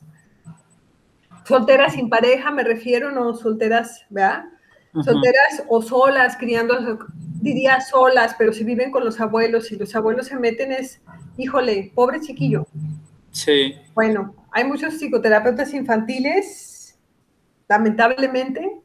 solteras 1.45 1.93
sin 1.93 2.09
pareja, 2.09 2.51
me 2.51 2.63
refiero, 2.63 3.11
no 3.11 3.35
solteras, 3.35 4.05
¿verdad? 4.09 4.45
Solteras 5.03 5.63
o 5.69 5.81
solas, 5.81 6.37
criando, 6.37 6.99
diría 7.41 7.81
solas, 7.81 8.35
pero 8.37 8.53
si 8.53 8.63
viven 8.63 8.91
con 8.91 9.03
los 9.03 9.19
abuelos 9.19 9.71
y 9.71 9.75
los 9.75 9.95
abuelos 9.95 10.27
se 10.27 10.37
meten 10.37 10.71
es, 10.71 11.01
híjole, 11.37 11.91
pobre 11.95 12.19
chiquillo. 12.21 12.67
Sí. 13.31 13.75
Bueno, 13.95 14.35
hay 14.51 14.65
muchos 14.65 14.93
psicoterapeutas 14.95 15.73
infantiles, 15.73 16.99
lamentablemente, 17.67 18.82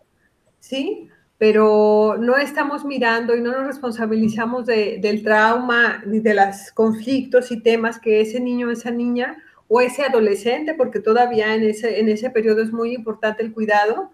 ¿sí? 0.69 1.09
pero 1.39 2.17
no 2.19 2.37
estamos 2.37 2.85
mirando 2.85 3.35
y 3.37 3.41
no 3.41 3.53
nos 3.53 3.67
responsabilizamos 3.69 4.67
del 4.67 5.23
trauma 5.23 6.03
ni 6.05 6.19
de 6.19 6.35
los 6.35 6.73
conflictos 6.75 7.53
y 7.53 7.61
temas 7.61 8.01
que 8.01 8.21
ese 8.21 8.41
niño, 8.41 8.71
esa 8.73 8.91
niña 8.91 9.39
o 9.69 9.81
ese 9.81 10.03
adolescente, 10.03 10.75
porque 10.75 10.99
todavía 10.99 11.55
en 11.55 11.63
ese, 11.63 12.01
en 12.01 12.09
ese 12.09 12.31
periodo 12.31 12.63
es 12.63 12.73
muy 12.73 12.93
importante 12.93 13.45
el 13.45 13.55
cuidado, 13.55 14.11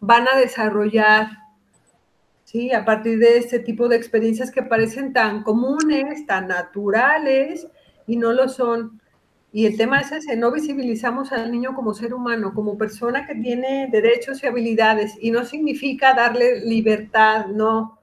van 0.00 0.26
a 0.26 0.36
desarrollar, 0.36 1.28
¿sí? 2.42 2.72
A 2.72 2.84
partir 2.84 3.20
de 3.20 3.38
este 3.38 3.60
tipo 3.60 3.88
de 3.88 3.96
experiencias 3.96 4.50
que 4.50 4.62
parecen 4.62 5.12
tan 5.12 5.44
comunes, 5.44 6.26
tan 6.26 6.48
naturales 6.48 7.68
y 8.08 8.16
no 8.16 8.32
lo 8.32 8.48
son. 8.48 9.00
Y 9.56 9.66
el 9.66 9.76
tema 9.76 10.00
es 10.00 10.10
ese, 10.10 10.36
no 10.36 10.50
visibilizamos 10.50 11.30
al 11.30 11.52
niño 11.52 11.76
como 11.76 11.94
ser 11.94 12.12
humano, 12.12 12.52
como 12.52 12.76
persona 12.76 13.24
que 13.24 13.36
tiene 13.36 13.88
derechos 13.88 14.42
y 14.42 14.48
habilidades, 14.48 15.16
y 15.20 15.30
no 15.30 15.44
significa 15.44 16.12
darle 16.12 16.66
libertad, 16.66 17.46
no. 17.46 18.00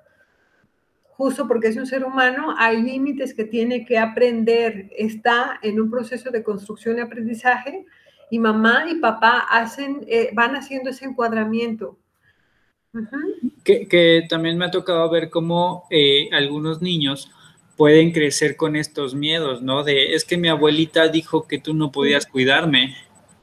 Justo 1.18 1.50
porque 1.50 1.68
es 1.68 1.76
un 1.76 1.86
ser 1.86 2.06
humano, 2.06 2.56
hay 2.58 2.82
límites 2.82 3.34
que 3.34 3.44
tiene 3.44 3.86
que 3.86 3.98
aprender, 3.98 4.92
está 4.98 5.60
en 5.62 5.82
un 5.82 5.92
proceso 5.92 6.32
de 6.32 6.42
construcción 6.42 7.00
y 7.00 7.02
aprendizaje, 7.02 7.86
y 8.30 8.40
mamá 8.40 8.86
y 8.90 8.96
papá 9.02 9.40
hacen, 9.50 10.06
eh, 10.08 10.30
van 10.34 10.56
haciendo 10.56 10.90
ese 10.90 11.04
encuadramiento. 11.04 11.98
que, 13.66 14.26
también 14.30 14.58
me 14.58 14.64
ha 14.64 14.72
tocado 14.72 15.10
ver 15.10 15.30
cómo 15.30 15.84
eh, 15.90 16.30
algunos 16.32 16.82
niños 16.82 17.30
pueden 17.78 18.12
crecer 18.12 18.56
con 18.56 18.76
estos 18.76 19.16
miedos, 19.16 19.62
¿no? 19.62 19.84
De, 19.84 20.14
es 20.14 20.26
que 20.26 20.38
mi 20.38 20.50
abuelita 20.50 21.08
dijo 21.08 21.48
que 21.48 21.58
tú 21.58 21.74
no 21.74 21.92
podías 21.92 22.26
cuidarme, 22.26 22.96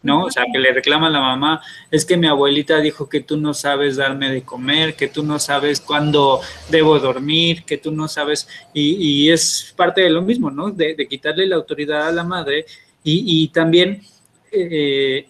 ¿no? 0.02 0.24
O 0.24 0.30
sea, 0.30 0.44
que 0.52 0.58
le 0.58 0.72
reclama 0.72 1.08
a 1.08 1.10
la 1.10 1.20
mamá, 1.20 1.60
es 1.90 2.04
que 2.04 2.16
mi 2.16 2.28
abuelita 2.28 2.78
dijo 2.80 3.08
que 3.08 3.20
tú 3.20 3.36
no 3.36 3.52
sabes 3.54 3.96
darme 3.96 4.30
de 4.30 4.42
comer, 4.42 4.94
que 4.94 5.08
tú 5.08 5.22
no 5.22 5.38
sabes 5.38 5.80
cuándo 5.80 6.40
debo 6.70 6.98
dormir, 6.98 7.64
que 7.64 7.78
tú 7.78 7.90
no 7.90 8.06
sabes, 8.08 8.48
y, 8.72 9.28
es 9.30 9.74
parte 9.76 10.02
de 10.02 10.10
lo 10.10 10.22
mismo, 10.22 10.50
¿no? 10.50 10.70
De, 10.70 10.96
quitarle 11.08 11.46
la 11.46 11.56
autoridad 11.56 12.08
a 12.08 12.12
la 12.12 12.24
madre 12.24 12.66
y, 13.02 13.48
también, 13.48 14.02
eh, 14.52 15.28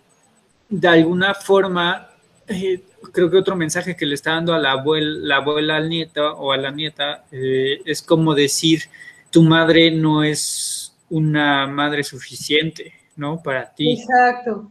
de 0.69 0.89
alguna 0.89 1.35
forma, 1.35 2.11
eh, 2.49 2.81
creo 3.13 3.31
que 3.31 3.37
otro 3.37 3.57
mensaje 3.57 3.97
que 3.97 4.07
le 4.07 4.15
está 4.15 4.33
dando 4.33 4.55
a 4.55 4.59
la 4.59 4.73
abuela, 4.73 5.19
la 5.23 5.37
abuela 5.37 5.77
al 5.77 5.89
nieto 5.89 6.35
o 6.37 6.53
a 6.53 6.57
la 6.57 6.71
nieta 6.71 7.25
eh, 7.33 7.81
es 7.85 8.03
como 8.03 8.35
decir, 8.35 8.83
tu 9.31 9.43
madre 9.43 9.91
no 9.91 10.23
es 10.23 10.97
una 11.11 11.67
madre 11.67 12.05
suficiente, 12.05 12.93
¿no? 13.17 13.43
Para 13.43 13.73
ti. 13.73 13.93
Exacto. 13.93 14.71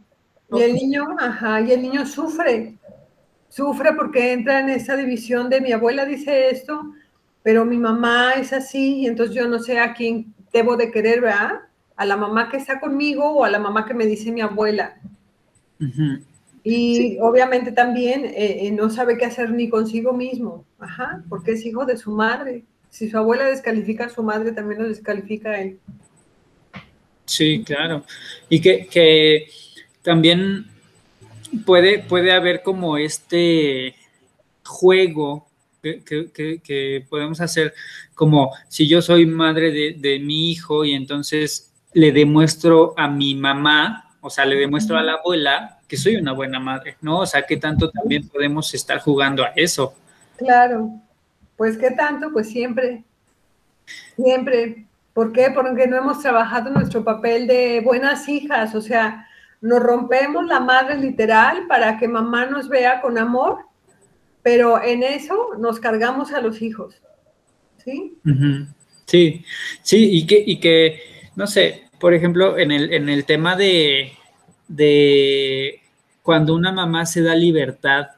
Y 0.52 0.62
el 0.62 0.74
niño, 0.74 1.04
ajá, 1.18 1.60
y 1.60 1.72
el 1.72 1.82
niño 1.82 2.06
sufre, 2.06 2.74
sufre 3.48 3.92
porque 3.92 4.32
entra 4.32 4.60
en 4.60 4.70
esa 4.70 4.96
división 4.96 5.50
de 5.50 5.60
mi 5.60 5.72
abuela 5.72 6.06
dice 6.06 6.48
esto, 6.50 6.94
pero 7.42 7.64
mi 7.64 7.76
mamá 7.76 8.32
es 8.34 8.52
así, 8.52 9.00
y 9.00 9.06
entonces 9.06 9.34
yo 9.34 9.46
no 9.46 9.58
sé 9.58 9.78
a 9.78 9.92
quién 9.92 10.32
debo 10.52 10.76
de 10.76 10.90
querer, 10.90 11.20
¿verdad? 11.20 11.60
A 11.96 12.06
la 12.06 12.16
mamá 12.16 12.48
que 12.48 12.56
está 12.56 12.80
conmigo 12.80 13.24
o 13.24 13.44
a 13.44 13.50
la 13.50 13.58
mamá 13.58 13.84
que 13.84 13.94
me 13.94 14.06
dice 14.06 14.32
mi 14.32 14.40
abuela. 14.40 14.96
Y 16.70 17.18
obviamente 17.20 17.72
también 17.72 18.24
eh, 18.24 18.66
eh, 18.66 18.70
no 18.72 18.90
sabe 18.90 19.16
qué 19.16 19.24
hacer 19.24 19.50
ni 19.50 19.68
consigo 19.68 20.12
mismo, 20.12 20.64
Ajá, 20.78 21.24
porque 21.28 21.52
es 21.52 21.64
hijo 21.64 21.86
de 21.86 21.96
su 21.96 22.10
madre. 22.10 22.64
Si 22.90 23.10
su 23.10 23.18
abuela 23.18 23.46
descalifica 23.46 24.06
a 24.06 24.08
su 24.08 24.22
madre, 24.22 24.52
también 24.52 24.82
lo 24.82 24.88
descalifica 24.88 25.50
a 25.50 25.60
él. 25.60 25.78
Sí, 27.24 27.62
claro. 27.64 28.04
Y 28.48 28.60
que, 28.60 29.48
también 30.02 30.66
puede, 31.66 31.98
puede 32.00 32.32
haber 32.32 32.62
como 32.62 32.96
este 32.96 33.94
juego 34.64 35.46
que, 35.82 37.06
podemos 37.08 37.40
hacer, 37.40 37.74
como 38.14 38.52
si 38.68 38.88
yo 38.88 39.02
soy 39.02 39.26
madre 39.26 39.70
de, 39.70 39.96
de 39.98 40.18
mi 40.18 40.50
hijo 40.50 40.84
y 40.84 40.92
entonces 40.92 41.72
le 41.92 42.12
demuestro 42.12 42.94
a 42.96 43.08
mi 43.08 43.34
mamá, 43.34 44.07
o 44.28 44.30
sea, 44.30 44.44
le 44.44 44.56
demuestro 44.56 44.96
a 44.96 45.02
la 45.02 45.14
abuela 45.14 45.78
que 45.88 45.96
soy 45.96 46.16
una 46.16 46.32
buena 46.32 46.60
madre, 46.60 46.96
¿no? 47.00 47.20
O 47.20 47.26
sea, 47.26 47.42
¿qué 47.42 47.56
tanto 47.56 47.90
también 47.90 48.28
podemos 48.28 48.72
estar 48.74 49.00
jugando 49.00 49.42
a 49.42 49.52
eso? 49.56 49.94
Claro, 50.36 50.90
pues 51.56 51.78
¿qué 51.78 51.90
tanto? 51.90 52.30
Pues 52.32 52.48
siempre, 52.50 53.04
siempre. 54.16 54.84
¿Por 55.14 55.32
qué? 55.32 55.50
Porque 55.52 55.86
no 55.86 55.96
hemos 55.96 56.20
trabajado 56.20 56.70
nuestro 56.70 57.02
papel 57.02 57.46
de 57.46 57.80
buenas 57.80 58.28
hijas, 58.28 58.74
o 58.74 58.80
sea, 58.80 59.26
nos 59.60 59.82
rompemos 59.82 60.46
la 60.46 60.60
madre 60.60 60.98
literal 60.98 61.66
para 61.66 61.98
que 61.98 62.06
mamá 62.06 62.46
nos 62.46 62.68
vea 62.68 63.00
con 63.00 63.18
amor, 63.18 63.58
pero 64.42 64.82
en 64.82 65.02
eso 65.02 65.54
nos 65.58 65.80
cargamos 65.80 66.32
a 66.32 66.40
los 66.40 66.62
hijos, 66.62 67.02
¿sí? 67.84 68.16
Sí, 69.06 69.44
sí, 69.82 70.18
y 70.18 70.26
que, 70.26 70.44
y 70.46 70.60
que, 70.60 71.00
no 71.34 71.46
sé, 71.46 71.88
por 71.98 72.14
ejemplo, 72.14 72.58
en 72.58 72.70
el, 72.70 72.92
en 72.92 73.08
el 73.08 73.24
tema 73.24 73.56
de, 73.56 74.12
de 74.68 75.80
cuando 76.22 76.54
una 76.54 76.72
mamá 76.72 77.06
se 77.06 77.22
da 77.22 77.34
libertad 77.34 78.08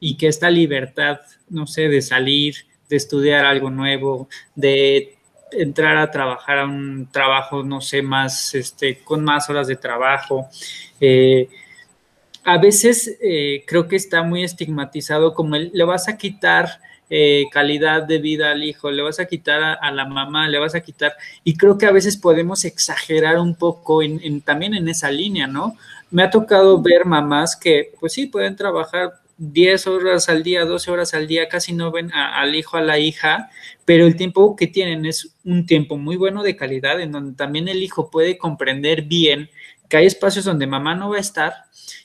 y 0.00 0.16
que 0.16 0.28
esta 0.28 0.48
libertad, 0.48 1.20
no 1.50 1.66
sé, 1.66 1.88
de 1.88 2.00
salir, 2.00 2.54
de 2.88 2.96
estudiar 2.96 3.44
algo 3.44 3.68
nuevo, 3.68 4.28
de 4.54 5.16
entrar 5.52 5.96
a 5.96 6.10
trabajar 6.10 6.58
a 6.58 6.64
un 6.64 7.08
trabajo, 7.10 7.62
no 7.62 7.80
sé, 7.80 8.02
más, 8.02 8.54
este, 8.54 8.98
con 8.98 9.24
más 9.24 9.50
horas 9.50 9.66
de 9.66 9.76
trabajo. 9.76 10.48
Eh, 11.00 11.48
a 12.44 12.58
veces 12.58 13.18
eh, 13.20 13.64
creo 13.66 13.88
que 13.88 13.96
está 13.96 14.22
muy 14.22 14.44
estigmatizado 14.44 15.34
como 15.34 15.56
le 15.56 15.84
vas 15.84 16.08
a 16.08 16.16
quitar 16.16 16.80
eh, 17.10 17.46
calidad 17.50 18.02
de 18.02 18.18
vida 18.18 18.50
al 18.50 18.62
hijo, 18.62 18.90
le 18.90 19.02
vas 19.02 19.18
a 19.18 19.26
quitar 19.26 19.78
a, 19.80 19.90
la 19.90 20.04
mamá, 20.04 20.48
le 20.48 20.58
vas 20.58 20.74
a 20.74 20.80
quitar. 20.80 21.14
Y 21.42 21.56
creo 21.56 21.78
que 21.78 21.86
a 21.86 21.92
veces 21.92 22.16
podemos 22.16 22.64
exagerar 22.64 23.38
un 23.38 23.54
poco 23.54 24.02
en, 24.02 24.40
también 24.42 24.74
en 24.74 24.88
esa 24.88 25.10
línea, 25.10 25.46
¿no? 25.46 25.76
Me 26.10 26.22
ha 26.22 26.30
tocado 26.30 26.82
ver 26.82 27.06
mamás 27.06 27.56
que, 27.56 27.92
pues 27.98 28.12
sí, 28.12 28.26
pueden 28.26 28.56
trabajar 28.56 29.14
10 29.38 29.86
horas 29.86 30.28
al 30.28 30.42
día, 30.42 30.64
12 30.64 30.90
horas 30.90 31.14
al 31.14 31.26
día, 31.26 31.48
casi 31.48 31.72
no 31.72 31.90
ven 31.90 32.12
al 32.12 32.54
hijo, 32.54 32.76
a 32.76 32.82
la 32.82 32.98
hija, 32.98 33.50
pero 33.84 34.06
el 34.06 34.16
tiempo 34.16 34.56
que 34.56 34.66
tienen 34.66 35.06
es 35.06 35.34
un 35.44 35.64
tiempo 35.64 35.96
muy 35.96 36.16
bueno 36.16 36.42
de 36.42 36.56
calidad, 36.56 37.00
en 37.00 37.12
donde 37.12 37.36
también 37.36 37.68
el 37.68 37.82
hijo 37.82 38.10
puede 38.10 38.36
comprender 38.36 39.02
bien 39.02 39.48
que 39.88 39.96
hay 39.96 40.06
espacios 40.06 40.44
donde 40.44 40.66
mamá 40.66 40.94
no 40.94 41.10
va 41.10 41.16
a 41.16 41.20
estar 41.20 41.54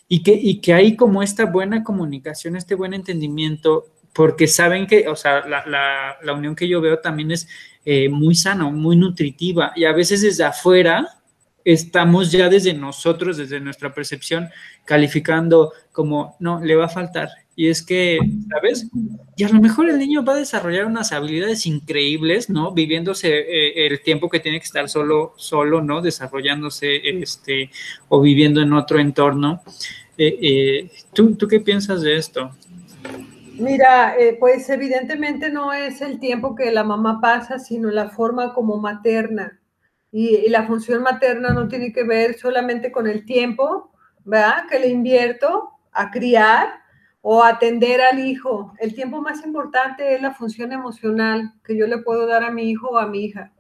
y 0.08 0.24
que, 0.24 0.32
y 0.32 0.60
que 0.60 0.74
hay 0.74 0.95
como 0.95 1.24
esta 1.24 1.45
buena 1.45 1.84
comunicación, 1.84 2.56
este 2.56 2.76
buen 2.76 2.93
entendimiento 2.93 3.88
porque 4.14 4.47
saben 4.47 4.88
que, 4.88 5.07
o 5.07 5.16
sea, 5.16 5.43
la, 5.45 6.34
unión 6.34 6.55
que 6.55 6.68
yo 6.68 6.80
veo 6.82 6.99
también 6.99 7.32
es 7.32 7.47
eh, 7.84 8.09
muy 8.09 8.36
sana, 8.36 8.66
muy 8.66 8.95
nutritiva, 8.95 9.74
y 9.76 9.86
a 9.86 9.91
veces 9.91 10.22
desde 10.22 10.43
afuera 10.43 11.07
estamos 11.66 12.32
ya 12.32 12.49
desde 12.49 12.74
nosotros, 12.74 13.38
desde 13.38 13.59
nuestra 13.59 13.93
percepción, 13.93 14.49
calificando 14.86 15.74
como, 15.91 16.36
no, 16.39 16.64
le 16.64 16.76
va 16.76 16.86
a 16.86 16.89
faltar. 16.89 17.30
Y 17.55 17.68
es 17.68 17.84
que, 17.84 18.18
¿sabes? 18.49 18.88
Y 19.38 19.43
a 19.43 19.49
lo 19.49 19.61
mejor 19.61 19.88
el 19.88 19.99
niño 19.99 20.26
va 20.26 20.34
a 20.34 20.38
desarrollar 20.38 20.86
unas 20.86 21.11
habilidades 21.11 21.68
increíbles, 21.68 22.49
¿no? 22.49 22.74
Viviéndose 22.74 23.30
eh, 23.30 23.86
el 23.86 24.01
tiempo 24.01 24.28
que 24.28 24.39
tiene 24.39 24.59
que 24.59 24.66
estar 24.66 24.89
solo, 24.89 25.34
solo, 25.38 25.82
¿no? 25.82 26.01
Desarrollándose, 26.01 26.95
este, 27.22 27.70
o 28.09 28.22
viviendo 28.22 28.59
en 28.61 28.74
otro 28.74 28.99
entorno. 28.99 29.61
Eh, 30.18 30.89
¿tú, 31.14 31.36
¿Tú 31.36 31.47
qué 31.47 31.59
piensas 31.59 32.01
de 32.01 32.18
esto? 32.18 32.51
Mira, 33.60 34.18
eh, 34.18 34.36
pues 34.39 34.68
evidentemente 34.70 35.49
no 35.49 35.74
es 35.74 36.01
el 36.01 36.20
tiempo 36.20 36.56
que 36.56 36.72
la 36.72 36.84
mamá 36.84 37.20
pasa, 37.22 37.60
sino 37.60 37.89
la 37.91 38.10
forma 38.10 38.54
como 38.54 38.78
materna. 38.78 39.60
Y, 40.12 40.49
la 40.49 40.66
función 40.68 41.04
materna 41.04 41.54
no 41.54 41.68
tiene 41.68 41.91
que 41.91 42.04
ver 42.04 42.38
solamente 42.38 42.91
con 42.91 43.08
el 43.08 43.26
tiempo, 43.26 43.91
¿verdad? 44.24 44.68
Que 44.70 44.80
le 44.80 44.89
invierto 44.89 45.72
a 45.91 46.12
criar 46.12 46.70
o 47.22 47.43
atender 47.43 48.01
al 48.01 48.20
hijo. 48.20 48.74
El 48.80 48.93
tiempo 48.93 49.22
más 49.22 49.45
importante 49.45 50.16
es 50.16 50.22
la 50.22 50.34
función 50.34 50.72
emocional 50.72 51.54
que 51.64 51.78
yo 51.78 51.88
le 51.88 51.99
puedo 51.99 52.28
dar 52.28 52.43
a 52.43 52.51
mi 52.51 52.70
hijo 52.70 52.89
o 52.89 52.97
a 52.97 53.08
mi 53.08 53.26
hija. 53.26 53.51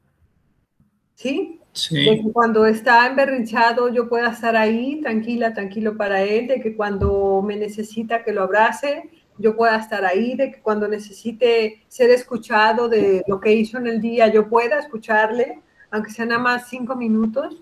¿Sí? 1.15 1.59
Sí. 1.71 2.05
De 2.05 2.21
que 2.21 2.31
cuando 2.31 2.67
está 2.67 3.07
emberrinchado 3.07 3.89
yo 3.89 4.07
pueda 4.07 4.29
estar 4.29 4.55
ahí 4.55 5.01
tranquila, 5.01 5.53
tranquilo 5.53 5.97
para 5.97 6.21
él, 6.21 6.47
de 6.47 6.61
que 6.61 6.75
cuando 6.75 7.41
me 7.41 7.55
necesita 7.55 8.23
que 8.23 8.31
lo 8.31 8.43
abrace, 8.43 9.09
yo 9.37 9.55
pueda 9.55 9.77
estar 9.77 10.05
ahí, 10.05 10.35
de 10.35 10.51
que 10.51 10.61
cuando 10.61 10.87
necesite 10.87 11.83
ser 11.87 12.09
escuchado 12.09 12.87
de 12.89 13.23
lo 13.27 13.39
que 13.39 13.53
hizo 13.53 13.77
en 13.77 13.87
el 13.87 14.01
día, 14.01 14.27
yo 14.27 14.47
pueda 14.47 14.79
escucharle, 14.79 15.61
aunque 15.91 16.11
sean 16.11 16.29
nada 16.29 16.41
más 16.41 16.69
cinco 16.69 16.95
minutos, 16.95 17.61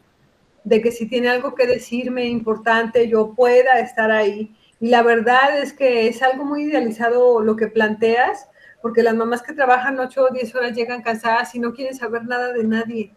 de 0.64 0.82
que 0.82 0.92
si 0.92 1.08
tiene 1.08 1.30
algo 1.30 1.56
que 1.56 1.68
decirme 1.68 2.26
importante, 2.26 3.08
yo 3.08 3.34
pueda 3.34 3.80
estar 3.80 4.12
ahí. 4.12 4.56
Y 4.80 4.90
la 4.90 5.02
verdad 5.02 5.60
es 5.60 5.74
que 5.74 6.08
es 6.08 6.22
algo 6.22 6.46
muy 6.46 6.64
idealizado 6.64 7.42
lo 7.42 7.56
que 7.56 7.68
planteas, 7.68 8.48
porque 8.82 9.04
las 9.04 9.16
mamás 9.16 9.42
que 9.44 9.54
trabajan 9.54 10.00
ocho 10.00 10.26
o 10.26 10.34
diez 10.34 10.54
horas 10.56 10.76
llegan 10.76 11.02
cansadas 11.02 11.54
y 11.56 11.60
no 11.60 11.74
quieren 11.74 11.96
saber 11.96 12.26
nada 12.26 12.52
de 12.52 12.64
nadie 12.64 13.14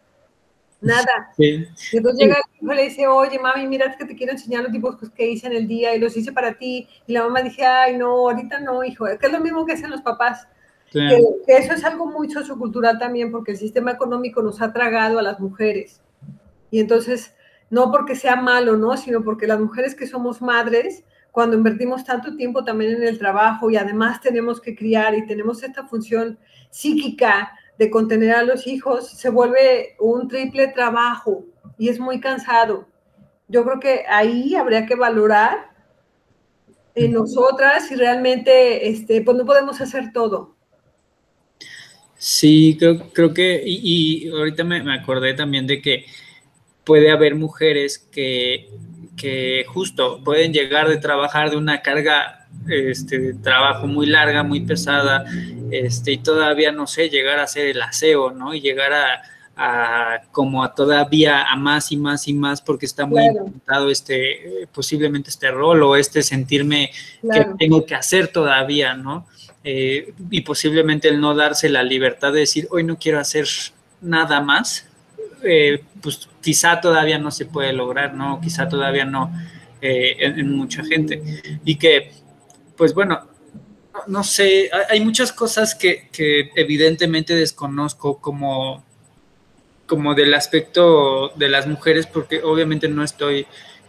nada. 0.80 1.32
Sí. 1.36 1.66
Y 1.92 1.96
entonces 1.96 2.20
llega 2.20 2.36
el 2.36 2.62
hijo 2.62 2.72
y 2.72 2.76
le 2.76 2.82
dice, 2.82 3.06
oye, 3.06 3.38
mami, 3.38 3.66
mira 3.66 3.94
que 3.96 4.04
te 4.04 4.14
quiero 4.14 4.32
enseñar 4.32 4.62
los 4.64 4.72
dibujos 4.72 5.10
que 5.10 5.28
hice 5.28 5.46
en 5.46 5.54
el 5.54 5.66
día 5.66 5.94
y 5.94 5.98
los 5.98 6.16
hice 6.16 6.32
para 6.32 6.54
ti. 6.54 6.88
Y 7.06 7.12
la 7.12 7.24
mamá 7.24 7.42
dije, 7.42 7.64
ay, 7.64 7.96
no, 7.96 8.10
ahorita 8.10 8.60
no, 8.60 8.84
hijo. 8.84 9.06
Que 9.18 9.26
es 9.26 9.32
lo 9.32 9.40
mismo 9.40 9.64
que 9.64 9.72
hacen 9.72 9.90
los 9.90 10.02
papás. 10.02 10.46
Que, 10.92 11.18
eso 11.48 11.72
es 11.72 11.84
algo 11.84 12.06
muy 12.06 12.30
sociocultural 12.30 12.98
también, 12.98 13.32
porque 13.32 13.52
el 13.52 13.56
sistema 13.56 13.90
económico 13.90 14.42
nos 14.42 14.62
ha 14.62 14.72
tragado 14.72 15.18
a 15.18 15.22
las 15.22 15.40
mujeres. 15.40 16.00
Y 16.70 16.80
entonces, 16.80 17.34
no 17.70 17.90
porque 17.90 18.14
sea 18.14 18.36
malo, 18.36 18.76
¿no? 18.76 18.96
Sino 18.96 19.24
porque 19.24 19.46
las 19.46 19.58
mujeres 19.58 19.94
que 19.94 20.06
somos 20.06 20.40
madres, 20.40 21.02
cuando 21.32 21.56
invertimos 21.56 22.04
tanto 22.04 22.36
tiempo 22.36 22.62
también 22.62 22.92
en 22.92 23.02
el 23.02 23.18
trabajo 23.18 23.68
y 23.68 23.76
además 23.76 24.20
tenemos 24.20 24.60
que 24.60 24.76
criar 24.76 25.16
y 25.16 25.26
tenemos 25.26 25.64
esta 25.64 25.84
función 25.84 26.38
psíquica 26.70 27.52
de 27.78 27.90
contener 27.90 28.32
a 28.32 28.42
los 28.42 28.66
hijos 28.66 29.08
se 29.08 29.30
vuelve 29.30 29.96
un 29.98 30.28
triple 30.28 30.68
trabajo 30.68 31.44
y 31.78 31.88
es 31.88 31.98
muy 31.98 32.20
cansado. 32.20 32.88
Yo 33.48 33.64
creo 33.64 33.80
que 33.80 34.04
ahí 34.08 34.54
habría 34.54 34.86
que 34.86 34.94
valorar 34.94 35.70
en 36.94 37.12
nosotras 37.12 37.88
si 37.88 37.96
realmente 37.96 38.88
este, 38.88 39.20
pues 39.22 39.36
no 39.36 39.44
podemos 39.44 39.80
hacer 39.80 40.12
todo. 40.12 40.54
Sí, 42.16 42.76
creo, 42.78 43.10
creo 43.12 43.34
que, 43.34 43.62
y, 43.66 44.28
ahorita 44.28 44.64
me, 44.64 44.82
me, 44.82 44.94
acordé 44.94 45.34
también 45.34 45.66
de 45.66 45.82
que 45.82 46.06
puede 46.84 47.10
haber 47.10 47.34
mujeres 47.34 47.98
que, 47.98 48.70
que 49.16 49.64
justo 49.68 50.22
pueden 50.24 50.52
llegar 50.52 50.88
de 50.88 50.96
trabajar 50.96 51.50
de 51.50 51.56
una 51.56 51.82
carga 51.82 52.43
este, 52.68 53.34
trabajo 53.34 53.86
muy 53.86 54.06
larga, 54.06 54.42
muy 54.42 54.60
pesada, 54.60 55.24
este, 55.70 56.12
y 56.12 56.18
todavía, 56.18 56.72
no 56.72 56.86
sé, 56.86 57.08
llegar 57.08 57.38
a 57.38 57.44
hacer 57.44 57.66
el 57.66 57.82
aseo, 57.82 58.30
¿no? 58.30 58.54
Y 58.54 58.60
llegar 58.60 58.92
a, 58.92 59.22
como 60.32 60.64
a 60.64 60.74
todavía 60.74 61.44
a 61.44 61.54
más 61.54 61.92
y 61.92 61.96
más 61.96 62.26
y 62.26 62.34
más 62.34 62.60
porque 62.60 62.86
está 62.86 63.06
muy 63.06 63.22
claro. 63.64 63.88
este, 63.88 64.66
posiblemente 64.72 65.30
este 65.30 65.48
rol 65.52 65.80
o 65.84 65.94
este 65.94 66.24
sentirme 66.24 66.90
que 67.22 67.46
tengo 67.56 67.86
que 67.86 67.94
hacer 67.94 68.28
todavía, 68.28 68.94
¿no? 68.94 69.28
Eh, 69.62 70.12
y 70.30 70.40
posiblemente 70.42 71.08
el 71.08 71.20
no 71.20 71.34
darse 71.34 71.68
la 71.68 71.82
libertad 71.82 72.32
de 72.32 72.40
decir, 72.40 72.66
hoy 72.70 72.84
no 72.84 72.98
quiero 72.98 73.18
hacer 73.18 73.46
nada 74.02 74.40
más, 74.40 74.86
eh, 75.42 75.82
pues 76.02 76.28
quizá 76.42 76.80
todavía 76.80 77.18
no 77.18 77.30
se 77.30 77.46
puede 77.46 77.72
lograr, 77.72 78.14
¿no? 78.14 78.40
Quizá 78.40 78.68
todavía 78.68 79.04
no 79.04 79.32
eh, 79.80 80.16
en, 80.18 80.56
mucha 80.56 80.84
gente. 80.84 81.22
Y 81.64 81.76
que 81.76 82.12
pues 82.76 82.94
bueno, 82.94 83.28
no, 84.06 84.24
sé, 84.24 84.70
hay 84.88 85.00
muchas 85.00 85.32
cosas 85.32 85.74
que, 85.74 86.08
evidentemente 86.56 87.34
desconozco 87.34 88.18
como, 88.18 88.84
como 89.86 90.14
del 90.14 90.34
aspecto 90.34 91.30
de 91.36 91.48
las 91.48 91.66
mujeres, 91.66 92.06
porque 92.06 92.42
obviamente 92.42 92.88
no 92.88 93.04
estoy, 93.04 93.46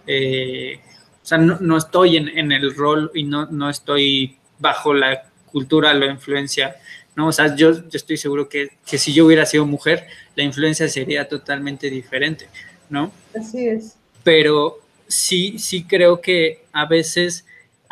eh, 0.08 0.80
o 1.24 1.26
sea, 1.26 1.38
no, 1.38 1.78
estoy 1.78 2.18
en, 2.18 2.52
el 2.52 2.76
rol 2.76 3.12
y 3.14 3.24
no, 3.24 3.48
no 3.48 3.70
estoy 3.70 4.38
bajo 4.60 4.94
la 4.94 5.24
cultura, 5.52 5.94
la 5.94 6.08
influencia, 6.08 6.76
¿no? 7.16 7.28
O 7.28 7.32
sea, 7.32 7.56
yo, 7.56 7.72
estoy 7.92 8.18
seguro 8.18 8.48
que, 8.48 8.70
que, 8.86 8.98
si 8.98 9.14
yo 9.14 9.26
hubiera 9.26 9.46
sido 9.46 9.66
mujer, 9.66 10.08
la 10.36 10.44
influencia 10.44 10.88
sería 10.88 11.28
totalmente 11.28 11.90
diferente, 11.90 12.48
¿no? 12.90 13.12
Así 13.38 13.68
es. 13.68 13.98
Pero 14.24 14.80
sí, 15.08 15.58
sí 15.60 15.86
creo 15.86 16.22
que 16.22 16.66
a 16.72 16.86
veces 16.86 17.46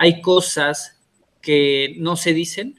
hay 0.04 0.20
cosas 0.20 0.97
que 1.41 1.95
no 1.97 2.18
se 2.18 2.34
dicen, 2.34 2.78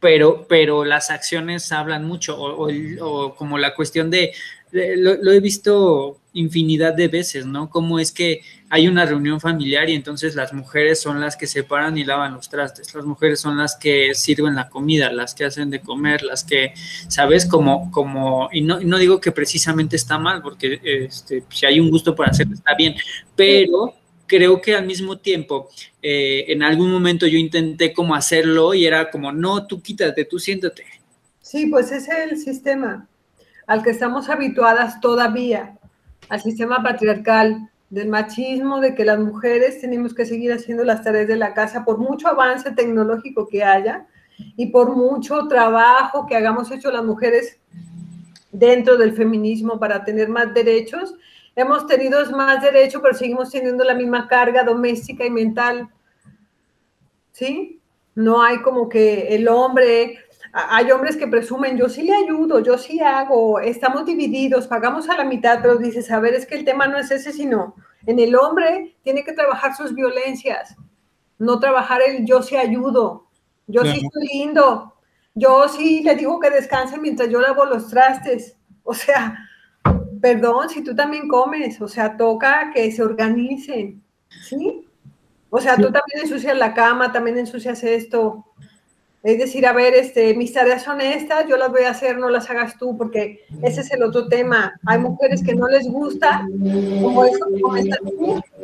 pero, 0.00 0.46
pero 0.48 0.84
las 0.84 1.10
acciones 1.12 1.70
hablan 1.70 2.04
mucho, 2.04 2.36
o, 2.36 3.34
como 3.36 3.56
la 3.56 3.72
cuestión 3.76 4.10
de, 4.10 4.32
lo, 4.72 5.30
he 5.30 5.38
visto 5.38 6.18
infinidad 6.32 6.94
de 6.94 7.06
veces, 7.06 7.46
¿no? 7.46 7.70
Como 7.70 8.00
es 8.00 8.10
que 8.10 8.40
hay 8.68 8.88
una 8.88 9.06
reunión 9.06 9.40
familiar 9.40 9.88
y 9.88 9.94
entonces 9.94 10.34
las 10.34 10.52
mujeres 10.52 11.00
son 11.00 11.20
las 11.20 11.36
que 11.36 11.46
se 11.46 11.62
paran 11.62 11.98
y 11.98 12.04
lavan 12.04 12.34
los 12.34 12.48
trastes, 12.48 12.92
las 12.96 13.04
mujeres 13.04 13.38
son 13.38 13.56
las 13.58 13.76
que 13.76 14.12
sirven 14.16 14.56
la 14.56 14.68
comida, 14.68 15.12
las 15.12 15.36
que 15.36 15.44
hacen 15.44 15.70
de 15.70 15.80
comer, 15.80 16.24
las 16.24 16.42
que, 16.42 16.74
¿sabes? 17.06 17.46
Como, 17.46 17.92
como, 17.92 18.48
y 18.50 18.62
no, 18.62 18.80
no 18.80 18.98
digo 18.98 19.20
que 19.20 19.30
precisamente 19.30 19.94
está 19.94 20.18
mal, 20.18 20.42
porque 20.42 20.80
este, 20.82 21.44
si 21.48 21.64
hay 21.64 21.78
un 21.78 21.90
gusto 21.90 22.16
por 22.16 22.28
hacerlo 22.28 22.54
está 22.54 22.74
bien, 22.74 22.96
pero 23.36 23.94
creo 24.26 24.60
que 24.60 24.74
al 24.74 24.86
mismo 24.86 25.18
tiempo, 25.18 25.68
eh, 26.02 26.44
en 26.48 26.62
algún 26.62 26.90
momento 26.90 27.26
yo 27.26 27.38
intenté 27.38 27.92
como 27.92 28.14
hacerlo 28.14 28.74
y 28.74 28.86
era 28.86 29.10
como, 29.10 29.32
no, 29.32 29.66
tú 29.66 29.80
quítate, 29.80 30.24
tú 30.24 30.38
siéntate. 30.38 30.84
Sí, 31.40 31.66
pues 31.66 31.92
ese 31.92 32.10
es 32.10 32.32
el 32.32 32.38
sistema 32.38 33.08
al 33.66 33.82
que 33.82 33.90
estamos 33.90 34.28
habituadas 34.28 35.00
todavía, 35.00 35.76
al 36.28 36.40
sistema 36.40 36.82
patriarcal 36.82 37.70
del 37.90 38.08
machismo, 38.08 38.80
de 38.80 38.94
que 38.94 39.04
las 39.04 39.18
mujeres 39.18 39.80
tenemos 39.80 40.14
que 40.14 40.26
seguir 40.26 40.52
haciendo 40.52 40.84
las 40.84 41.02
tareas 41.02 41.28
de 41.28 41.36
la 41.36 41.54
casa 41.54 41.84
por 41.84 41.98
mucho 41.98 42.28
avance 42.28 42.70
tecnológico 42.72 43.48
que 43.48 43.64
haya 43.64 44.06
y 44.56 44.66
por 44.66 44.94
mucho 44.94 45.46
trabajo 45.48 46.26
que 46.26 46.36
hagamos 46.36 46.70
hecho 46.70 46.90
las 46.90 47.04
mujeres 47.04 47.58
dentro 48.52 48.96
del 48.96 49.12
feminismo 49.12 49.78
para 49.78 50.04
tener 50.04 50.28
más 50.28 50.52
derechos, 50.54 51.14
hemos 51.56 51.86
tenido 51.86 52.24
más 52.32 52.62
derecho, 52.62 53.00
pero 53.02 53.14
seguimos 53.14 53.50
teniendo 53.50 53.82
la 53.82 53.94
misma 53.94 54.28
carga 54.28 54.62
doméstica 54.62 55.24
y 55.24 55.30
mental. 55.30 55.88
¿Sí? 57.32 57.80
No 58.14 58.42
hay 58.42 58.62
como 58.62 58.88
que 58.88 59.34
el 59.34 59.48
hombre, 59.48 60.18
hay 60.52 60.90
hombres 60.90 61.16
que 61.16 61.26
presumen, 61.26 61.76
yo 61.76 61.88
sí 61.88 62.02
le 62.02 62.14
ayudo, 62.14 62.60
yo 62.60 62.78
sí 62.78 63.00
hago, 63.00 63.58
estamos 63.58 64.06
divididos, 64.06 64.66
pagamos 64.68 65.08
a 65.08 65.16
la 65.16 65.24
mitad, 65.24 65.58
pero 65.60 65.76
dices, 65.76 66.10
a 66.10 66.20
ver, 66.20 66.34
es 66.34 66.46
que 66.46 66.54
el 66.54 66.64
tema 66.64 66.86
no 66.86 66.98
es 66.98 67.10
ese, 67.10 67.32
sino 67.32 67.74
en 68.06 68.20
el 68.20 68.36
hombre 68.36 68.96
tiene 69.02 69.24
que 69.24 69.32
trabajar 69.32 69.74
sus 69.74 69.94
violencias, 69.94 70.76
no 71.38 71.58
trabajar 71.58 72.00
el 72.06 72.24
yo 72.24 72.42
sí 72.42 72.56
ayudo, 72.56 73.26
yo 73.66 73.82
sí 73.82 74.00
soy 74.12 74.26
lindo, 74.32 74.94
Yo 75.34 75.68
sí 75.68 76.02
le 76.02 76.14
digo 76.14 76.40
que 76.40 76.48
descanse 76.48 76.98
mientras 76.98 77.28
yo 77.28 77.40
lavo 77.42 77.66
los 77.66 77.88
trastes. 77.88 78.56
O 78.82 78.94
sea, 78.94 79.36
perdón, 80.20 80.68
si 80.68 80.82
tú 80.82 80.94
también 80.94 81.28
comes, 81.28 81.80
o 81.80 81.88
sea, 81.88 82.16
toca 82.16 82.70
que 82.74 82.90
se 82.92 83.02
organicen, 83.02 84.02
¿sí? 84.42 84.86
O 85.50 85.60
sea, 85.60 85.76
tú 85.76 85.84
también 85.84 86.20
ensucias 86.22 86.56
la 86.56 86.74
cama, 86.74 87.12
también 87.12 87.38
ensucias 87.38 87.82
esto. 87.84 88.44
Es 89.22 89.38
decir, 89.38 89.66
a 89.66 89.72
ver, 89.72 89.94
este, 89.94 90.34
mis 90.34 90.52
tareas 90.52 90.82
son 90.82 91.00
estas, 91.00 91.48
yo 91.48 91.56
las 91.56 91.70
voy 91.70 91.82
a 91.82 91.90
hacer, 91.90 92.18
no 92.18 92.28
las 92.30 92.48
hagas 92.48 92.78
tú, 92.78 92.96
porque 92.96 93.44
ese 93.62 93.80
es 93.80 93.90
el 93.90 94.02
otro 94.02 94.28
tema. 94.28 94.78
Hay 94.86 94.98
mujeres 94.98 95.42
que 95.42 95.54
no 95.54 95.66
les 95.66 95.88
gusta, 95.88 96.46
como 97.02 97.24
eso 97.24 97.46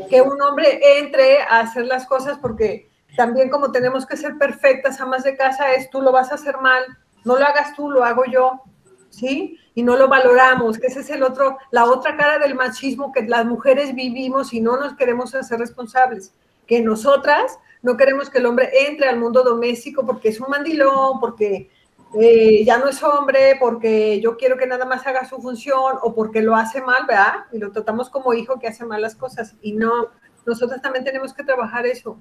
que 0.09 0.23
un 0.23 0.41
hombre 0.41 0.81
entre 0.99 1.43
a 1.43 1.61
hacer 1.61 1.87
las 1.87 2.07
cosas, 2.07 2.39
porque 2.39 2.89
también 3.17 3.49
como 3.49 3.73
tenemos 3.73 4.07
que 4.07 4.17
ser 4.17 4.39
perfectas, 4.39 5.01
amas 5.01 5.25
de 5.25 5.37
casa, 5.37 5.73
es 5.73 5.91
tú 5.91 6.01
lo 6.01 6.13
vas 6.13 6.31
a 6.31 6.37
hacer 6.37 6.59
mal, 6.59 6.85
no 7.25 7.39
lo 7.39 7.45
hagas 7.45 7.75
tú, 7.75 7.91
lo 7.91 8.05
hago 8.05 8.25
yo, 8.27 8.63
¿sí? 9.11 9.59
Y 9.75 9.83
no 9.83 9.97
lo 9.97 10.09
valoramos, 10.09 10.79
que 10.79 10.89
ese 10.89 11.01
es 11.01 11.11
el 11.11 11.23
otro, 11.23 11.57
la 11.71 11.87
otra 11.87 12.17
cara 12.17 12.39
del 12.39 12.55
machismo 12.55 13.13
que 13.13 13.23
las 13.23 13.47
mujeres 13.47 13.95
vivimos 13.95 14.53
y 14.53 14.61
no 14.61 14.77
nos 14.77 14.95
queremos 14.95 15.35
hacer 15.35 15.59
responsables, 15.59 16.35
que 16.67 16.81
nosotras 16.83 17.59
no 17.81 17.97
queremos 17.97 18.31
que 18.31 18.39
el 18.39 18.47
hombre 18.47 18.71
entre 18.87 19.09
al 19.09 19.19
mundo 19.19 19.43
doméstico 19.43 20.07
porque 20.07 20.29
es 20.29 20.41
un 20.41 20.51
mandilón, 20.51 21.19
porque 21.21 21.71
eh, 22.21 22.65
ya 22.65 22.77
no 22.79 22.89
es 22.89 23.03
hombre, 23.03 23.57
porque 23.59 24.21
yo 24.21 24.37
quiero 24.37 24.59
que 24.59 24.67
nada 24.67 24.85
más 24.85 25.07
haga 25.07 25.27
su 25.27 25.41
función 25.41 25.97
o 26.03 26.15
porque 26.15 26.43
lo 26.43 26.55
hace 26.55 26.83
mal, 26.83 27.07
¿verdad? 27.09 27.47
Y 27.53 27.59
lo 27.59 27.73
tratamos 27.73 28.11
como 28.11 28.35
hijo 28.35 28.59
que 28.59 28.69
hace 28.69 28.85
mal 28.85 29.01
las 29.01 29.17
cosas 29.17 29.57
y 29.63 29.73
no, 29.73 30.11
nosotros 30.45 30.81
también 30.83 31.05
tenemos 31.05 31.33
que 31.33 31.45
trabajar 31.45 31.87
eso, 31.87 32.19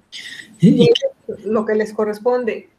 lo 1.45 1.65
que 1.65 1.75
les 1.75 1.93
corresponde. 1.93 2.69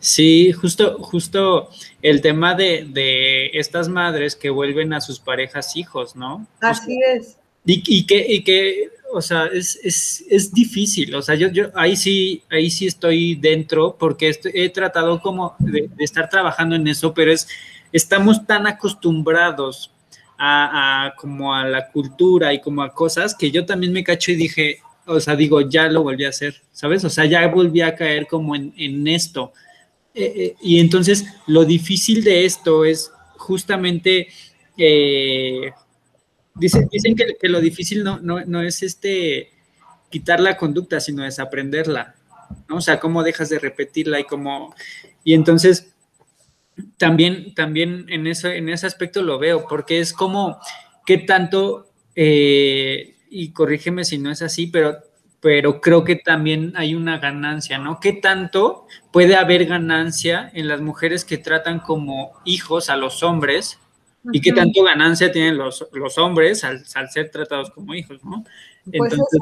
Sí, 0.00 0.52
justo, 0.52 0.98
justo 1.00 1.70
el 2.02 2.20
tema 2.20 2.54
de, 2.54 2.86
de, 2.88 3.46
estas 3.54 3.88
madres 3.88 4.36
que 4.36 4.50
vuelven 4.50 4.92
a 4.92 5.00
sus 5.00 5.18
parejas 5.18 5.76
hijos, 5.76 6.14
¿no? 6.14 6.46
Así 6.60 6.98
es. 7.14 7.36
Y, 7.64 7.82
y, 7.86 8.06
que, 8.06 8.24
y 8.28 8.44
que 8.44 8.90
o 9.12 9.20
sea, 9.20 9.46
es, 9.46 9.78
es, 9.82 10.24
es, 10.28 10.52
difícil, 10.52 11.14
o 11.14 11.22
sea, 11.22 11.34
yo, 11.34 11.48
yo 11.48 11.70
ahí 11.74 11.96
sí, 11.96 12.42
ahí 12.50 12.70
sí 12.70 12.86
estoy 12.86 13.34
dentro 13.34 13.96
porque 13.98 14.38
he 14.54 14.68
tratado 14.68 15.20
como 15.20 15.56
de, 15.58 15.90
estar 15.98 16.28
trabajando 16.28 16.76
en 16.76 16.86
eso, 16.86 17.14
pero 17.14 17.32
es, 17.32 17.48
estamos 17.92 18.46
tan 18.46 18.66
acostumbrados 18.66 19.92
a, 20.36 21.06
a, 21.06 21.14
como 21.16 21.54
a 21.54 21.66
la 21.66 21.90
cultura 21.90 22.52
y 22.52 22.60
como 22.60 22.82
a 22.82 22.92
cosas 22.92 23.34
que 23.34 23.50
yo 23.50 23.66
también 23.66 23.92
me 23.92 24.04
cacho 24.04 24.30
y 24.30 24.36
dije, 24.36 24.80
o 25.06 25.18
sea, 25.20 25.34
digo, 25.34 25.62
ya 25.62 25.88
lo 25.88 26.02
volví 26.02 26.24
a 26.24 26.28
hacer, 26.28 26.62
¿sabes? 26.70 27.02
O 27.04 27.10
sea, 27.10 27.24
ya 27.24 27.46
volví 27.48 27.80
a 27.80 27.96
caer 27.96 28.26
como 28.26 28.54
en, 28.54 28.74
en 28.76 29.08
esto. 29.08 29.52
Eh, 30.20 30.56
y 30.60 30.80
entonces 30.80 31.26
lo 31.46 31.64
difícil 31.64 32.24
de 32.24 32.44
esto 32.44 32.84
es 32.84 33.12
justamente... 33.36 34.28
Eh, 34.76 35.72
Dicen, 36.58 36.88
dicen 36.90 37.14
que, 37.14 37.48
lo 37.48 37.60
difícil 37.60 38.02
no, 38.02 38.18
no, 38.20 38.62
es 38.62 38.82
este 38.82 39.50
quitar 40.10 40.40
la 40.40 40.56
conducta, 40.56 40.98
sino 40.98 41.22
desaprenderla, 41.22 42.16
¿no? 42.68 42.76
O 42.76 42.80
sea, 42.80 42.98
cómo 42.98 43.22
dejas 43.22 43.48
de 43.48 43.58
repetirla 43.58 44.18
y 44.18 44.24
cómo... 44.24 44.74
Y 45.22 45.34
entonces, 45.34 45.92
también, 46.96 47.54
también 47.54 48.06
en, 48.08 48.26
eso, 48.26 48.48
en 48.48 48.68
ese 48.68 48.86
aspecto 48.86 49.22
lo 49.22 49.38
veo, 49.38 49.66
porque 49.68 50.00
es 50.00 50.12
como, 50.12 50.58
¿qué 51.06 51.18
tanto, 51.18 51.90
eh, 52.16 53.14
y 53.30 53.52
corrígeme 53.52 54.04
si 54.04 54.18
no 54.18 54.30
es 54.30 54.42
así, 54.42 54.66
pero, 54.66 54.98
pero 55.40 55.80
creo 55.80 56.04
que 56.04 56.16
también 56.16 56.72
hay 56.76 56.94
una 56.94 57.18
ganancia, 57.18 57.78
¿no? 57.78 58.00
¿Qué 58.00 58.12
tanto 58.12 58.86
puede 59.12 59.36
haber 59.36 59.66
ganancia 59.66 60.50
en 60.52 60.68
las 60.68 60.80
mujeres 60.80 61.24
que 61.24 61.38
tratan 61.38 61.78
como 61.80 62.32
hijos 62.44 62.90
a 62.90 62.96
los 62.96 63.22
hombres 63.22 63.78
y 64.32 64.40
qué 64.40 64.52
tanto 64.52 64.82
ganancia 64.82 65.30
tienen 65.30 65.56
los, 65.56 65.86
los 65.92 66.18
hombres 66.18 66.64
al, 66.64 66.82
al, 66.94 67.10
ser 67.10 67.30
tratados 67.30 67.70
como 67.70 67.94
hijos, 67.94 68.22
¿no? 68.24 68.44
Pues 68.84 69.12
Entonces, 69.12 69.40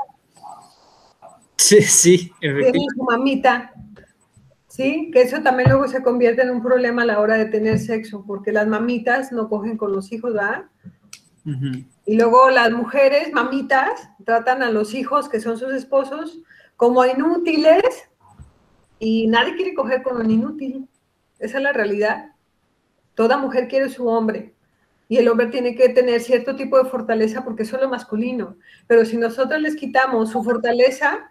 sí, 1.57 1.83
sí, 1.83 2.33
efectivamente. 2.41 2.95
su 2.95 3.03
mamita, 3.03 3.73
¿sí? 4.69 5.11
Que 5.13 5.23
eso 5.23 5.43
también 5.43 5.71
luego 5.71 5.89
se 5.89 6.03
convierte 6.03 6.43
en 6.43 6.51
un 6.51 6.63
problema 6.63 7.03
a 7.03 7.07
la 7.07 7.21
hora 7.21 7.37
de 7.37 7.47
tener 7.47 7.79
sexo, 7.79 8.23
porque 8.27 8.53
las 8.53 8.69
mamitas 8.69 9.33
no 9.33 9.49
cogen 9.49 9.77
con 9.77 9.93
los 9.93 10.13
hijos, 10.13 10.35
¿verdad? 10.35 10.67
Y 12.07 12.17
luego 12.17 12.51
las 12.51 12.71
mujeres, 12.71 13.33
mamitas, 13.33 14.09
tratan 14.25 14.63
a 14.63 14.71
los 14.71 14.95
hijos, 14.95 15.29
que 15.29 15.41
son 15.41 15.59
sus 15.59 15.73
esposos, 15.73 16.39
como 16.77 17.05
inútiles 17.05 18.09
y 18.99 19.27
nadie 19.27 19.57
quiere 19.57 19.75
coger 19.75 20.03
con 20.03 20.19
un 20.19 20.31
inútil. 20.31 20.89
Esa 21.39 21.59
es 21.59 21.63
la 21.63 21.73
realidad. 21.73 22.33
Toda 23.15 23.37
mujer 23.37 23.69
quiere 23.69 23.89
su 23.89 24.07
hombre. 24.07 24.55
Y 25.09 25.19
el 25.19 25.29
hombre 25.29 25.47
tiene 25.47 25.75
que 25.75 25.89
tener 25.91 26.21
cierto 26.21 26.57
tipo 26.57 26.83
de 26.83 26.89
fortaleza 26.89 27.45
porque 27.45 27.63
es 27.63 27.69
solo 27.69 27.89
masculino. 27.89 28.57
Pero 28.87 29.05
si 29.05 29.17
nosotros 29.17 29.61
les 29.61 29.77
quitamos 29.77 30.31
su 30.31 30.43
fortaleza, 30.43 31.31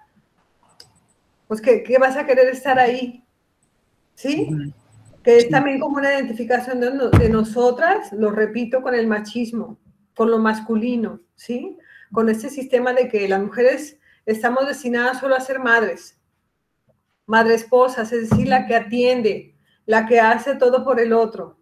pues 1.48 1.62
¿qué, 1.62 1.98
vas 2.00 2.16
a 2.16 2.26
querer 2.26 2.48
estar 2.48 2.80
ahí? 2.80 3.24
¿Sí? 4.14 4.50
Que 5.24 5.38
es 5.38 5.50
también 5.50 5.80
como 5.80 5.98
una 5.98 6.14
identificación 6.14 6.80
de, 6.80 7.30
nosotras, 7.30 8.14
lo 8.14 8.32
repito, 8.32 8.82
con 8.82 8.96
el 8.96 9.08
machismo, 9.08 9.78
con 10.16 10.32
lo 10.32 10.40
masculino, 10.40 11.22
¿sí? 11.36 11.78
Con 12.12 12.30
este 12.30 12.50
sistema 12.50 12.94
de 12.94 13.08
que 13.08 13.28
las 13.28 13.42
mujeres 13.42 14.00
estamos 14.26 14.68
destinadas 14.68 15.20
solo 15.20 15.36
a 15.36 15.42
ser 15.42 15.60
madres, 15.60 16.20
madre 17.26 17.56
esposas, 17.56 18.12
es 18.12 18.30
decir, 18.30 18.48
la 18.48 18.66
que 18.66 18.76
atiende, 18.76 19.56
la 19.86 20.06
que 20.06 20.20
hace 20.20 20.56
todo 20.56 20.84
por 20.84 21.00
el 21.00 21.14
otro. 21.14 21.58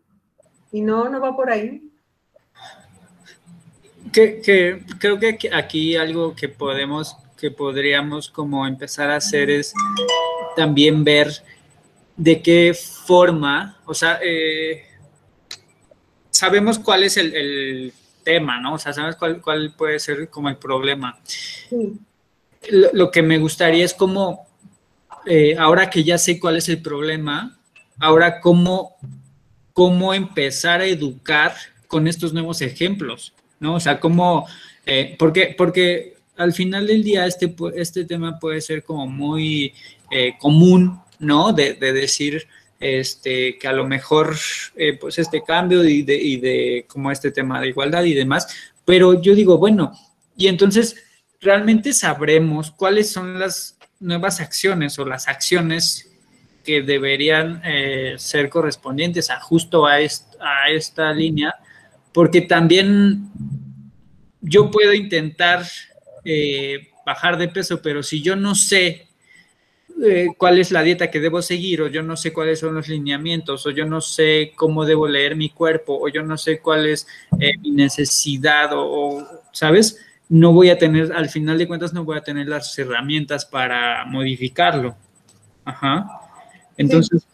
Y 0.71 0.81
no, 0.81 1.09
no 1.09 1.19
va 1.19 1.35
por 1.35 1.51
ahí 1.51 1.93
que, 4.13 4.81
creo 4.99 5.19
que 5.19 5.37
aquí 5.51 5.95
algo 5.95 6.35
que 6.35 6.47
podemos, 6.47 7.17
que 7.37 7.51
podríamos 7.51 8.29
como 8.29 8.65
empezar 8.65 9.09
a 9.09 9.17
hacer 9.17 9.49
es 9.49 9.73
también 10.55 11.03
ver 11.03 11.31
de 12.15 12.41
qué 12.41 12.73
forma, 12.73 13.81
o 13.85 13.93
sea, 13.93 14.19
eh, 14.23 14.83
sabemos 16.29 16.77
cuál 16.79 17.03
es 17.03 17.17
el, 17.17 17.91
tema, 18.23 18.59
¿no? 18.59 18.75
O 18.75 18.79
sea, 18.79 18.93
sabemos 18.93 19.15
cuál, 19.17 19.41
cuál 19.41 19.73
puede 19.75 19.99
ser 19.99 20.29
como 20.29 20.49
el 20.49 20.57
problema. 20.57 21.19
Lo, 22.93 23.11
que 23.11 23.21
me 23.21 23.37
gustaría 23.37 23.83
es 23.83 23.93
como, 23.93 24.47
eh, 25.25 25.55
ahora 25.57 25.89
que 25.89 26.03
ya 26.03 26.17
sé 26.17 26.39
cuál 26.39 26.57
es 26.57 26.69
el 26.69 26.81
problema, 26.81 27.57
ahora 27.99 28.39
cómo, 28.39 28.95
cómo 29.73 30.13
empezar 30.13 30.81
a 30.81 30.85
educar 30.85 31.53
con 31.87 32.07
estos 32.07 32.33
nuevos 32.33 32.61
ejemplos. 32.61 33.33
¿no? 33.59 33.75
O 33.75 33.79
sea, 33.79 33.99
como, 33.99 34.47
eh, 34.85 35.15
porque, 35.17 35.55
porque 35.57 36.13
al 36.35 36.53
final 36.53 36.87
del 36.87 37.03
día 37.03 37.25
este, 37.25 37.53
este 37.75 38.05
tema 38.05 38.39
puede 38.39 38.61
ser 38.61 38.83
como 38.83 39.07
muy 39.07 39.73
eh, 40.11 40.35
común, 40.39 40.99
¿no? 41.19 41.53
De, 41.53 41.73
decir 41.73 42.47
este, 42.83 43.57
que 43.57 43.67
a 43.67 43.73
lo 43.73 43.87
mejor, 43.87 44.35
eh, 44.75 44.97
pues 44.99 45.17
este 45.19 45.43
cambio 45.43 45.83
y 45.83 46.01
de, 46.03 46.15
y 46.15 46.83
como 46.83 47.11
este 47.11 47.31
tema 47.31 47.61
de 47.61 47.69
igualdad 47.69 48.03
y 48.03 48.13
demás, 48.13 48.47
pero 48.85 49.21
yo 49.21 49.33
digo, 49.33 49.57
bueno, 49.57 49.93
y 50.35 50.47
entonces 50.47 50.97
realmente 51.41 51.93
sabremos 51.93 52.71
cuáles 52.71 53.11
son 53.11 53.39
las 53.39 53.77
nuevas 53.99 54.39
acciones 54.39 54.99
o 54.99 55.05
las 55.05 55.27
acciones 55.27 56.09
que 56.63 56.81
deberían 56.81 57.61
ser 58.17 58.49
correspondientes 58.49 59.29
a 59.29 59.39
justo 59.39 59.85
a, 59.85 59.95
a 59.95 60.69
esta 60.69 61.13
línea 61.13 61.55
porque 62.13 62.41
también 62.41 63.31
yo 64.39 64.69
puedo 64.71 64.93
intentar 64.93 65.65
eh, 66.23 66.89
bajar 67.05 67.37
de 67.37 67.49
peso, 67.49 67.81
pero 67.81 68.03
si 68.03 68.21
yo 68.21 68.35
no 68.35 68.55
sé 68.55 69.07
eh, 70.03 70.29
cuál 70.37 70.59
es 70.59 70.71
la 70.71 70.83
dieta 70.83 71.09
que 71.09 71.19
debo 71.19 71.41
seguir, 71.41 71.81
o 71.81 71.87
yo 71.87 72.03
no 72.03 72.15
sé 72.15 72.31
cuáles 72.33 72.59
son 72.59 72.75
los 72.75 72.87
lineamientos, 72.87 73.65
o 73.65 73.71
yo 73.71 73.85
no 73.85 74.01
sé 74.01 74.53
cómo 74.55 74.85
debo 74.85 75.07
leer 75.07 75.35
mi 75.35 75.49
cuerpo, 75.49 75.97
o 75.99 76.07
yo 76.09 76.23
no 76.23 76.37
sé 76.37 76.59
cuál 76.59 76.85
es 76.85 77.07
eh, 77.39 77.57
mi 77.59 77.71
necesidad, 77.71 78.69
o, 78.73 79.25
¿sabes? 79.51 79.99
No 80.29 80.53
voy 80.53 80.69
a 80.69 80.77
tener, 80.77 81.11
al 81.13 81.29
final 81.29 81.57
de 81.57 81.67
cuentas, 81.67 81.93
no 81.93 82.03
voy 82.03 82.17
a 82.17 82.21
tener 82.21 82.47
las 82.47 82.77
herramientas 82.77 83.45
para 83.45 84.05
modificarlo. 84.05 84.95
Ajá. 85.65 86.05
Entonces, 86.77 87.25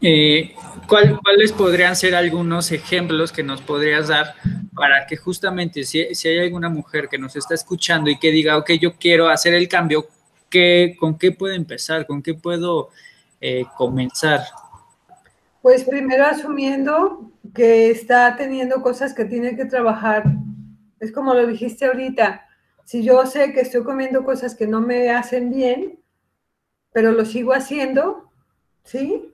eh, 0.00 0.54
¿Cuáles 0.86 1.52
podrían 1.52 1.96
ser 1.96 2.14
algunos 2.14 2.72
ejemplos 2.72 3.30
que 3.30 3.42
nos 3.42 3.60
podrías 3.60 4.08
dar 4.08 4.34
para 4.74 5.06
que 5.06 5.16
justamente 5.16 5.84
si, 5.84 6.00
hay 6.00 6.38
alguna 6.38 6.70
mujer 6.70 7.08
que 7.08 7.18
nos 7.18 7.36
está 7.36 7.54
escuchando 7.54 8.08
y 8.08 8.18
que 8.18 8.30
diga, 8.30 8.56
ok, 8.56 8.72
yo 8.80 8.94
quiero 8.94 9.28
hacer 9.28 9.52
el 9.54 9.68
cambio, 9.68 10.06
¿qué, 10.48 10.96
¿con 10.98 11.18
qué 11.18 11.32
puedo 11.32 11.54
empezar? 11.54 12.06
¿Con 12.06 12.22
qué 12.22 12.34
puedo 12.34 12.90
eh, 13.40 13.64
comenzar? 13.76 14.40
Pues 15.62 15.84
primero 15.84 16.24
asumiendo 16.24 17.32
que 17.54 17.90
está 17.90 18.36
teniendo 18.36 18.82
cosas 18.82 19.14
que 19.14 19.24
tiene 19.24 19.56
que 19.56 19.64
trabajar. 19.64 20.24
Es 21.00 21.12
como 21.12 21.34
lo 21.34 21.46
dijiste 21.46 21.86
ahorita. 21.86 22.46
Si 22.84 23.02
yo 23.02 23.26
sé 23.26 23.52
que 23.52 23.60
estoy 23.60 23.84
comiendo 23.84 24.24
cosas 24.24 24.54
que 24.54 24.66
no 24.66 24.80
me 24.80 25.10
hacen 25.10 25.50
bien, 25.50 26.00
pero 26.92 27.12
lo 27.12 27.24
sigo 27.24 27.52
haciendo, 27.52 28.30
¿sí? 28.84 29.32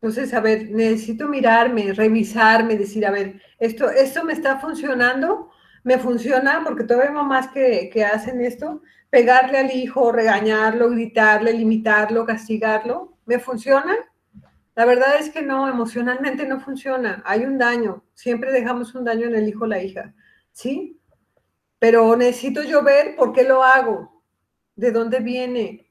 Entonces, 0.00 0.34
a 0.34 0.40
ver, 0.40 0.70
necesito 0.70 1.28
mirarme, 1.28 1.92
revisarme, 1.92 2.76
decir, 2.76 3.06
a 3.06 3.10
ver, 3.10 3.40
esto, 3.58 3.88
esto 3.90 4.24
me 4.24 4.32
está 4.32 4.58
funcionando, 4.58 5.50
me 5.84 5.98
funciona, 5.98 6.62
porque 6.64 6.84
todavía 6.84 7.10
hay 7.10 7.14
mamás 7.14 7.48
que, 7.48 7.88
que 7.92 8.04
hacen 8.04 8.40
esto, 8.40 8.82
pegarle 9.16 9.56
al 9.56 9.70
hijo, 9.70 10.12
regañarlo, 10.12 10.90
gritarle, 10.90 11.54
limitarlo, 11.54 12.26
castigarlo, 12.26 13.16
¿me 13.24 13.38
funciona? 13.38 13.96
La 14.74 14.84
verdad 14.84 15.16
es 15.18 15.30
que 15.30 15.40
no, 15.40 15.70
emocionalmente 15.70 16.46
no 16.46 16.60
funciona, 16.60 17.22
hay 17.24 17.46
un 17.46 17.56
daño, 17.56 18.04
siempre 18.12 18.52
dejamos 18.52 18.94
un 18.94 19.06
daño 19.06 19.26
en 19.26 19.34
el 19.34 19.48
hijo 19.48 19.64
o 19.64 19.68
la 19.68 19.82
hija, 19.82 20.12
¿sí? 20.52 21.00
Pero 21.78 22.14
necesito 22.14 22.62
yo 22.62 22.82
ver 22.82 23.16
por 23.16 23.32
qué 23.32 23.44
lo 23.44 23.64
hago, 23.64 24.22
de 24.74 24.92
dónde 24.92 25.20
viene, 25.20 25.88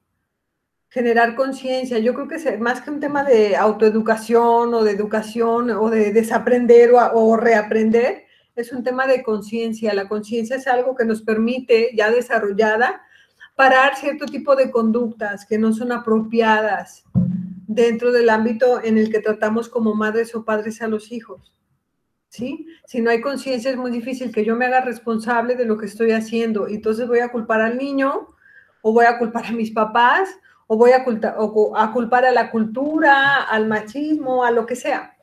generar 0.89 1.35
conciencia. 1.35 1.97
Yo 1.97 2.13
creo 2.13 2.27
que 2.27 2.35
es 2.35 2.59
más 2.59 2.81
que 2.81 2.91
un 2.91 2.99
tema 2.99 3.23
de 3.23 3.55
autoeducación 3.55 4.71
o 4.71 4.83
de 4.83 4.91
educación 4.91 5.71
o 5.71 5.89
de 5.89 6.13
desaprender 6.13 6.91
o, 6.93 7.37
reaprender, 7.37 8.25
es 8.55 8.71
un 8.71 8.83
tema 8.83 9.07
de 9.07 9.23
conciencia. 9.23 9.95
La 9.95 10.07
conciencia 10.07 10.57
es 10.57 10.67
algo 10.67 10.95
que 10.95 11.05
nos 11.05 11.23
permite, 11.23 11.89
ya 11.95 12.11
desarrollada, 12.11 13.01
parar 13.55 13.95
cierto 13.95 14.25
tipo 14.25 14.55
de 14.55 14.71
conductas 14.71 15.45
que 15.45 15.57
no 15.57 15.73
son 15.73 15.91
apropiadas 15.91 17.03
dentro 17.67 18.11
del 18.11 18.29
ámbito 18.29 18.83
en 18.83 18.97
el 18.97 19.09
que 19.09 19.21
tratamos 19.21 19.69
como 19.69 19.95
madres 19.95 20.35
o 20.35 20.45
padres 20.45 20.81
a 20.81 20.87
los 20.87 21.11
hijos. 21.11 21.53
¿Sí? 22.29 22.67
Si 22.85 23.01
no 23.01 23.11
hay 23.11 23.21
conciencia 23.21 23.71
es 23.71 23.77
muy 23.77 23.91
difícil 23.91 24.33
que 24.33 24.43
yo 24.43 24.57
me 24.57 24.65
haga 24.65 24.81
responsable 24.81 25.55
de 25.55 25.65
lo 25.65 25.77
que 25.77 25.85
estoy 25.85 26.11
haciendo. 26.11 26.67
Y 26.67 26.75
entonces 26.75 27.07
voy 27.07 27.19
a 27.19 27.31
culpar 27.31 27.61
al 27.61 27.77
niño 27.77 28.35
o 28.81 28.91
voy 28.91 29.05
a 29.05 29.17
culpar 29.17 29.45
a 29.45 29.51
mis 29.51 29.71
papás 29.71 30.29
o 30.67 30.77
voy 30.77 30.91
a, 30.91 31.03
culpar 31.03 32.25
a 32.25 32.31
la 32.31 32.51
cultura, 32.51 33.43
al 33.43 33.67
machismo, 33.67 34.43
a 34.43 34.51
lo 34.51 34.65
que 34.65 34.75
sea, 34.75 35.15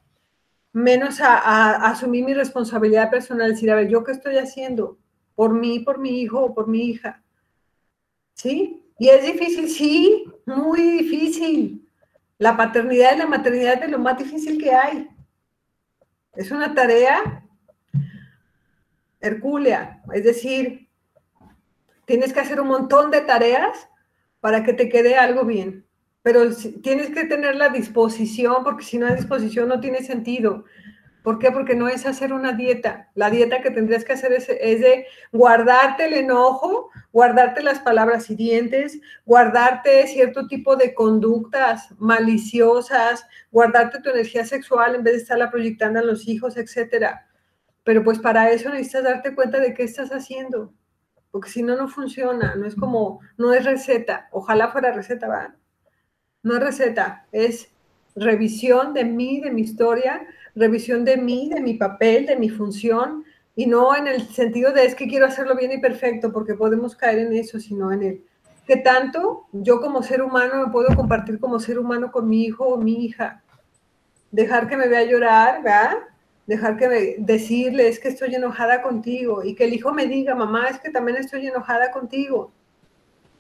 menos 0.73 1.21
a, 1.21 1.87
asumir 1.87 2.25
mi 2.25 2.35
responsabilidad 2.35 3.11
personal, 3.11 3.51
decir, 3.51 3.71
a 3.71 3.75
ver, 3.75 3.89
¿yo 3.89 4.05
qué 4.05 4.13
estoy 4.13 4.39
haciendo? 4.39 4.99
Por 5.35 5.53
mí, 5.53 5.81
por 5.81 5.99
mi 5.99 6.21
hijo 6.21 6.41
o 6.41 6.55
por 6.55 6.69
mi 6.69 6.85
hija. 6.85 7.23
¿Sí? 8.35 8.83
Y 8.99 9.09
es 9.09 9.25
difícil, 9.25 9.69
sí, 9.69 10.25
muy 10.47 10.81
difícil. 10.81 11.89
La 12.39 12.57
paternidad 12.57 13.15
y 13.15 13.19
la 13.19 13.27
maternidad 13.27 13.75
es 13.75 13.81
de 13.81 13.89
lo 13.89 13.99
más 13.99 14.19
difícil 14.19 14.61
que 14.63 14.73
hay. 14.73 15.09
Es 16.35 16.51
una 16.51 16.75
tarea 16.75 17.45
hercúlea, 19.21 20.03
es 20.13 20.25
decir, 20.25 20.89
tienes 22.05 22.33
que 22.33 22.41
hacer 22.41 22.61
un 22.61 22.69
montón 22.69 23.11
de 23.11 23.21
tareas 23.21 23.89
para 24.41 24.65
que 24.65 24.73
te 24.73 24.89
quede 24.89 25.15
algo 25.17 25.45
bien. 25.45 25.87
Pero 26.23 26.43
tienes 26.83 27.11
que 27.11 27.25
tener 27.25 27.57
la 27.57 27.69
disposición, 27.69 28.63
porque 28.65 28.85
si 28.85 28.99
no 28.99 29.07
hay 29.07 29.17
disposición 29.17 29.69
no 29.69 29.81
tiene 29.81 30.03
sentido. 30.03 30.65
¿Por 31.23 31.39
qué? 31.39 31.51
Porque 31.51 31.75
no 31.75 31.89
es 31.89 32.05
hacer 32.07 32.33
una 32.33 32.53
dieta. 32.53 33.11
La 33.15 33.31
dieta 33.31 33.63
que 33.63 33.71
tendrías 33.71 34.05
que 34.05 34.15
hacer 34.15 34.33
es, 34.33 34.47
de 34.49 35.07
guardarte 35.31 36.07
el 36.07 36.15
enojo, 36.15 36.91
guardarte 37.13 37.63
las 37.63 37.79
palabras 37.79 38.29
hirientes, 38.29 39.01
guardarte 39.25 40.07
cierto 40.09 40.47
tipo 40.49 40.77
de 40.77 40.95
conductas 40.95 41.89
maliciosas, 41.99 43.27
guardarte 43.51 44.01
tu 44.01 44.11
energía 44.11 44.45
sexual 44.45 44.97
en 44.97 45.05
vez 45.05 45.15
de 45.15 45.21
estarla 45.23 45.51
proyectando 45.51 46.01
a 46.01 46.05
los 46.05 46.29
hijos, 46.29 46.57
etcétera. 46.57 47.27
Pero 47.85 48.03
pues 48.03 48.19
para 48.19 48.51
eso 48.51 48.71
necesitas 48.71 49.05
darte 49.05 49.35
cuenta 49.35 49.61
de 49.61 49.75
qué 49.75 49.85
estás 49.85 50.11
haciendo 50.11 50.73
porque 51.33 51.49
si 51.49 51.63
no, 51.63 51.77
no 51.77 51.89
funciona, 51.89 52.55
no 52.57 52.67
es 52.67 52.77
como, 52.77 53.21
no 53.39 53.55
es 53.55 53.65
receta, 53.65 54.29
ojalá 54.33 54.69
fuera 54.71 54.93
receta, 54.93 55.29
¿verdad? 55.29 55.55
No 56.43 56.57
es 56.57 56.61
receta, 56.61 57.27
es 57.33 57.73
revisión 58.15 58.93
de 58.93 59.07
mí, 59.07 59.41
de 59.41 59.51
mi 59.51 59.63
historia, 59.63 60.27
revisión 60.55 61.05
de 61.05 61.17
mí, 61.17 61.51
de 61.53 61.61
mi 61.61 61.75
papel, 61.75 62.27
de 62.27 62.37
mi 62.37 62.49
función, 62.49 63.25
y 63.55 63.67
no 63.67 63.95
en 63.95 64.07
el 64.07 64.29
sentido 64.29 64.73
de 64.73 64.85
es 64.85 64.95
que 64.95 65.07
quiero 65.07 65.27
hacerlo 65.27 65.57
bien 65.57 65.73
y 65.73 65.79
perfecto, 65.79 66.33
porque 66.33 66.55
podemos 66.55 66.97
caer 66.97 67.19
en 67.21 67.33
eso, 67.35 67.61
sino 67.61 67.93
en 67.93 68.03
el 68.03 68.25
que 68.67 68.77
tanto 68.77 69.47
yo 69.53 69.81
como 69.81 70.03
ser 70.03 70.23
humano 70.23 70.67
me 70.67 70.73
puedo 70.73 70.95
compartir 70.95 71.41
como 71.41 71.59
ser 71.59 71.79
humano 71.79 72.13
con 72.13 72.29
mi 72.29 72.45
hijo 72.45 72.65
o 72.65 72.79
mi 72.79 73.05
hija, 73.05 73.43
dejar 74.31 74.69
que 74.69 74.77
me 74.77 74.89
vea 74.89 75.05
llorar, 75.05 75.63
dejar 76.47 76.77
que 76.77 77.17
decirle 77.19 77.89
es 77.89 77.99
que 77.99 78.09
estoy 78.09 78.35
enojada 78.35 78.83
contigo 78.83 79.45
y 79.45 79.55
que 79.55 79.65
el 79.65 79.75
hijo 79.75 79.93
me 79.93 80.07
diga, 80.07 80.35
mamá, 80.35 80.69
es 80.69 80.79
que 80.81 80.91
también 80.91 81.17
estoy 81.17 81.47
enojada 81.47 81.91
contigo, 81.91 82.53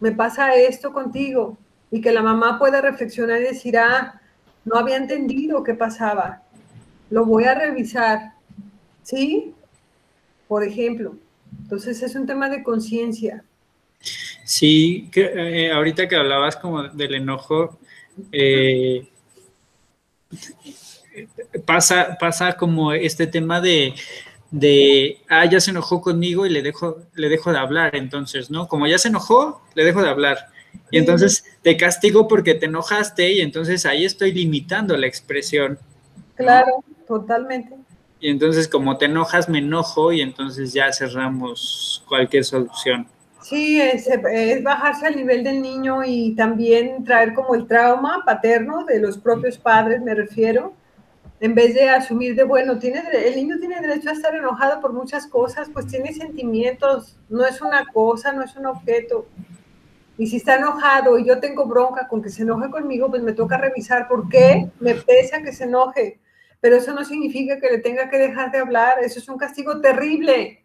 me 0.00 0.12
pasa 0.12 0.54
esto 0.54 0.92
contigo 0.92 1.56
y 1.90 2.00
que 2.00 2.12
la 2.12 2.22
mamá 2.22 2.58
pueda 2.58 2.80
reflexionar 2.80 3.40
y 3.40 3.44
decir, 3.44 3.78
ah, 3.78 4.20
no 4.64 4.76
había 4.76 4.96
entendido 4.96 5.62
qué 5.62 5.74
pasaba, 5.74 6.41
lo 7.12 7.26
voy 7.26 7.44
a 7.44 7.54
revisar, 7.54 8.32
¿sí? 9.02 9.52
Por 10.48 10.64
ejemplo, 10.64 11.14
entonces 11.60 12.02
es 12.02 12.14
un 12.14 12.26
tema 12.26 12.48
de 12.48 12.62
conciencia. 12.62 13.44
Sí, 14.44 15.10
que, 15.12 15.30
eh, 15.34 15.72
ahorita 15.72 16.08
que 16.08 16.16
hablabas 16.16 16.56
como 16.56 16.84
del 16.84 17.14
enojo, 17.14 17.78
eh, 18.32 19.06
pasa, 21.66 22.16
pasa 22.18 22.54
como 22.54 22.94
este 22.94 23.26
tema 23.26 23.60
de, 23.60 23.94
de, 24.50 25.18
ah, 25.28 25.44
ya 25.44 25.60
se 25.60 25.70
enojó 25.70 26.00
conmigo 26.00 26.46
y 26.46 26.50
le 26.50 26.62
dejo, 26.62 26.96
le 27.14 27.28
dejo 27.28 27.52
de 27.52 27.58
hablar, 27.58 27.94
entonces, 27.94 28.50
¿no? 28.50 28.68
Como 28.68 28.86
ya 28.86 28.96
se 28.96 29.08
enojó, 29.08 29.62
le 29.74 29.84
dejo 29.84 30.02
de 30.02 30.08
hablar. 30.08 30.48
Y 30.90 30.96
entonces 30.96 31.44
te 31.60 31.76
castigo 31.76 32.26
porque 32.26 32.54
te 32.54 32.64
enojaste 32.66 33.32
y 33.32 33.42
entonces 33.42 33.84
ahí 33.84 34.06
estoy 34.06 34.32
limitando 34.32 34.96
la 34.96 35.06
expresión. 35.06 35.78
Claro, 36.34 36.84
totalmente. 37.06 37.76
Y 38.20 38.30
entonces 38.30 38.68
como 38.68 38.98
te 38.98 39.06
enojas, 39.06 39.48
me 39.48 39.58
enojo 39.58 40.12
y 40.12 40.20
entonces 40.20 40.72
ya 40.72 40.92
cerramos 40.92 42.04
cualquier 42.08 42.44
solución. 42.44 43.06
Sí, 43.42 43.80
es, 43.80 44.06
es, 44.06 44.62
bajarse 44.62 45.08
al 45.08 45.16
nivel 45.16 45.42
del 45.42 45.60
niño 45.60 46.04
y 46.04 46.34
también 46.36 47.02
traer 47.02 47.34
como 47.34 47.56
el 47.56 47.66
trauma 47.66 48.22
paterno 48.24 48.84
de 48.84 49.00
los 49.00 49.18
propios 49.18 49.58
padres, 49.58 50.00
me 50.00 50.14
refiero, 50.14 50.74
en 51.40 51.56
vez 51.56 51.74
de 51.74 51.90
asumir 51.90 52.36
de, 52.36 52.44
bueno, 52.44 52.78
tiene, 52.78 53.02
el 53.12 53.34
niño 53.34 53.58
tiene 53.58 53.80
derecho 53.80 54.10
a 54.10 54.12
estar 54.12 54.32
enojado 54.32 54.80
por 54.80 54.92
muchas 54.92 55.26
cosas, 55.26 55.68
pues 55.72 55.88
tiene 55.88 56.12
sentimientos, 56.12 57.16
no 57.28 57.44
es 57.44 57.60
una 57.60 57.84
cosa, 57.92 58.32
no 58.32 58.44
es 58.44 58.54
un 58.54 58.66
objeto. 58.66 59.26
Y 60.18 60.26
si 60.26 60.36
está 60.36 60.56
enojado 60.56 61.18
y 61.18 61.26
yo 61.26 61.40
tengo 61.40 61.66
bronca 61.66 62.06
con 62.08 62.22
que 62.22 62.30
se 62.30 62.42
enoje 62.42 62.70
conmigo, 62.70 63.10
pues 63.10 63.22
me 63.22 63.32
toca 63.32 63.56
revisar 63.56 64.08
por 64.08 64.28
qué 64.28 64.70
me 64.80 64.94
pesa 64.94 65.42
que 65.42 65.52
se 65.52 65.64
enoje. 65.64 66.20
Pero 66.60 66.76
eso 66.76 66.92
no 66.92 67.04
significa 67.04 67.58
que 67.58 67.70
le 67.70 67.78
tenga 67.78 68.08
que 68.08 68.18
dejar 68.18 68.52
de 68.52 68.58
hablar, 68.58 68.98
eso 69.00 69.18
es 69.18 69.28
un 69.28 69.38
castigo 69.38 69.80
terrible 69.80 70.64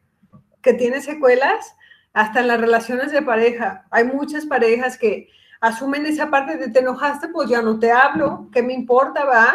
que 0.62 0.74
tiene 0.74 1.02
secuelas 1.02 1.76
hasta 2.14 2.42
en 2.42 2.48
las 2.48 2.60
relaciones 2.60 3.12
de 3.12 3.22
pareja. 3.22 3.86
Hay 3.90 4.04
muchas 4.04 4.46
parejas 4.46 4.98
que 4.98 5.30
asumen 5.62 6.06
esa 6.06 6.30
parte 6.30 6.58
de 6.58 6.70
te 6.70 6.80
enojaste, 6.80 7.30
pues 7.30 7.50
ya 7.50 7.62
no 7.62 7.80
te 7.80 7.92
hablo, 7.92 8.50
¿qué 8.52 8.62
me 8.62 8.74
importa, 8.74 9.26
va? 9.26 9.54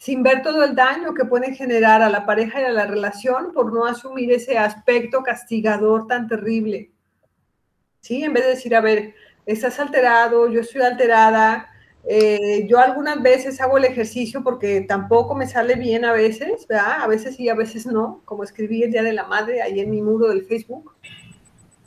sin 0.00 0.22
ver 0.22 0.40
todo 0.40 0.64
el 0.64 0.74
daño 0.74 1.12
que 1.12 1.26
pueden 1.26 1.54
generar 1.54 2.00
a 2.00 2.08
la 2.08 2.24
pareja 2.24 2.58
y 2.58 2.64
a 2.64 2.70
la 2.70 2.86
relación 2.86 3.52
por 3.52 3.70
no 3.70 3.84
asumir 3.84 4.32
ese 4.32 4.56
aspecto 4.56 5.22
castigador 5.22 6.06
tan 6.06 6.26
terrible. 6.26 6.90
¿Sí? 8.00 8.24
En 8.24 8.32
vez 8.32 8.44
de 8.44 8.50
decir, 8.50 8.74
a 8.74 8.80
ver, 8.80 9.14
estás 9.52 9.78
alterado, 9.80 10.48
yo 10.48 10.60
estoy 10.60 10.82
alterada, 10.82 11.70
eh, 12.04 12.66
yo 12.66 12.78
algunas 12.78 13.20
veces 13.22 13.60
hago 13.60 13.76
el 13.78 13.84
ejercicio 13.84 14.42
porque 14.42 14.80
tampoco 14.82 15.34
me 15.34 15.46
sale 15.46 15.74
bien 15.74 16.04
a 16.04 16.12
veces, 16.12 16.66
¿verdad? 16.66 17.02
A 17.02 17.06
veces 17.06 17.36
sí, 17.36 17.48
a 17.48 17.54
veces 17.54 17.86
no, 17.86 18.22
como 18.24 18.44
escribí 18.44 18.82
el 18.82 18.90
Día 18.90 19.02
de 19.02 19.12
la 19.12 19.24
Madre 19.24 19.62
ahí 19.62 19.80
en 19.80 19.90
mi 19.90 20.00
muro 20.02 20.28
del 20.28 20.44
Facebook. 20.44 20.94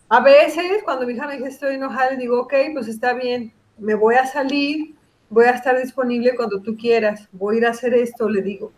A 0.10 0.20
veces, 0.20 0.84
cuando 0.84 1.08
mi 1.08 1.14
hija 1.14 1.28
me 1.28 1.38
dice 1.38 1.50
estoy 1.50 1.76
enojada, 1.76 2.12
le 2.12 2.18
digo, 2.18 2.42
ok, 2.42 2.54
pues 2.74 2.88
está 2.88 3.14
bien, 3.14 3.52
me 3.80 3.96
voy 3.96 4.16
a 4.16 4.28
salir, 4.28 4.96
voy 5.30 5.46
a 5.46 5.52
estar 5.52 5.80
disponible 5.82 6.36
cuando 6.36 6.62
tú 6.62 6.78
quieras, 6.78 7.28
voy 7.32 7.56
a 7.56 7.58
ir 7.60 7.66
a 7.66 7.72
hacer 7.72 7.96
esto, 7.96 8.30
le 8.30 8.42
digo. 8.42 8.72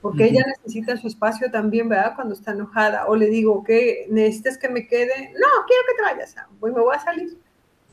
Porque 0.00 0.24
ella 0.24 0.44
necesita 0.46 0.96
su 0.98 1.08
espacio 1.08 1.50
también, 1.50 1.88
¿verdad? 1.88 2.14
Cuando 2.14 2.34
está 2.34 2.52
enojada. 2.52 3.06
O 3.06 3.16
le 3.16 3.26
digo, 3.26 3.64
¿qué? 3.64 4.06
¿Necesitas 4.10 4.58
que 4.58 4.68
me 4.68 4.86
quede? 4.86 5.32
No, 5.32 5.48
quiero 5.66 5.82
que 5.88 5.94
te 5.96 6.02
vayas. 6.02 6.36
Voy, 6.60 6.72
me 6.72 6.82
voy 6.82 6.94
a 6.94 7.00
salir. 7.00 7.38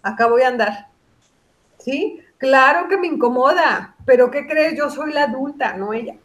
Acá 0.02 0.28
voy 0.28 0.42
a 0.42 0.50
andar. 0.50 0.88
¿Sí? 1.78 2.20
Claro 2.38 2.88
que 2.88 2.98
me 2.98 3.08
incomoda, 3.08 3.96
pero 4.06 4.32
¿qué 4.32 4.48
crees? 4.48 4.78
Yo 4.78 4.90
soy 4.90 5.14
la 5.14 5.24
adulta, 5.24 5.78
no 5.78 5.94
ella. 5.94 6.16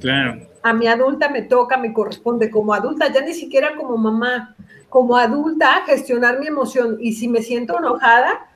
Claro. 0.00 0.40
A 0.62 0.72
mi 0.72 0.86
adulta 0.86 1.28
me 1.28 1.42
toca, 1.42 1.76
me 1.76 1.92
corresponde 1.92 2.50
como 2.50 2.74
adulta, 2.74 3.12
ya 3.12 3.20
ni 3.20 3.34
siquiera 3.34 3.76
como 3.76 3.96
mamá, 3.96 4.56
como 4.88 5.16
adulta 5.16 5.82
gestionar 5.86 6.40
mi 6.40 6.46
emoción. 6.46 6.98
Y 7.00 7.12
si 7.12 7.28
me 7.28 7.42
siento 7.42 7.78
enojada, 7.78 8.48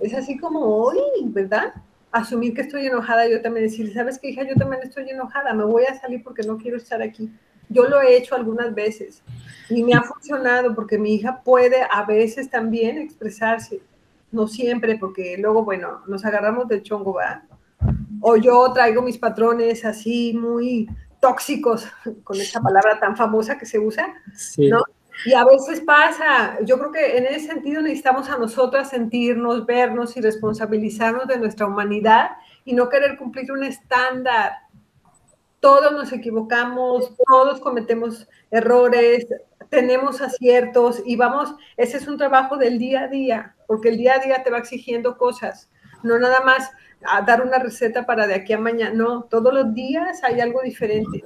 es 0.00 0.14
así 0.14 0.36
como, 0.38 0.86
uy, 0.86 0.98
¿verdad? 1.24 1.74
Asumir 2.12 2.54
que 2.54 2.62
estoy 2.62 2.86
enojada, 2.86 3.28
yo 3.28 3.40
también 3.40 3.66
decir, 3.66 3.92
¿sabes 3.94 4.18
qué, 4.18 4.30
hija? 4.30 4.42
Yo 4.42 4.54
también 4.56 4.82
estoy 4.82 5.08
enojada, 5.08 5.54
me 5.54 5.64
voy 5.64 5.84
a 5.84 5.98
salir 5.98 6.22
porque 6.22 6.42
no 6.42 6.58
quiero 6.58 6.76
estar 6.76 7.00
aquí. 7.02 7.30
Yo 7.68 7.84
lo 7.84 8.00
he 8.00 8.16
hecho 8.16 8.34
algunas 8.34 8.74
veces 8.74 9.22
y 9.68 9.84
me 9.84 9.94
ha 9.94 10.02
funcionado 10.02 10.74
porque 10.74 10.98
mi 10.98 11.14
hija 11.14 11.40
puede 11.42 11.82
a 11.88 12.04
veces 12.04 12.50
también 12.50 12.98
expresarse, 12.98 13.80
no 14.32 14.46
siempre, 14.46 14.96
porque 14.98 15.36
luego, 15.38 15.64
bueno, 15.64 16.02
nos 16.06 16.24
agarramos 16.24 16.68
del 16.68 16.82
chongo, 16.82 17.14
¿verdad? 17.14 17.42
o 18.20 18.36
yo 18.36 18.72
traigo 18.72 19.02
mis 19.02 19.18
patrones 19.18 19.84
así 19.84 20.32
muy 20.34 20.88
tóxicos, 21.20 21.86
con 22.24 22.40
esta 22.40 22.60
palabra 22.60 22.98
tan 22.98 23.16
famosa 23.16 23.58
que 23.58 23.66
se 23.66 23.78
usa, 23.78 24.14
¿no? 24.58 24.82
Y 25.26 25.34
a 25.34 25.44
veces 25.44 25.82
pasa, 25.82 26.58
yo 26.64 26.78
creo 26.78 26.92
que 26.92 27.18
en 27.18 27.26
ese 27.26 27.48
sentido 27.48 27.82
necesitamos 27.82 28.30
a 28.30 28.38
nosotras 28.38 28.88
sentirnos, 28.88 29.66
vernos 29.66 30.16
y 30.16 30.22
responsabilizarnos 30.22 31.26
de 31.26 31.36
nuestra 31.36 31.66
humanidad 31.66 32.30
y 32.64 32.72
no 32.72 32.88
querer 32.88 33.18
cumplir 33.18 33.52
un 33.52 33.62
estándar. 33.62 34.52
Todos 35.58 35.92
nos 35.92 36.10
equivocamos, 36.12 37.14
todos 37.26 37.60
cometemos 37.60 38.26
errores, 38.50 39.26
tenemos 39.70 40.20
aciertos 40.20 41.02
y 41.06 41.16
vamos, 41.16 41.54
ese 41.76 41.96
es 41.96 42.06
un 42.06 42.18
trabajo 42.18 42.56
del 42.56 42.78
día 42.78 43.02
a 43.02 43.08
día, 43.08 43.54
porque 43.66 43.88
el 43.88 43.96
día 43.96 44.16
a 44.16 44.18
día 44.18 44.42
te 44.42 44.50
va 44.50 44.58
exigiendo 44.58 45.16
cosas, 45.16 45.70
no 46.02 46.18
nada 46.18 46.40
más 46.42 46.70
a 47.06 47.22
dar 47.22 47.42
una 47.42 47.58
receta 47.58 48.04
para 48.04 48.26
de 48.26 48.34
aquí 48.34 48.52
a 48.52 48.58
mañana, 48.58 48.92
no, 48.94 49.22
todos 49.22 49.54
los 49.54 49.72
días 49.72 50.22
hay 50.22 50.40
algo 50.40 50.60
diferente. 50.62 51.24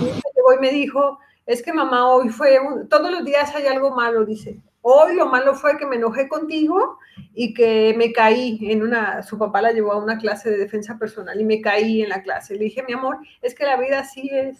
Y 0.00 0.60
me 0.60 0.70
dijo, 0.70 1.18
es 1.46 1.62
que 1.62 1.72
mamá 1.72 2.08
hoy 2.08 2.28
fue, 2.28 2.58
todos 2.88 3.10
los 3.10 3.24
días 3.24 3.54
hay 3.54 3.66
algo 3.66 3.94
malo, 3.94 4.24
dice. 4.24 4.60
Hoy 4.80 5.14
lo 5.16 5.26
malo 5.26 5.54
fue 5.54 5.76
que 5.76 5.86
me 5.86 5.96
enojé 5.96 6.28
contigo 6.28 6.98
y 7.34 7.52
que 7.52 7.94
me 7.98 8.12
caí 8.12 8.58
en 8.70 8.82
una, 8.82 9.22
su 9.22 9.36
papá 9.36 9.60
la 9.60 9.72
llevó 9.72 9.92
a 9.92 10.02
una 10.02 10.18
clase 10.18 10.50
de 10.50 10.56
defensa 10.56 10.98
personal 10.98 11.38
y 11.40 11.44
me 11.44 11.60
caí 11.60 12.02
en 12.02 12.08
la 12.08 12.22
clase. 12.22 12.54
Le 12.54 12.64
dije, 12.64 12.82
mi 12.82 12.94
amor, 12.94 13.18
es 13.42 13.54
que 13.54 13.66
la 13.66 13.76
vida 13.76 14.00
así 14.00 14.30
es. 14.32 14.58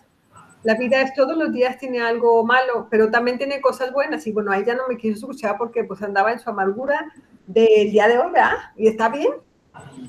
La 0.69 0.75
vida 0.75 1.01
es 1.01 1.15
todos 1.15 1.35
los 1.35 1.51
días 1.51 1.79
tiene 1.79 1.99
algo 2.03 2.45
malo, 2.45 2.89
pero 2.91 3.11
también 3.11 3.39
tiene 3.39 3.59
cosas 3.59 3.91
buenas. 3.91 4.27
Y 4.27 4.33
bueno, 4.33 4.53
ahí 4.53 4.65
ya 4.67 4.75
no 4.75 4.83
me 4.87 4.99
quiso 4.99 5.17
escuchar 5.17 5.57
porque 5.57 5.83
pues 5.83 6.03
andaba 6.03 6.31
en 6.31 6.41
su 6.41 6.51
amargura 6.51 7.11
del 7.47 7.91
día 7.91 8.07
de 8.07 8.19
hoy, 8.19 8.31
¿verdad? 8.33 8.53
Y 8.77 8.87
está 8.87 9.09
bien, 9.09 9.33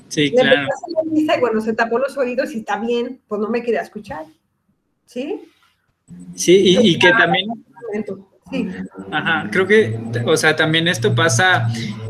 Sí, 0.08 0.30
claro. 0.32 0.68
y 1.14 1.40
bueno, 1.40 1.62
se 1.62 1.72
tapó 1.72 1.98
los 1.98 2.14
oídos 2.18 2.52
y 2.52 2.58
está 2.58 2.78
bien, 2.78 3.22
pues 3.26 3.40
no 3.40 3.48
me 3.48 3.62
quería 3.62 3.80
escuchar. 3.80 4.26
¿Sí? 5.06 5.40
Sí, 6.34 6.76
y, 6.78 6.98
que 6.98 7.10
también... 7.10 7.46
Sí. 8.50 8.68
Ajá, 9.12 9.48
creo 9.50 9.66
que, 9.66 9.98
o 10.26 10.36
sea, 10.36 10.56
también 10.56 10.88
esto 10.88 11.14
pasa 11.14 11.68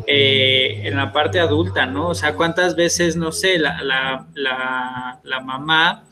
eh, 0.09 0.81
en 0.87 0.97
la 0.97 1.13
parte 1.13 1.39
adulta, 1.39 1.87
¿no? 1.87 2.09
O 2.09 2.15
sea, 2.17 2.35
¿cuántas 2.35 2.75
veces, 2.75 3.15
no 3.15 3.31
sé, 3.31 3.61
la, 3.61 3.81
la, 3.85 5.21
la, 5.23 5.41
mamá, 5.41 6.05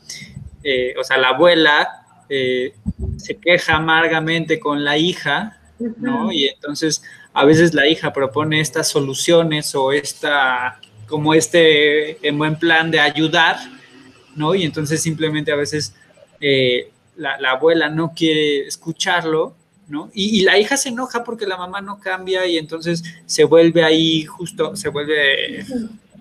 eh, 0.63 0.93
o 0.97 1.03
sea, 1.03 1.17
la 1.17 1.29
abuela, 1.29 1.98
eh, 2.29 2.73
se 3.17 3.37
queja 3.37 3.75
amargamente 3.75 4.59
con 4.59 4.83
la 4.83 4.97
hija, 4.97 5.59
¿no? 5.97 6.31
Y 6.31 6.47
entonces 6.47 7.01
a 7.33 7.45
veces 7.45 7.73
la 7.73 7.87
hija 7.87 8.13
propone 8.13 8.59
estas 8.59 8.89
soluciones 8.89 9.73
o 9.75 9.91
esta 9.91 10.79
como 11.07 11.33
este 11.33 12.25
en 12.27 12.37
buen 12.37 12.57
plan 12.57 12.91
de 12.91 12.99
ayudar, 12.99 13.57
¿no? 14.35 14.53
Y 14.53 14.63
entonces 14.63 15.01
simplemente 15.01 15.51
a 15.51 15.55
veces 15.55 15.95
eh, 16.39 16.91
la, 17.17 17.35
abuela 17.49 17.89
no 17.89 18.13
quiere 18.13 18.67
escucharlo, 18.67 19.55
¿no? 19.87 20.11
Y, 20.13 20.43
la 20.43 20.57
hija 20.59 20.77
se 20.77 20.89
enoja 20.89 21.23
porque 21.23 21.47
la 21.47 21.57
mamá 21.57 21.81
no 21.81 21.99
cambia 21.99 22.45
y 22.45 22.57
entonces 22.57 23.03
se 23.25 23.43
vuelve 23.43 23.83
ahí 23.83 24.23
justo, 24.23 24.75
se 24.75 24.89
vuelve 24.89 25.65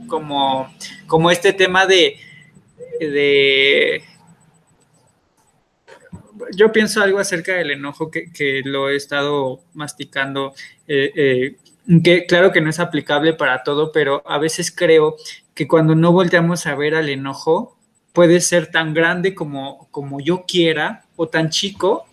como, 0.07 0.73
como 1.07 1.31
este 1.31 1.53
tema 1.53 1.87
de, 1.87 2.17
de 2.99 4.03
yo 6.55 6.73
pienso 6.73 7.03
algo 7.03 7.19
acerca 7.19 7.55
del 7.55 7.71
enojo 7.71 8.11
que, 8.11 8.63
lo 8.65 8.89
he 8.91 8.97
estado 8.97 9.61
masticando 9.75 10.55
eh, 10.87 11.13
eh, 11.15 11.57
que 12.03 12.27
claro 12.27 12.53
que 12.53 12.61
no 12.61 12.71
es 12.71 12.81
aplicable 12.81 13.33
para 13.33 13.63
todo, 13.63 13.93
pero 13.93 14.23
a 14.27 14.39
veces 14.39 14.71
creo 14.71 15.17
que 15.55 15.67
cuando 15.67 15.95
no 15.95 16.13
volteamos 16.13 16.67
a 16.67 16.75
ver 16.75 16.95
al 16.95 17.09
enojo, 17.09 17.79
puede 18.13 18.41
ser 18.41 18.71
tan 18.71 18.95
grande 18.95 19.35
como, 19.35 19.89
como 19.91 20.21
yo 20.21 20.45
quiera 20.47 21.05
o 21.17 21.29
tan 21.29 21.51
chico 21.51 22.07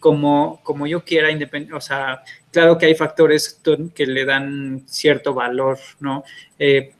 como, 0.00 0.60
como 0.62 0.86
yo 0.86 1.04
quiera, 1.04 1.28
o 1.74 1.80
sea, 1.80 2.22
claro 2.52 2.78
que 2.78 2.86
hay 2.86 2.94
factores 2.94 3.60
que 3.94 4.06
le 4.06 4.24
dan 4.24 4.84
cierto 4.86 5.34
valor, 5.34 5.78
¿no? 6.00 6.22
Eh, 6.58 6.92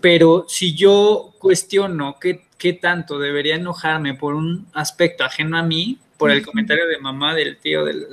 pero 0.00 0.44
si 0.48 0.74
yo 0.74 1.34
cuestiono 1.38 2.18
qué, 2.20 2.42
qué 2.64 2.72
tanto 2.72 3.18
debería 3.18 3.56
enojarme 3.56 4.14
por 4.14 4.34
un 4.34 4.66
aspecto 4.72 5.22
ajeno 5.22 5.58
a 5.58 5.62
mí, 5.62 5.98
por 6.16 6.30
el 6.30 6.42
comentario 6.42 6.86
de 6.86 6.96
mamá 6.96 7.34
del 7.34 7.58
tío 7.58 7.84
del 7.84 8.06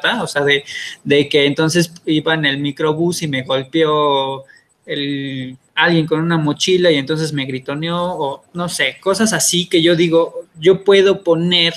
ta, 0.00 0.22
o 0.22 0.26
sea, 0.26 0.44
de, 0.44 0.64
de, 1.04 1.28
que 1.28 1.44
entonces 1.44 1.92
iba 2.06 2.32
en 2.32 2.46
el 2.46 2.56
microbús 2.56 3.20
y 3.20 3.28
me 3.28 3.42
golpeó 3.42 4.44
el, 4.86 5.58
alguien 5.74 6.06
con 6.06 6.22
una 6.22 6.38
mochila 6.38 6.90
y 6.90 6.94
entonces 6.96 7.34
me 7.34 7.44
gritoneó, 7.44 8.02
o 8.02 8.44
no 8.54 8.70
sé, 8.70 8.96
cosas 8.98 9.34
así 9.34 9.68
que 9.68 9.82
yo 9.82 9.94
digo, 9.94 10.46
yo 10.58 10.82
puedo 10.82 11.22
poner 11.22 11.74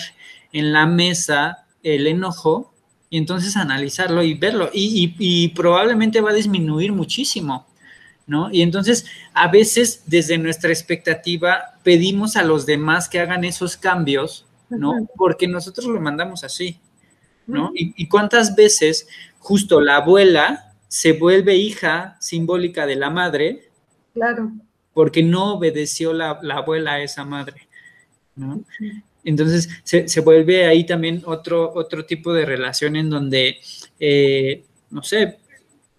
en 0.54 0.72
la 0.72 0.86
mesa 0.86 1.66
el 1.84 2.08
enojo 2.08 2.74
y 3.10 3.18
entonces 3.18 3.58
analizarlo 3.58 4.24
y 4.24 4.36
verlo, 4.36 4.70
y, 4.72 5.04
y, 5.04 5.16
y 5.20 5.48
probablemente 5.50 6.22
va 6.22 6.30
a 6.30 6.34
disminuir 6.34 6.94
muchísimo. 6.94 7.68
¿No? 8.30 8.50
Y 8.52 8.62
entonces 8.62 9.08
a 9.34 9.48
veces 9.48 10.04
desde 10.06 10.38
nuestra 10.38 10.70
expectativa 10.70 11.80
pedimos 11.82 12.36
a 12.36 12.44
los 12.44 12.68
demás 12.68 13.10
que 13.10 13.20
hagan 13.20 13.44
esos 13.44 13.76
cambios 13.76 14.46
¿no? 14.70 15.08
Porque 15.16 15.48
nosotros 15.48 15.88
lo 15.88 16.00
mandamos 16.00 16.44
así, 16.44 16.80
¿no? 17.48 17.72
Y, 17.74 18.08
cuántas 18.08 18.56
veces 18.56 19.08
justo 19.40 19.82
la 19.82 19.98
abuela 19.98 20.74
se 20.88 21.14
vuelve 21.14 21.56
hija 21.56 22.18
simbólica 22.20 22.86
de 22.86 22.96
la 22.96 23.10
madre. 23.10 23.70
Claro. 24.14 24.52
Porque 24.94 25.24
no 25.24 25.54
obedeció 25.54 26.14
la, 26.14 26.32
abuela 26.32 26.94
a 26.94 27.02
esa 27.02 27.26
madre, 27.26 27.68
¿no? 28.36 28.64
Entonces 29.24 29.70
se, 29.84 30.22
vuelve 30.22 30.66
ahí 30.66 30.86
también 30.86 31.24
otro, 31.26 31.72
otro 31.74 32.06
tipo 32.06 32.34
de 32.34 32.46
relación 32.46 32.96
en 32.96 33.10
donde, 33.10 33.60
eh, 34.00 34.64
no 34.90 35.04
sé, 35.04 35.40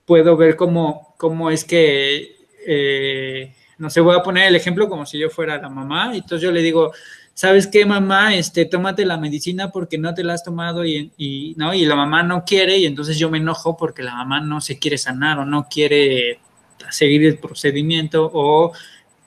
puedo 0.04 0.36
ver 0.36 0.56
cómo, 0.56 1.09
cómo 1.20 1.50
es 1.50 1.66
que, 1.66 2.34
eh, 2.66 3.54
no 3.76 3.90
sé, 3.90 4.00
voy 4.00 4.16
a 4.16 4.22
poner 4.22 4.48
el 4.48 4.56
ejemplo 4.56 4.88
como 4.88 5.04
si 5.04 5.18
yo 5.18 5.28
fuera 5.28 5.60
la 5.60 5.68
mamá, 5.68 6.12
y 6.14 6.18
entonces 6.18 6.40
yo 6.40 6.50
le 6.50 6.62
digo, 6.62 6.92
¿sabes 7.34 7.66
qué, 7.66 7.84
mamá? 7.84 8.34
Este, 8.34 8.64
tómate 8.64 9.04
la 9.04 9.18
medicina 9.18 9.70
porque 9.70 9.98
no 9.98 10.14
te 10.14 10.24
la 10.24 10.32
has 10.32 10.42
tomado 10.42 10.82
y, 10.82 11.54
¿no? 11.58 11.74
y 11.74 11.84
la 11.84 11.94
mamá 11.94 12.22
no 12.22 12.42
quiere 12.46 12.78
y 12.78 12.86
entonces 12.86 13.18
yo 13.18 13.28
me 13.28 13.36
enojo 13.36 13.76
porque 13.76 14.02
la 14.02 14.14
mamá 14.14 14.40
no 14.40 14.62
se 14.62 14.78
quiere 14.78 14.96
sanar 14.96 15.38
o 15.38 15.44
no 15.44 15.68
quiere 15.68 16.40
seguir 16.88 17.26
el 17.26 17.36
procedimiento 17.36 18.30
o 18.32 18.72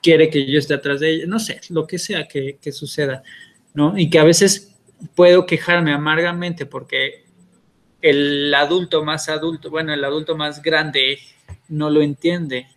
quiere 0.02 0.30
que 0.30 0.50
yo 0.50 0.58
esté 0.58 0.74
atrás 0.74 0.98
de 0.98 1.10
ella, 1.10 1.24
no 1.28 1.38
sé, 1.38 1.60
lo 1.68 1.86
que 1.86 2.00
sea 2.00 2.26
que, 2.26 2.58
que 2.60 2.72
suceda, 2.72 3.22
¿no? 3.72 3.96
Y 3.96 4.10
que 4.10 4.18
a 4.18 4.24
veces 4.24 4.74
puedo 5.14 5.46
quejarme 5.46 5.92
amargamente 5.92 6.66
porque 6.66 7.24
el 8.02 8.52
adulto 8.52 9.04
más 9.04 9.28
adulto, 9.28 9.70
bueno, 9.70 9.94
el 9.94 10.04
adulto 10.04 10.36
más 10.36 10.60
grande 10.60 11.18
no 11.74 11.90
lo 11.90 12.00
entiende, 12.02 12.68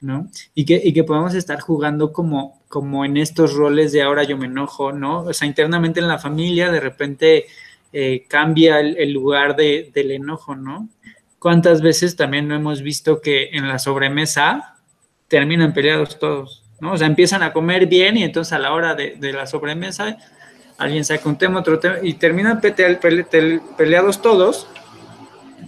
¿no? 0.00 0.30
Y 0.54 0.64
que, 0.64 0.80
y 0.82 0.92
que 0.92 1.04
podamos 1.04 1.34
estar 1.34 1.60
jugando 1.60 2.12
como, 2.12 2.62
como 2.68 3.04
en 3.04 3.16
estos 3.16 3.54
roles 3.54 3.92
de 3.92 4.02
ahora 4.02 4.22
yo 4.22 4.38
me 4.38 4.46
enojo, 4.46 4.92
¿no? 4.92 5.22
O 5.22 5.32
sea, 5.32 5.48
internamente 5.48 6.00
en 6.00 6.08
la 6.08 6.18
familia 6.18 6.70
de 6.70 6.80
repente 6.80 7.46
eh, 7.92 8.24
cambia 8.28 8.80
el, 8.80 9.12
lugar 9.12 9.56
de, 9.56 9.90
del 9.92 10.12
enojo, 10.12 10.54
¿no? 10.54 10.88
¿Cuántas 11.38 11.82
veces 11.82 12.16
también 12.16 12.48
no 12.48 12.54
hemos 12.54 12.82
visto 12.82 13.20
que 13.20 13.50
en 13.52 13.66
la 13.68 13.78
sobremesa 13.78 14.76
terminan 15.28 15.72
peleados 15.72 16.18
todos, 16.18 16.64
¿no? 16.80 16.92
O 16.92 16.96
sea, 16.96 17.06
empiezan 17.06 17.42
a 17.42 17.52
comer 17.52 17.86
bien 17.86 18.16
y 18.16 18.24
entonces 18.24 18.52
a 18.52 18.58
la 18.58 18.72
hora 18.72 18.94
de, 18.94 19.16
la 19.32 19.46
sobremesa 19.46 20.16
alguien 20.78 21.04
saca 21.04 21.28
un 21.28 21.38
tema, 21.38 21.60
otro 21.60 21.78
tema 21.78 21.96
y 22.02 22.14
terminan 22.14 22.60
peleados 22.60 24.22
todos 24.22 24.68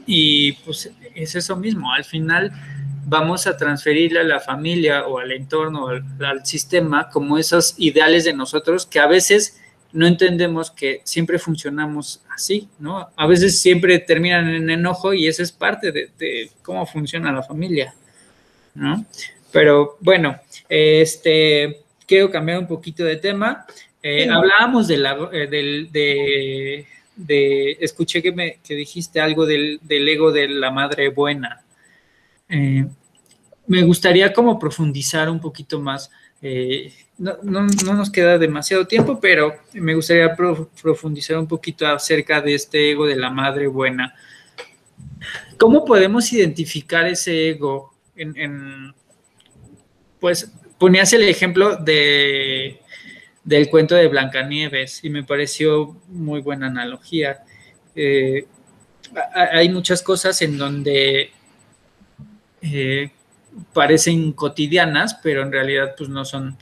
y 0.07 0.53
pues 0.65 0.91
es 1.23 1.35
eso 1.35 1.57
mismo, 1.57 1.93
al 1.93 2.05
final 2.05 2.53
vamos 3.07 3.47
a 3.47 3.57
transferirle 3.57 4.21
a 4.21 4.25
la 4.25 4.41
familia 4.41 5.07
o 5.07 5.19
al 5.19 5.33
entorno, 5.33 5.89
al, 5.89 6.05
al, 6.25 6.47
sistema, 6.47 7.09
como 7.09 7.39
esos 7.39 7.75
ideales 7.79 8.25
de 8.25 8.33
nosotros 8.33 8.87
que 8.87 9.01
a 9.01 9.07
veces 9.07 9.61
no 9.93 10.07
entendemos 10.07 10.71
que 10.71 11.01
siempre 11.05 11.39
funcionamos 11.39 12.23
así, 12.33 12.69
¿no? 12.79 13.09
A 13.17 13.27
veces 13.27 13.59
siempre 13.59 13.99
terminan 13.99 14.49
en 14.49 14.71
enojo 14.71 15.13
y 15.13 15.27
eso 15.27 15.43
es 15.43 15.53
parte 15.53 15.91
de, 15.93 16.51
cómo 16.63 16.87
funciona 16.87 17.33
la 17.33 17.43
familia, 17.43 17.95
¿no? 18.75 19.05
Pero 19.53 19.97
bueno, 20.01 20.39
este, 20.69 21.81
quiero 22.07 22.31
cambiar 22.31 22.61
un 22.61 22.69
poquito 22.69 23.05
de 23.05 23.17
tema. 23.17 23.67
Eh, 24.03 24.29
hablábamos 24.31 24.87
de 24.87 24.97
la, 24.97 25.29
eh, 25.33 25.49
del, 25.49 25.91
de, 25.91 26.87
de, 27.27 27.73
escuché 27.81 28.23
que, 28.23 28.33
me, 28.33 28.59
que 28.63 28.75
dijiste 28.75 29.21
algo 29.21 29.47
del, 29.47 29.81
del 29.83 30.09
ego 30.09 30.33
de 30.33 30.49
la 30.49 30.71
madre 30.71 31.09
buena. 31.09 31.63
Eh, 32.49 32.87
me 33.67 33.83
gustaría 33.83 34.33
como 34.33 34.59
profundizar 34.59 35.31
un 35.31 35.41
poquito 35.41 35.81
más. 35.81 36.11
Eh, 36.43 36.93
no, 37.19 37.37
nos 37.43 38.11
queda 38.11 38.39
demasiado 38.39 38.87
tiempo, 38.87 39.21
pero 39.21 39.55
me 39.75 39.95
gustaría 39.95 40.35
profundizar 40.35 41.39
un 41.39 41.47
poquito 41.47 41.87
acerca 41.87 42.41
de 42.41 42.55
este 42.55 42.93
ego 42.93 43.07
de 43.07 43.17
la 43.17 43.31
madre 43.31 43.67
buena. 43.67 44.15
¿Cómo 45.59 45.85
podemos 45.85 46.33
identificar 46.33 47.07
ese 47.07 47.51
ego 47.51 47.95
en, 48.17 48.95
pues 50.19 50.51
ponías 50.79 51.13
el 51.13 51.23
ejemplo 51.29 51.77
de, 51.77 52.80
del 53.45 53.71
cuento 53.71 53.95
de 53.95 54.09
Blancanieves 54.09 55.03
y 55.05 55.11
me 55.11 55.25
pareció 55.25 55.97
muy 56.09 56.41
buena 56.41 56.67
analogía. 56.67 57.45
Eh, 57.95 58.47
hay 59.35 59.69
muchas 59.69 60.03
cosas 60.03 60.41
en 60.43 60.59
donde 60.59 61.31
eh, 62.63 63.11
parecen 63.73 64.33
cotidianas, 64.33 65.19
pero 65.23 65.43
en 65.43 65.53
realidad 65.53 65.95
pues 65.97 66.09
no 66.11 66.25
son, 66.25 66.57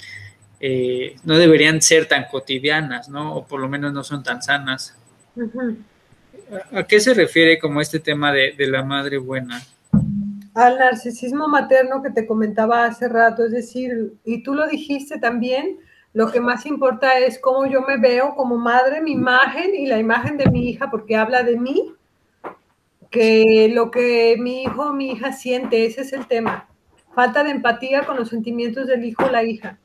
eh, 0.60 1.16
no 1.24 1.36
deberían 1.36 1.82
ser 1.82 2.06
tan 2.06 2.26
cotidianas, 2.30 3.08
¿no? 3.08 3.34
O 3.34 3.46
por 3.46 3.60
lo 3.60 3.68
menos 3.68 3.92
no 3.92 4.04
son 4.04 4.22
tan 4.22 4.42
sanas. 4.42 4.96
¿A, 6.72 6.84
qué 6.84 7.00
se 7.00 7.12
refiere 7.12 7.58
como 7.58 7.80
este 7.80 8.00
tema 8.00 8.32
de, 8.32 8.52
de 8.56 8.66
la 8.66 8.82
madre 8.82 9.18
buena? 9.18 9.60
Al 10.54 10.78
narcisismo 10.78 11.46
materno 11.48 12.02
que 12.02 12.10
te 12.10 12.26
comentaba 12.26 12.84
hace 12.84 13.08
rato, 13.08 13.44
es 13.44 13.52
decir, 13.52 14.14
y 14.24 14.42
tú 14.42 14.54
lo 14.54 14.66
dijiste 14.66 15.18
también, 15.18 15.78
lo 16.12 16.30
que 16.30 16.40
más 16.40 16.66
importa 16.66 17.18
es 17.18 17.38
cómo 17.38 17.66
yo 17.66 17.82
me 17.82 17.96
veo 17.96 18.34
como 18.34 18.56
madre, 18.56 19.00
mi 19.00 19.12
imagen 19.12 19.74
y 19.74 19.86
la 19.86 19.98
imagen 19.98 20.36
de 20.36 20.50
mi 20.50 20.68
hija, 20.68 20.90
porque 20.90 21.16
habla 21.16 21.42
de 21.42 21.58
mí, 21.58 21.94
que 23.10 23.70
lo 23.72 23.90
que 23.90 24.36
mi 24.38 24.62
hijo 24.62 24.88
o 24.88 24.92
mi 24.92 25.12
hija 25.12 25.32
siente, 25.32 25.86
ese 25.86 26.02
es 26.02 26.12
el 26.12 26.26
tema. 26.26 26.68
Falta 27.14 27.42
de 27.42 27.50
empatía 27.50 28.04
con 28.04 28.16
los 28.16 28.28
sentimientos 28.28 28.86
del 28.86 29.04
hijo 29.04 29.24
o 29.24 29.30
la 29.30 29.42
hija. 29.44 29.78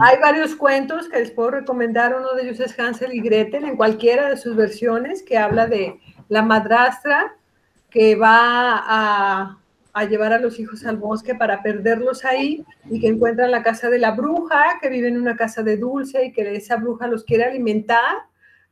Hay 0.00 0.18
varios 0.18 0.54
cuentos 0.54 1.08
que 1.08 1.18
les 1.18 1.30
puedo 1.30 1.50
recomendar. 1.50 2.16
Uno 2.16 2.32
de 2.32 2.42
ellos 2.42 2.60
es 2.60 2.78
Hansel 2.78 3.12
y 3.12 3.20
Gretel, 3.20 3.64
en 3.64 3.76
cualquiera 3.76 4.30
de 4.30 4.38
sus 4.38 4.56
versiones, 4.56 5.22
que 5.22 5.36
habla 5.36 5.66
de 5.66 6.00
la 6.28 6.42
madrastra 6.42 7.34
que 7.90 8.16
va 8.16 8.82
a, 8.86 9.58
a, 9.98 10.04
llevar 10.04 10.32
a 10.32 10.38
los 10.38 10.58
hijos 10.58 10.84
al 10.86 10.96
bosque 10.96 11.34
para 11.34 11.62
perderlos 11.62 12.24
ahí 12.24 12.64
y 12.90 13.00
que 13.00 13.08
encuentran 13.08 13.50
la 13.50 13.62
casa 13.62 13.90
de 13.90 13.98
la 13.98 14.12
bruja, 14.12 14.78
que 14.80 14.88
vive 14.88 15.08
en 15.08 15.20
una 15.20 15.36
casa 15.36 15.62
de 15.62 15.76
dulce 15.76 16.26
y 16.26 16.32
que 16.32 16.56
esa 16.56 16.76
bruja 16.76 17.06
los 17.06 17.24
quiere 17.24 17.44
alimentar 17.44 18.16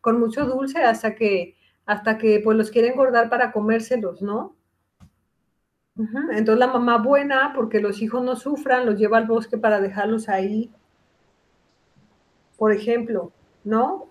con 0.00 0.20
mucho 0.20 0.44
dulce 0.46 0.82
hasta 0.82 1.14
que, 1.14 1.56
hasta 1.84 2.18
que 2.18 2.40
pues 2.42 2.56
los 2.56 2.70
quiere 2.70 2.88
engordar 2.88 3.28
para 3.28 3.52
comérselos, 3.52 4.22
¿no? 4.22 4.54
Entonces 5.96 6.58
la 6.58 6.66
mamá 6.66 6.98
buena, 6.98 7.52
porque 7.54 7.80
los 7.80 8.02
hijos 8.02 8.22
no 8.22 8.36
sufran, 8.36 8.84
los 8.84 8.98
lleva 8.98 9.16
al 9.16 9.26
bosque 9.26 9.56
para 9.56 9.80
dejarlos 9.80 10.28
ahí 10.28 10.70
por 12.56 12.72
ejemplo, 12.72 13.32
¿no? 13.64 14.06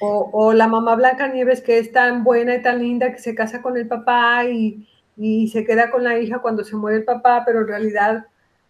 O, 0.00 0.52
la 0.52 0.68
mamá 0.68 0.94
Blanca 0.94 1.26
Nieves 1.26 1.60
que 1.60 1.78
es 1.78 1.90
tan 1.90 2.22
buena 2.22 2.54
y 2.54 2.62
tan 2.62 2.78
linda 2.78 3.10
que 3.10 3.18
se 3.18 3.34
casa 3.34 3.60
con 3.60 3.76
el 3.76 3.88
papá 3.88 4.44
y, 4.44 4.86
se 5.48 5.64
queda 5.64 5.90
con 5.90 6.04
la 6.04 6.18
hija 6.18 6.40
cuando 6.40 6.64
se 6.64 6.76
muere 6.76 6.98
el 6.98 7.04
papá, 7.04 7.42
pero 7.44 7.60
en 7.60 7.68
realidad, 7.68 8.26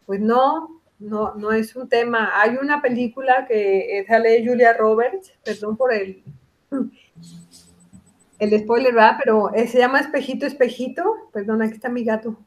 pues 0.06 0.20
no, 0.20 0.80
no, 0.98 1.34
no 1.34 1.52
es 1.52 1.76
un 1.76 1.88
tema. 1.88 2.32
Hay 2.40 2.56
una 2.60 2.80
película 2.80 3.46
que 3.46 4.04
sale 4.08 4.44
Julia 4.46 4.72
Roberts, 4.72 5.32
perdón 5.44 5.76
por 5.76 5.92
el, 5.92 6.22
el 8.38 8.60
spoiler, 8.60 8.94
¿verdad? 8.94 9.18
Pero 9.22 9.54
eh, 9.54 9.66
se 9.66 9.78
llama 9.78 10.00
Espejito, 10.00 10.46
Espejito. 10.46 11.04
Perdón, 11.32 11.62
aquí 11.62 11.74
está 11.74 11.88
mi 11.88 12.04
gato. 12.04 12.38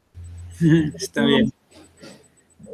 Está 0.96 1.24
bien 1.24 1.52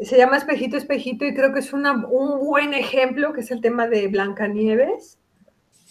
se 0.02 0.18
llama 0.18 0.38
Espejito, 0.38 0.78
Espejito 0.78 1.26
y 1.26 1.34
creo 1.34 1.54
que 1.54 1.60
es 1.60 1.74
un 1.74 1.84
buen 2.10 2.74
ejemplo 2.74 3.34
que 3.34 3.42
es 3.42 3.52
el 3.52 3.62
tema 3.62 3.88
de 3.88 4.08
Blancanieves, 4.08 5.18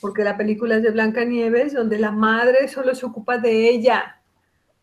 porque 0.00 0.24
la 0.24 0.36
película 0.36 0.76
es 0.76 0.82
de 0.82 0.90
Blancanieves, 0.90 1.72
donde 1.72 1.98
la 1.98 2.12
madre 2.12 2.68
solo 2.68 2.94
se 2.94 3.06
ocupa 3.06 3.38
de 3.38 3.68
ella 3.68 4.15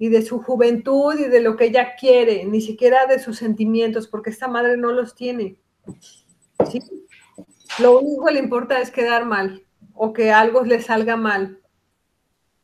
y 0.03 0.09
de 0.09 0.21
su 0.21 0.39
juventud 0.39 1.17
y 1.17 1.29
de 1.29 1.39
lo 1.39 1.55
que 1.55 1.67
ella 1.67 1.95
quiere, 1.97 2.43
ni 2.43 2.59
siquiera 2.59 3.05
de 3.05 3.19
sus 3.19 3.37
sentimientos, 3.37 4.09
porque 4.09 4.31
esta 4.31 4.49
madre 4.49 4.75
no 4.75 4.91
los 4.91 5.15
tiene. 5.15 5.55
¿sí? 6.69 6.81
Lo 7.79 7.99
único 7.99 8.25
que 8.25 8.33
le 8.33 8.39
importa 8.39 8.81
es 8.81 8.91
quedar 8.91 9.23
mal 9.23 9.63
o 9.93 10.11
que 10.11 10.29
algo 10.29 10.65
le 10.65 10.81
salga 10.81 11.15
mal 11.15 11.61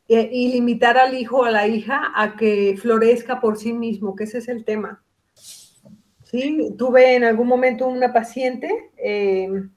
y 0.06 0.52
limitar 0.52 0.98
al 0.98 1.14
hijo 1.14 1.38
o 1.38 1.44
a 1.44 1.50
la 1.50 1.66
hija 1.66 2.12
a 2.14 2.36
que 2.36 2.76
florezca 2.76 3.40
por 3.40 3.56
sí 3.56 3.72
mismo, 3.72 4.14
que 4.14 4.24
ese 4.24 4.36
es 4.36 4.48
el 4.48 4.66
tema. 4.66 5.02
¿sí? 6.24 6.74
Tuve 6.76 7.16
en 7.16 7.24
algún 7.24 7.48
momento 7.48 7.86
una 7.86 8.12
paciente 8.12 8.90
em, 8.98 9.70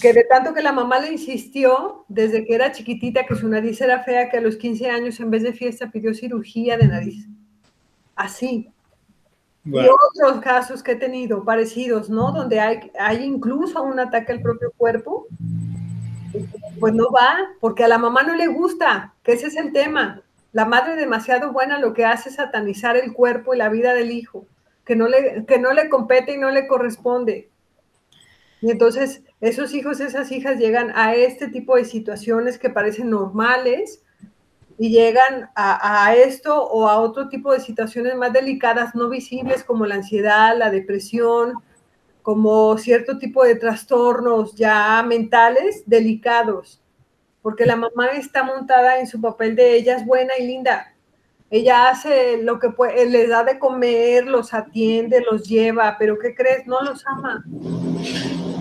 que 0.00 0.12
de 0.12 0.24
tanto 0.24 0.54
que 0.54 0.62
la 0.62 0.72
mamá 0.72 0.98
le 1.00 1.12
insistió 1.12 2.04
desde 2.08 2.44
que 2.44 2.54
era 2.54 2.72
chiquitita 2.72 3.26
que 3.26 3.34
su 3.34 3.48
nariz 3.48 3.80
era 3.80 4.02
fea, 4.02 4.28
que 4.28 4.38
a 4.38 4.40
los 4.40 4.56
15 4.56 4.90
años 4.90 5.20
en 5.20 5.30
vez 5.30 5.42
de 5.42 5.52
fiesta 5.52 5.90
pidió 5.90 6.14
cirugía 6.14 6.76
de 6.76 6.88
nariz. 6.88 7.26
Así. 8.14 8.70
Y 9.64 9.76
otros 9.76 10.40
casos 10.40 10.82
que 10.82 10.92
he 10.92 10.96
tenido 10.96 11.44
parecidos, 11.44 12.08
¿no? 12.08 12.32
Donde 12.32 12.60
hay, 12.60 12.90
hay 12.98 13.24
incluso 13.24 13.82
un 13.82 13.98
ataque 13.98 14.32
al 14.32 14.40
propio 14.40 14.72
cuerpo, 14.76 15.26
pues 16.78 16.94
no 16.94 17.10
va, 17.10 17.36
porque 17.60 17.84
a 17.84 17.88
la 17.88 17.98
mamá 17.98 18.22
no 18.22 18.34
le 18.34 18.46
gusta, 18.46 19.14
que 19.22 19.32
ese 19.32 19.48
es 19.48 19.56
el 19.56 19.72
tema. 19.72 20.22
La 20.52 20.64
madre 20.64 20.96
demasiado 20.96 21.52
buena 21.52 21.78
lo 21.78 21.92
que 21.92 22.06
hace 22.06 22.30
es 22.30 22.36
satanizar 22.36 22.96
el 22.96 23.12
cuerpo 23.12 23.54
y 23.54 23.58
la 23.58 23.68
vida 23.68 23.92
del 23.92 24.10
hijo 24.10 24.46
que 24.90 24.96
no 24.96 25.06
le, 25.06 25.44
que 25.46 25.60
no 25.60 25.72
le 25.72 25.88
compete 25.88 26.34
y 26.34 26.36
no 26.36 26.50
le 26.50 26.66
corresponde. 26.66 27.48
Y 28.60 28.72
entonces 28.72 29.22
esos 29.40 29.72
hijos, 29.72 30.00
esas 30.00 30.30
hijas 30.32 30.58
llegan 30.58 30.92
a 30.94 31.14
este 31.14 31.48
tipo 31.48 31.76
de 31.76 31.84
situaciones 31.84 32.58
que 32.58 32.70
parecen 32.70 33.10
normales 33.10 34.02
y 34.76 34.90
llegan 34.90 35.50
a, 35.54 36.14
esto 36.14 36.62
o 36.64 36.88
a 36.88 36.98
otro 36.98 37.28
tipo 37.28 37.52
de 37.52 37.60
situaciones 37.60 38.16
más 38.16 38.32
delicadas, 38.32 38.94
no 38.94 39.08
visibles, 39.08 39.62
como 39.64 39.84
la 39.86 39.96
ansiedad, 39.96 40.56
la 40.56 40.70
depresión, 40.70 41.54
como 42.22 42.76
cierto 42.78 43.18
tipo 43.18 43.44
de 43.44 43.56
trastornos 43.56 44.54
ya 44.54 45.02
mentales 45.06 45.82
delicados, 45.86 46.82
porque 47.42 47.66
la 47.66 47.76
mamá 47.76 48.08
está 48.08 48.42
montada 48.42 49.00
en 49.00 49.06
su 49.06 49.20
papel 49.20 49.54
de 49.54 49.74
ella 49.74 49.96
es 49.96 50.06
buena 50.06 50.32
y 50.38 50.46
linda, 50.46 50.94
ella 51.50 51.88
hace 51.88 52.42
lo 52.42 52.58
que 52.58 52.70
puede, 52.70 53.04
les 53.06 53.28
da 53.28 53.42
de 53.42 53.58
comer, 53.58 54.26
los 54.26 54.54
atiende, 54.54 55.22
los 55.30 55.48
lleva, 55.48 55.96
pero 55.98 56.18
¿qué 56.18 56.34
crees? 56.34 56.66
No 56.66 56.80
los 56.80 57.04
ama. 57.06 57.44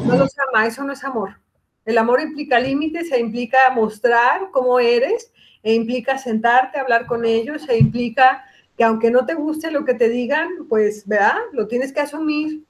No 0.06 0.18
los 0.18 0.36
ama, 0.40 0.66
eso 0.66 0.84
no 0.84 0.94
es 0.94 1.04
amor. 1.04 1.40
El 1.86 1.98
amor 1.98 2.22
implica 2.22 2.60
límites, 2.60 3.12
e 3.12 3.20
implica 3.20 3.58
mostrar 3.74 4.50
cómo 4.52 4.80
eres, 4.80 5.32
e 5.64 5.74
implica 5.74 6.18
sentarte, 6.18 6.80
hablar 6.80 7.06
con 7.06 7.26
ellos, 7.26 7.68
e 7.68 7.78
implica 7.78 8.44
que 8.78 8.84
aunque 8.84 9.12
no 9.12 9.26
te 9.26 9.34
guste 9.34 9.72
lo 9.72 9.84
que 9.86 9.94
te 9.94 10.08
digan, 10.08 10.48
pues, 10.68 11.08
¿verdad? 11.08 11.38
Lo 11.52 11.68
tienes 11.68 11.92
que 11.92 12.00
asumir. 12.00 12.64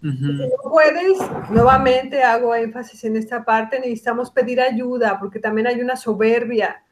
Si 0.00 0.06
no 0.06 0.70
puedes, 0.70 1.18
nuevamente 1.50 2.22
hago 2.22 2.54
énfasis 2.54 3.02
en 3.02 3.16
esta 3.16 3.44
parte, 3.44 3.80
necesitamos 3.80 4.30
pedir 4.30 4.60
ayuda, 4.60 5.18
porque 5.18 5.40
también 5.40 5.66
hay 5.66 5.80
una 5.80 5.96
soberbia 5.96 6.84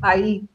ahí. 0.00 0.46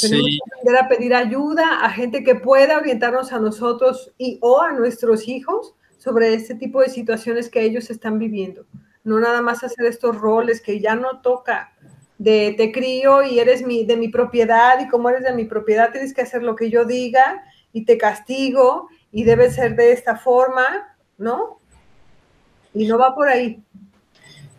Tenemos 0.00 0.26
que 0.26 0.38
aprender 0.50 0.82
a 0.82 0.88
pedir 0.88 1.14
ayuda 1.14 1.84
a 1.84 1.90
gente 1.90 2.24
que 2.24 2.36
pueda 2.36 2.78
orientarnos 2.78 3.32
a 3.32 3.38
nosotros 3.38 4.12
y 4.16 4.38
o 4.40 4.62
a 4.62 4.72
nuestros 4.72 5.28
hijos 5.28 5.74
sobre 6.00 6.32
este 6.32 6.54
tipo 6.54 6.80
de 6.80 6.88
situaciones 6.88 7.50
que 7.50 7.62
ellos 7.62 7.90
están 7.90 8.18
viviendo. 8.18 8.64
No 9.04 9.20
nada 9.20 9.42
más 9.42 9.62
hacer 9.62 9.86
estos 9.86 10.16
roles 10.16 10.62
que 10.62 10.80
ya 10.80 10.96
no 10.96 11.20
toca 11.20 11.72
de 12.16 12.54
te 12.56 12.72
crío 12.72 13.22
y 13.22 13.38
eres 13.38 13.62
mi, 13.62 13.84
de 13.84 13.96
mi 13.96 14.08
propiedad 14.08 14.80
y 14.80 14.88
como 14.88 15.10
eres 15.10 15.24
de 15.24 15.34
mi 15.34 15.44
propiedad 15.44 15.92
tienes 15.92 16.14
que 16.14 16.22
hacer 16.22 16.42
lo 16.42 16.56
que 16.56 16.70
yo 16.70 16.84
diga 16.84 17.42
y 17.72 17.84
te 17.84 17.98
castigo 17.98 18.88
y 19.12 19.24
debe 19.24 19.50
ser 19.50 19.76
de 19.76 19.92
esta 19.92 20.16
forma, 20.16 20.96
¿no? 21.18 21.60
Y 22.74 22.86
no 22.86 22.98
va 22.98 23.14
por 23.14 23.28
ahí. 23.28 23.62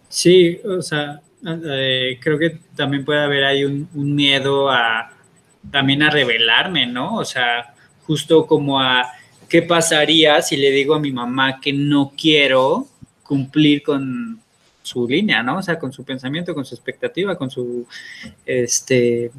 Sí, 0.09 0.59
o 0.63 0.81
sea, 0.81 1.21
eh, 1.45 2.19
creo 2.21 2.37
que 2.37 2.59
también 2.75 3.03
puede 3.03 3.21
haber 3.21 3.45
ahí 3.45 3.63
un 3.63 3.87
miedo 3.93 4.69
a, 4.69 5.11
también 5.71 6.03
a 6.03 6.09
revelarme, 6.09 6.85
¿no? 6.85 7.15
O 7.15 7.25
sea, 7.25 7.73
justo 8.05 8.45
como 8.45 8.79
a 8.79 9.11
qué 9.51 9.61
pasaría 9.61 10.41
si 10.41 10.55
le 10.55 10.71
digo 10.71 10.95
a 10.95 10.99
mi 10.99 11.11
mamá 11.11 11.59
que 11.59 11.73
no 11.73 12.13
quiero 12.17 12.87
cumplir 13.21 13.83
con 13.83 14.39
su 14.81 15.05
línea, 15.05 15.43
¿no? 15.43 15.57
O 15.57 15.61
sea, 15.61 15.77
con 15.77 15.91
su 15.91 16.05
pensamiento, 16.05 16.55
con 16.55 16.63
su 16.63 16.73
expectativa, 16.73 17.37
con 17.37 17.51
su, 17.51 17.85
este, 18.45 19.29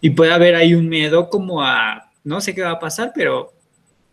y 0.00 0.10
puede 0.10 0.32
haber 0.32 0.54
ahí 0.54 0.74
un 0.74 0.88
miedo 0.88 1.28
como 1.28 1.64
a, 1.64 2.12
no 2.22 2.40
sé 2.40 2.54
qué 2.54 2.62
va 2.62 2.70
a 2.70 2.78
pasar, 2.78 3.10
pero, 3.12 3.52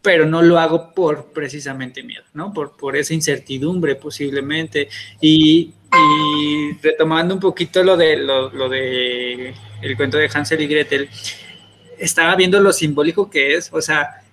pero 0.02 0.26
no 0.26 0.42
lo 0.42 0.58
hago 0.58 0.92
por 0.96 1.34
precisamente 1.34 2.02
miedo, 2.02 2.24
¿no? 2.34 2.52
Por, 2.52 2.76
por 2.76 2.96
esa 2.96 3.14
incertidumbre 3.14 3.94
posiblemente. 3.96 4.90
Y, 5.22 5.76
retomando 6.82 7.34
un 7.36 7.40
poquito 7.40 7.84
lo 7.84 7.96
de, 7.98 8.18
lo 8.18 8.70
de 8.70 9.54
el 9.82 9.98
cuento 9.98 10.18
de 10.18 10.30
Hansel 10.34 10.62
y 10.62 10.68
Gretel, 10.68 11.10
estaba 12.00 12.36
viendo 12.36 12.60
lo 12.60 12.74
simbólico 12.74 13.30
que 13.30 13.56
es, 13.56 13.72
o 13.72 13.82
sea, 13.82 14.24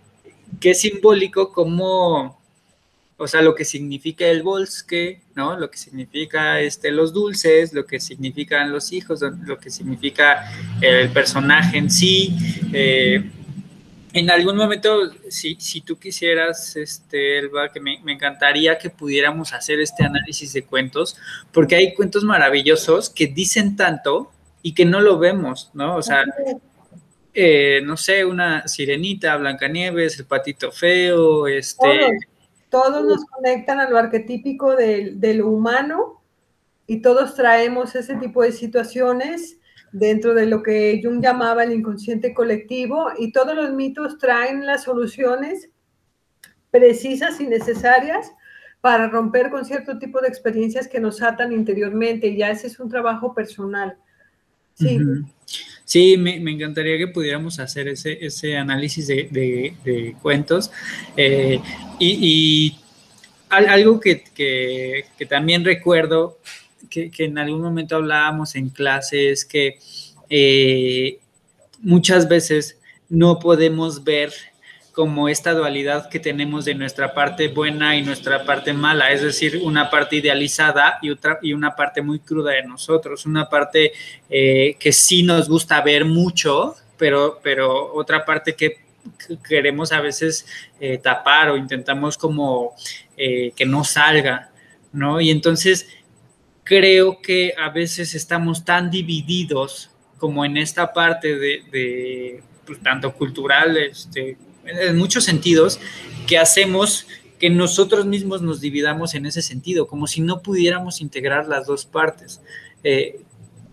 qué 0.60 0.74
simbólico 0.74 1.52
como, 1.52 2.40
o 3.16 3.28
sea, 3.28 3.42
lo 3.42 3.54
que 3.54 3.64
significa 3.64 4.26
el 4.26 4.42
bosque, 4.42 5.22
¿no? 5.34 5.58
Lo 5.58 5.70
que 5.70 5.78
significa 5.78 6.60
este, 6.60 6.90
los 6.90 7.12
dulces, 7.12 7.72
lo 7.72 7.86
que 7.86 8.00
significan 8.00 8.72
los 8.72 8.92
hijos, 8.92 9.20
lo 9.20 9.58
que 9.58 9.70
significa 9.70 10.50
el 10.80 11.10
personaje 11.10 11.78
en 11.78 11.90
sí. 11.90 12.36
Eh, 12.72 13.30
en 14.16 14.30
algún 14.30 14.56
momento, 14.56 15.12
si, 15.28 15.56
si 15.58 15.82
tú 15.82 15.98
quisieras, 15.98 16.74
este, 16.76 17.38
Elba, 17.38 17.70
que 17.70 17.80
me, 17.80 18.00
encantaría 18.06 18.78
que 18.78 18.88
pudiéramos 18.88 19.52
hacer 19.52 19.78
este 19.78 20.04
análisis 20.04 20.54
de 20.54 20.64
cuentos, 20.64 21.18
porque 21.52 21.76
hay 21.76 21.92
cuentos 21.92 22.24
maravillosos 22.24 23.10
que 23.10 23.26
dicen 23.26 23.76
tanto 23.76 24.32
y 24.62 24.72
que 24.72 24.86
no 24.86 25.02
lo 25.02 25.18
vemos, 25.18 25.70
¿no? 25.74 25.96
O 25.96 26.02
sea, 26.02 26.24
eh, 27.38 27.82
no 27.84 27.98
sé, 27.98 28.24
una 28.24 28.66
sirenita, 28.66 29.36
Blancanieves, 29.36 30.18
el 30.18 30.24
patito 30.24 30.72
feo, 30.72 31.46
este... 31.46 32.18
Todos, 32.70 33.04
nos 33.04 33.24
conectan 33.26 33.78
a 33.78 33.88
lo 33.88 33.96
arquetípico 33.96 34.74
de, 34.74 35.12
de 35.14 35.34
lo 35.34 35.48
humano 35.48 36.22
y 36.86 37.02
todos 37.02 37.34
traemos 37.34 37.94
ese 37.94 38.16
tipo 38.16 38.42
de 38.42 38.52
situaciones 38.52 39.58
dentro 39.92 40.34
de 40.34 40.46
lo 40.46 40.62
que 40.62 41.00
Jung 41.02 41.22
llamaba 41.22 41.64
el 41.64 41.72
inconsciente 41.72 42.34
colectivo 42.34 43.08
y 43.18 43.32
todos 43.32 43.54
los 43.54 43.72
mitos 43.72 44.18
traen 44.18 44.66
las 44.66 44.84
soluciones 44.84 45.68
precisas 46.70 47.40
y 47.40 47.46
necesarias 47.46 48.32
para 48.80 49.08
romper 49.08 49.50
con 49.50 49.64
cierto 49.64 49.98
tipo 49.98 50.20
de 50.20 50.28
experiencias 50.28 50.88
que 50.88 51.00
nos 51.00 51.22
atan 51.22 51.52
interiormente 51.52 52.28
y 52.28 52.38
ya 52.38 52.50
ese 52.50 52.66
es 52.66 52.78
un 52.78 52.88
trabajo 52.88 53.34
personal. 53.34 53.98
Sí. 54.74 54.98
Sí, 55.86 56.16
me, 56.16 56.34
encantaría 56.34 56.98
que 56.98 57.06
pudiéramos 57.06 57.60
hacer 57.60 57.86
ese, 57.86 58.18
ese 58.20 58.56
análisis 58.56 59.06
de, 59.06 60.16
cuentos. 60.20 60.72
Eh, 61.16 61.60
y, 62.00 62.76
algo 63.48 64.00
que, 64.00 64.24
que, 64.34 65.26
también 65.28 65.64
recuerdo 65.64 66.38
que, 66.90 67.12
en 67.18 67.38
algún 67.38 67.62
momento 67.62 67.94
hablábamos 67.94 68.56
en 68.56 68.68
clases 68.68 69.44
que 69.44 69.78
eh, 70.28 71.20
muchas 71.78 72.28
veces 72.28 72.80
no 73.08 73.38
podemos 73.38 74.02
ver 74.02 74.32
como 74.96 75.28
esta 75.28 75.52
dualidad 75.52 76.08
que 76.08 76.18
tenemos 76.18 76.64
de 76.64 76.74
nuestra 76.74 77.12
parte 77.12 77.48
buena 77.48 77.94
y 77.98 78.02
nuestra 78.02 78.46
parte 78.46 78.72
mala, 78.72 79.12
es 79.12 79.20
decir, 79.20 79.60
una 79.62 79.90
parte 79.90 80.16
idealizada 80.16 80.98
y 81.02 81.10
otra 81.10 81.38
y 81.42 81.52
una 81.52 81.76
parte 81.76 82.00
muy 82.00 82.18
cruda 82.18 82.52
de 82.52 82.62
nosotros, 82.62 83.26
una 83.26 83.46
parte 83.50 83.92
eh, 84.30 84.74
que 84.80 84.94
sí 84.94 85.22
nos 85.22 85.50
gusta 85.50 85.82
ver 85.82 86.06
mucho, 86.06 86.76
pero, 86.96 87.38
pero 87.42 87.92
otra 87.92 88.24
parte 88.24 88.54
que 88.54 88.78
queremos 89.46 89.92
a 89.92 90.00
veces 90.00 90.46
eh, 90.80 90.96
tapar 90.96 91.50
o 91.50 91.58
intentamos 91.58 92.16
como 92.16 92.74
que 93.14 93.66
no 93.66 93.84
salga, 93.84 94.50
¿no? 94.92 95.20
Y 95.20 95.30
entonces 95.30 95.88
creo 96.64 97.20
que 97.20 97.52
a 97.58 97.68
veces 97.68 98.14
estamos 98.14 98.64
tan 98.64 98.90
divididos 98.90 99.90
como 100.16 100.42
en 100.42 100.56
esta 100.56 100.94
parte 100.94 101.36
de, 101.36 102.42
pues, 102.64 102.82
tanto 102.82 103.12
cultural, 103.12 103.76
este, 103.76 104.38
en 104.66 104.96
muchos 104.96 105.24
sentidos, 105.24 105.80
que 106.26 106.38
hacemos 106.38 107.06
que 107.38 107.50
nosotros 107.50 108.06
mismos 108.06 108.42
nos 108.42 108.60
dividamos 108.60 109.14
en 109.14 109.26
ese 109.26 109.42
sentido, 109.42 109.86
como 109.86 110.06
si 110.06 110.20
no 110.20 110.40
pudiéramos 110.40 111.00
integrar 111.00 111.46
las 111.46 111.66
dos 111.66 111.84
partes. 111.84 112.40
Eh, 112.82 113.20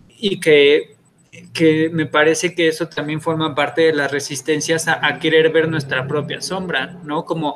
y 0.08 0.40
que, 0.40 0.96
que, 1.52 1.88
me 1.90 2.06
parece 2.06 2.54
que 2.54 2.68
eso 2.68 2.88
también 2.88 3.20
forma 3.20 3.54
parte 3.54 3.82
de 3.82 3.94
las 3.94 4.10
resistencias 4.10 4.86
a, 4.88 5.04
a, 5.06 5.18
querer 5.18 5.50
ver 5.50 5.68
nuestra 5.68 6.06
propia 6.06 6.40
sombra, 6.40 6.98
¿no? 7.04 7.24
Como, 7.24 7.54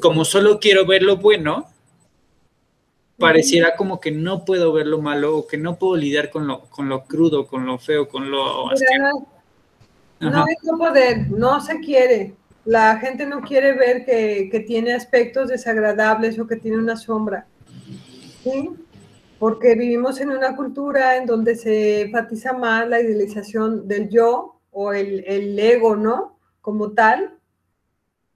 como 0.00 0.24
solo 0.24 0.58
quiero 0.60 0.86
ver 0.86 1.02
lo 1.02 1.16
bueno, 1.16 1.68
pareciera 3.18 3.76
como 3.76 4.00
que 4.00 4.10
no 4.10 4.44
puedo 4.44 4.72
ver 4.72 4.86
lo 4.86 5.00
malo 5.00 5.36
o 5.36 5.46
que 5.46 5.56
no 5.56 5.76
puedo 5.76 5.96
lidiar 5.96 6.30
con 6.30 6.46
lo, 6.46 6.62
con 6.62 6.88
lo 6.88 7.04
crudo, 7.04 7.46
con 7.46 7.66
lo 7.66 7.78
feo, 7.78 8.08
con 8.08 8.30
lo... 8.30 8.70
no, 10.20 10.44
hay 10.44 10.54
no 10.62 10.78
poder, 10.78 11.30
no 11.30 11.60
se 11.60 11.80
quiere. 11.80 12.34
La 12.66 12.98
gente 12.98 13.24
no 13.26 13.40
quiere 13.40 13.72
ver 13.72 14.04
que, 14.04 14.64
tiene 14.66 14.92
aspectos 14.92 15.48
desagradables 15.48 16.38
o 16.38 16.46
que 16.46 16.56
tiene 16.56 16.78
una 16.78 16.96
sombra. 16.96 17.46
¿sí? 18.42 18.70
Porque 19.38 19.74
vivimos 19.74 20.20
en 20.20 20.30
una 20.30 20.54
cultura 20.54 21.16
en 21.16 21.26
donde 21.26 21.56
se 21.56 22.02
enfatiza 22.02 22.52
más 22.52 22.88
la 22.88 23.00
idealización 23.00 23.88
del 23.88 24.08
yo 24.10 24.60
o 24.70 24.92
el, 24.92 25.24
el 25.26 25.58
ego, 25.58 25.96
¿no? 25.96 26.38
Como 26.60 26.92
tal, 26.92 27.38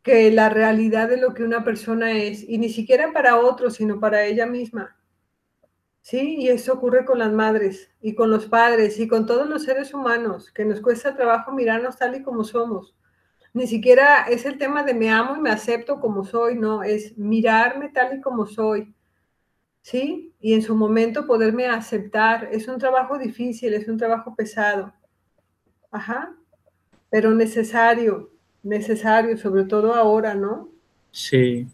que 0.02 0.30
la 0.30 0.48
realidad 0.48 1.08
de 1.08 1.18
lo 1.18 1.34
que 1.34 1.42
una 1.42 1.64
persona 1.64 2.12
es, 2.12 2.48
y 2.48 2.58
ni 2.58 2.68
siquiera 2.68 3.12
para 3.12 3.38
otros, 3.38 3.74
sino 3.74 4.00
para 4.00 4.24
ella 4.24 4.46
misma. 4.46 4.96
Sí, 6.02 6.36
y 6.38 6.48
eso 6.48 6.72
ocurre 6.74 7.04
con 7.04 7.18
las 7.18 7.32
madres 7.32 7.90
y 8.00 8.14
con 8.14 8.30
los 8.30 8.46
padres 8.46 8.98
y 8.98 9.06
con 9.06 9.26
todos 9.26 9.46
los 9.48 9.64
seres 9.64 9.92
humanos, 9.92 10.50
que 10.50 10.64
nos 10.64 10.80
cuesta 10.80 11.14
trabajo 11.14 11.52
mirarnos 11.52 11.98
tal 11.98 12.16
y 12.16 12.22
como 12.22 12.44
somos. 12.44 12.94
Ni 13.52 13.66
siquiera 13.66 14.24
es 14.28 14.46
el 14.46 14.58
tema 14.58 14.82
de 14.84 14.94
me 14.94 15.10
amo 15.10 15.36
y 15.36 15.40
me 15.40 15.50
acepto 15.50 16.00
como 16.00 16.24
soy, 16.24 16.56
no, 16.56 16.82
es 16.82 17.18
mirarme 17.18 17.88
tal 17.88 18.18
y 18.18 18.20
como 18.20 18.46
soy. 18.46 18.94
¿Sí? 19.82 20.32
Y 20.40 20.54
en 20.54 20.62
su 20.62 20.76
momento 20.76 21.26
poderme 21.26 21.66
aceptar. 21.66 22.48
Es 22.52 22.68
un 22.68 22.78
trabajo 22.78 23.18
difícil, 23.18 23.74
es 23.74 23.88
un 23.88 23.96
trabajo 23.96 24.34
pesado. 24.36 24.92
Ajá. 25.90 26.36
Pero 27.10 27.32
necesario, 27.32 28.30
necesario, 28.62 29.36
sobre 29.36 29.64
todo 29.64 29.94
ahora, 29.94 30.34
¿no? 30.34 30.70
Sí, 31.12 31.66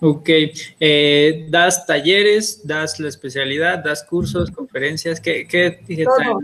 Ok, 0.00 0.30
eh, 0.78 1.48
das 1.50 1.86
talleres, 1.86 2.64
das 2.64 3.00
la 3.00 3.08
especialidad, 3.08 3.82
das 3.82 4.04
cursos, 4.04 4.52
conferencias, 4.52 5.20
¿qué, 5.20 5.48
qué 5.48 5.80
Todo, 6.04 6.38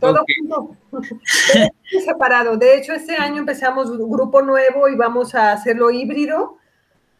todo 0.00 0.24
junto, 0.38 0.76
separado. 2.04 2.56
De 2.56 2.76
hecho, 2.76 2.92
este 2.92 3.16
año 3.16 3.38
empezamos 3.38 3.90
un 3.90 4.10
grupo 4.10 4.42
nuevo 4.42 4.88
y 4.88 4.96
vamos 4.96 5.34
a 5.34 5.52
hacerlo 5.52 5.90
híbrido, 5.90 6.58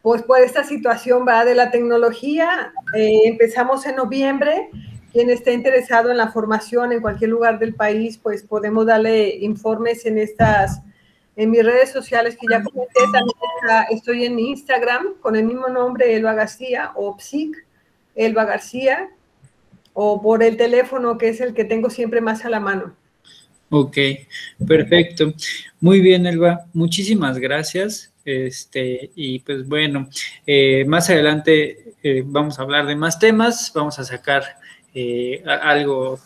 pues 0.03 0.23
por 0.23 0.41
esta 0.41 0.65
situación 0.65 1.27
va 1.27 1.45
de 1.45 1.55
la 1.55 1.71
tecnología. 1.71 2.73
Eh, 2.95 3.23
empezamos 3.25 3.87
en 3.87 3.97
noviembre. 3.97 4.71
Quien 5.13 5.31
esté 5.31 5.53
interesado 5.55 6.11
en 6.11 6.19
la 6.19 6.29
formación 6.29 6.93
en 6.93 7.01
cualquier 7.01 7.31
lugar 7.31 7.59
del 7.59 7.75
país, 7.75 8.19
pues 8.19 8.43
podemos 8.43 8.85
darle 8.85 9.37
informes 9.37 10.05
en 10.05 10.19
estas 10.19 10.83
en 11.37 11.51
mis 11.51 11.65
redes 11.65 11.91
sociales 11.91 12.37
que 12.37 12.47
ya 12.51 12.63
comenté, 12.63 13.01
también 13.13 13.37
estoy 13.91 14.25
en 14.25 14.39
Instagram 14.39 15.15
con 15.21 15.37
el 15.37 15.45
mismo 15.45 15.69
nombre, 15.69 16.17
Elba 16.17 16.33
García, 16.33 16.93
o 16.95 17.19
Psic, 17.19 17.67
Elba 18.15 18.47
García, 18.47 19.11
o 19.99 20.21
por 20.21 20.43
el 20.43 20.59
teléfono 20.59 21.17
que 21.17 21.31
es 21.31 21.41
el 21.41 21.55
que 21.55 21.65
tengo 21.65 21.89
siempre 21.89 22.21
más 22.21 22.45
a 22.45 22.51
la 22.51 22.61
mano. 22.61 22.95
Ok, 23.71 23.97
perfecto. 24.69 25.33
Muy 25.81 26.01
bien, 26.01 26.27
Elba. 26.27 26.67
Muchísimas 26.75 27.39
gracias. 27.39 28.13
Este, 28.25 29.11
y 29.17 29.39
pues 29.39 29.67
bueno, 29.67 30.09
eh, 30.47 30.85
más 30.87 31.09
adelante 31.09 31.95
eh, 32.03 32.23
vamos 32.27 32.59
a 32.59 32.63
hablar 32.63 32.87
de 32.87 32.95
más 32.95 33.19
temas, 33.19 33.73
vamos 33.75 33.99
a 33.99 34.05
sacar 34.05 34.43
eh, 34.95 35.43
algo 35.47 36.19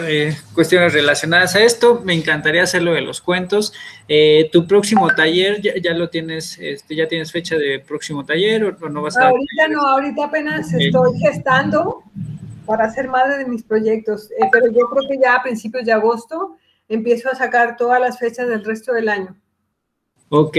eh, 0.00 0.34
cuestiones 0.54 0.92
relacionadas 0.92 1.54
a 1.54 1.60
esto. 1.60 2.00
Me 2.04 2.14
encantaría 2.14 2.62
hacerlo 2.62 2.94
de 2.94 3.02
los 3.02 3.20
cuentos. 3.20 3.72
Eh, 4.08 4.48
tu 4.52 4.66
próximo 4.66 5.08
taller, 5.14 5.60
ya, 5.60 5.92
lo 5.92 6.08
tienes, 6.08 6.58
este, 6.58 6.96
ya 6.96 7.06
tienes 7.06 7.30
fecha 7.30 7.56
de 7.56 7.78
próximo 7.80 8.24
taller 8.24 8.64
o, 8.64 8.88
no 8.88 9.02
vas 9.02 9.16
a. 9.16 9.28
Ahorita 9.28 9.68
no, 9.68 9.86
ahorita 9.86 10.24
apenas 10.24 10.72
estoy 10.72 11.18
gestando 11.18 12.02
para 12.68 12.90
ser 12.90 13.08
madre 13.08 13.38
de 13.38 13.46
mis 13.46 13.62
proyectos, 13.62 14.30
eh, 14.30 14.48
pero 14.52 14.66
yo 14.66 14.88
creo 14.90 15.08
que 15.08 15.18
ya 15.18 15.34
a 15.34 15.42
principios 15.42 15.86
de 15.86 15.92
agosto 15.92 16.56
empiezo 16.88 17.30
a 17.30 17.34
sacar 17.34 17.76
todas 17.76 17.98
las 17.98 18.18
fechas 18.18 18.46
del 18.46 18.64
resto 18.64 18.92
del 18.92 19.08
año. 19.08 19.34
Ok, 20.28 20.58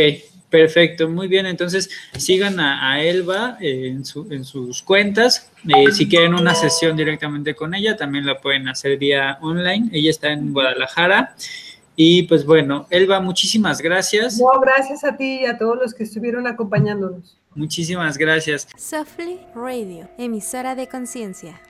Perfecto, 0.50 1.08
muy 1.08 1.28
bien. 1.28 1.46
Entonces, 1.46 1.90
sigan 2.18 2.60
a, 2.60 3.02
Elba 3.04 3.58
eh, 3.62 3.90
en, 3.90 4.04
sus 4.04 4.82
cuentas. 4.82 5.52
Eh, 5.68 5.92
si 5.92 6.10
quieren 6.10 6.34
una 6.34 6.56
sesión 6.56 6.98
directamente 6.98 7.54
con 7.54 7.76
ella, 7.76 7.96
también 7.96 8.26
la 8.26 8.42
pueden 8.42 8.68
hacer 8.68 8.98
vía 8.98 9.38
online. 9.42 9.90
Ella 9.92 10.10
está 10.10 10.32
en 10.32 10.52
Guadalajara. 10.52 11.36
Y 11.96 12.24
pues 12.24 12.46
bueno, 12.46 12.88
Elba, 12.90 13.20
muchísimas 13.20 13.80
gracias. 13.80 14.40
No, 14.40 14.60
gracias 14.60 15.04
a 15.04 15.18
ti 15.18 15.42
y 15.42 15.46
a 15.46 15.58
todos 15.58 15.78
los 15.78 15.94
que 15.94 16.04
estuvieron 16.04 16.48
acompañándonos. 16.48 17.38
Muchísimas 17.54 18.18
gracias. 18.18 18.68
Softly 18.78 19.42
Radio, 19.54 20.10
emisora 20.18 20.76
de 20.76 20.88
conciencia. 20.88 21.62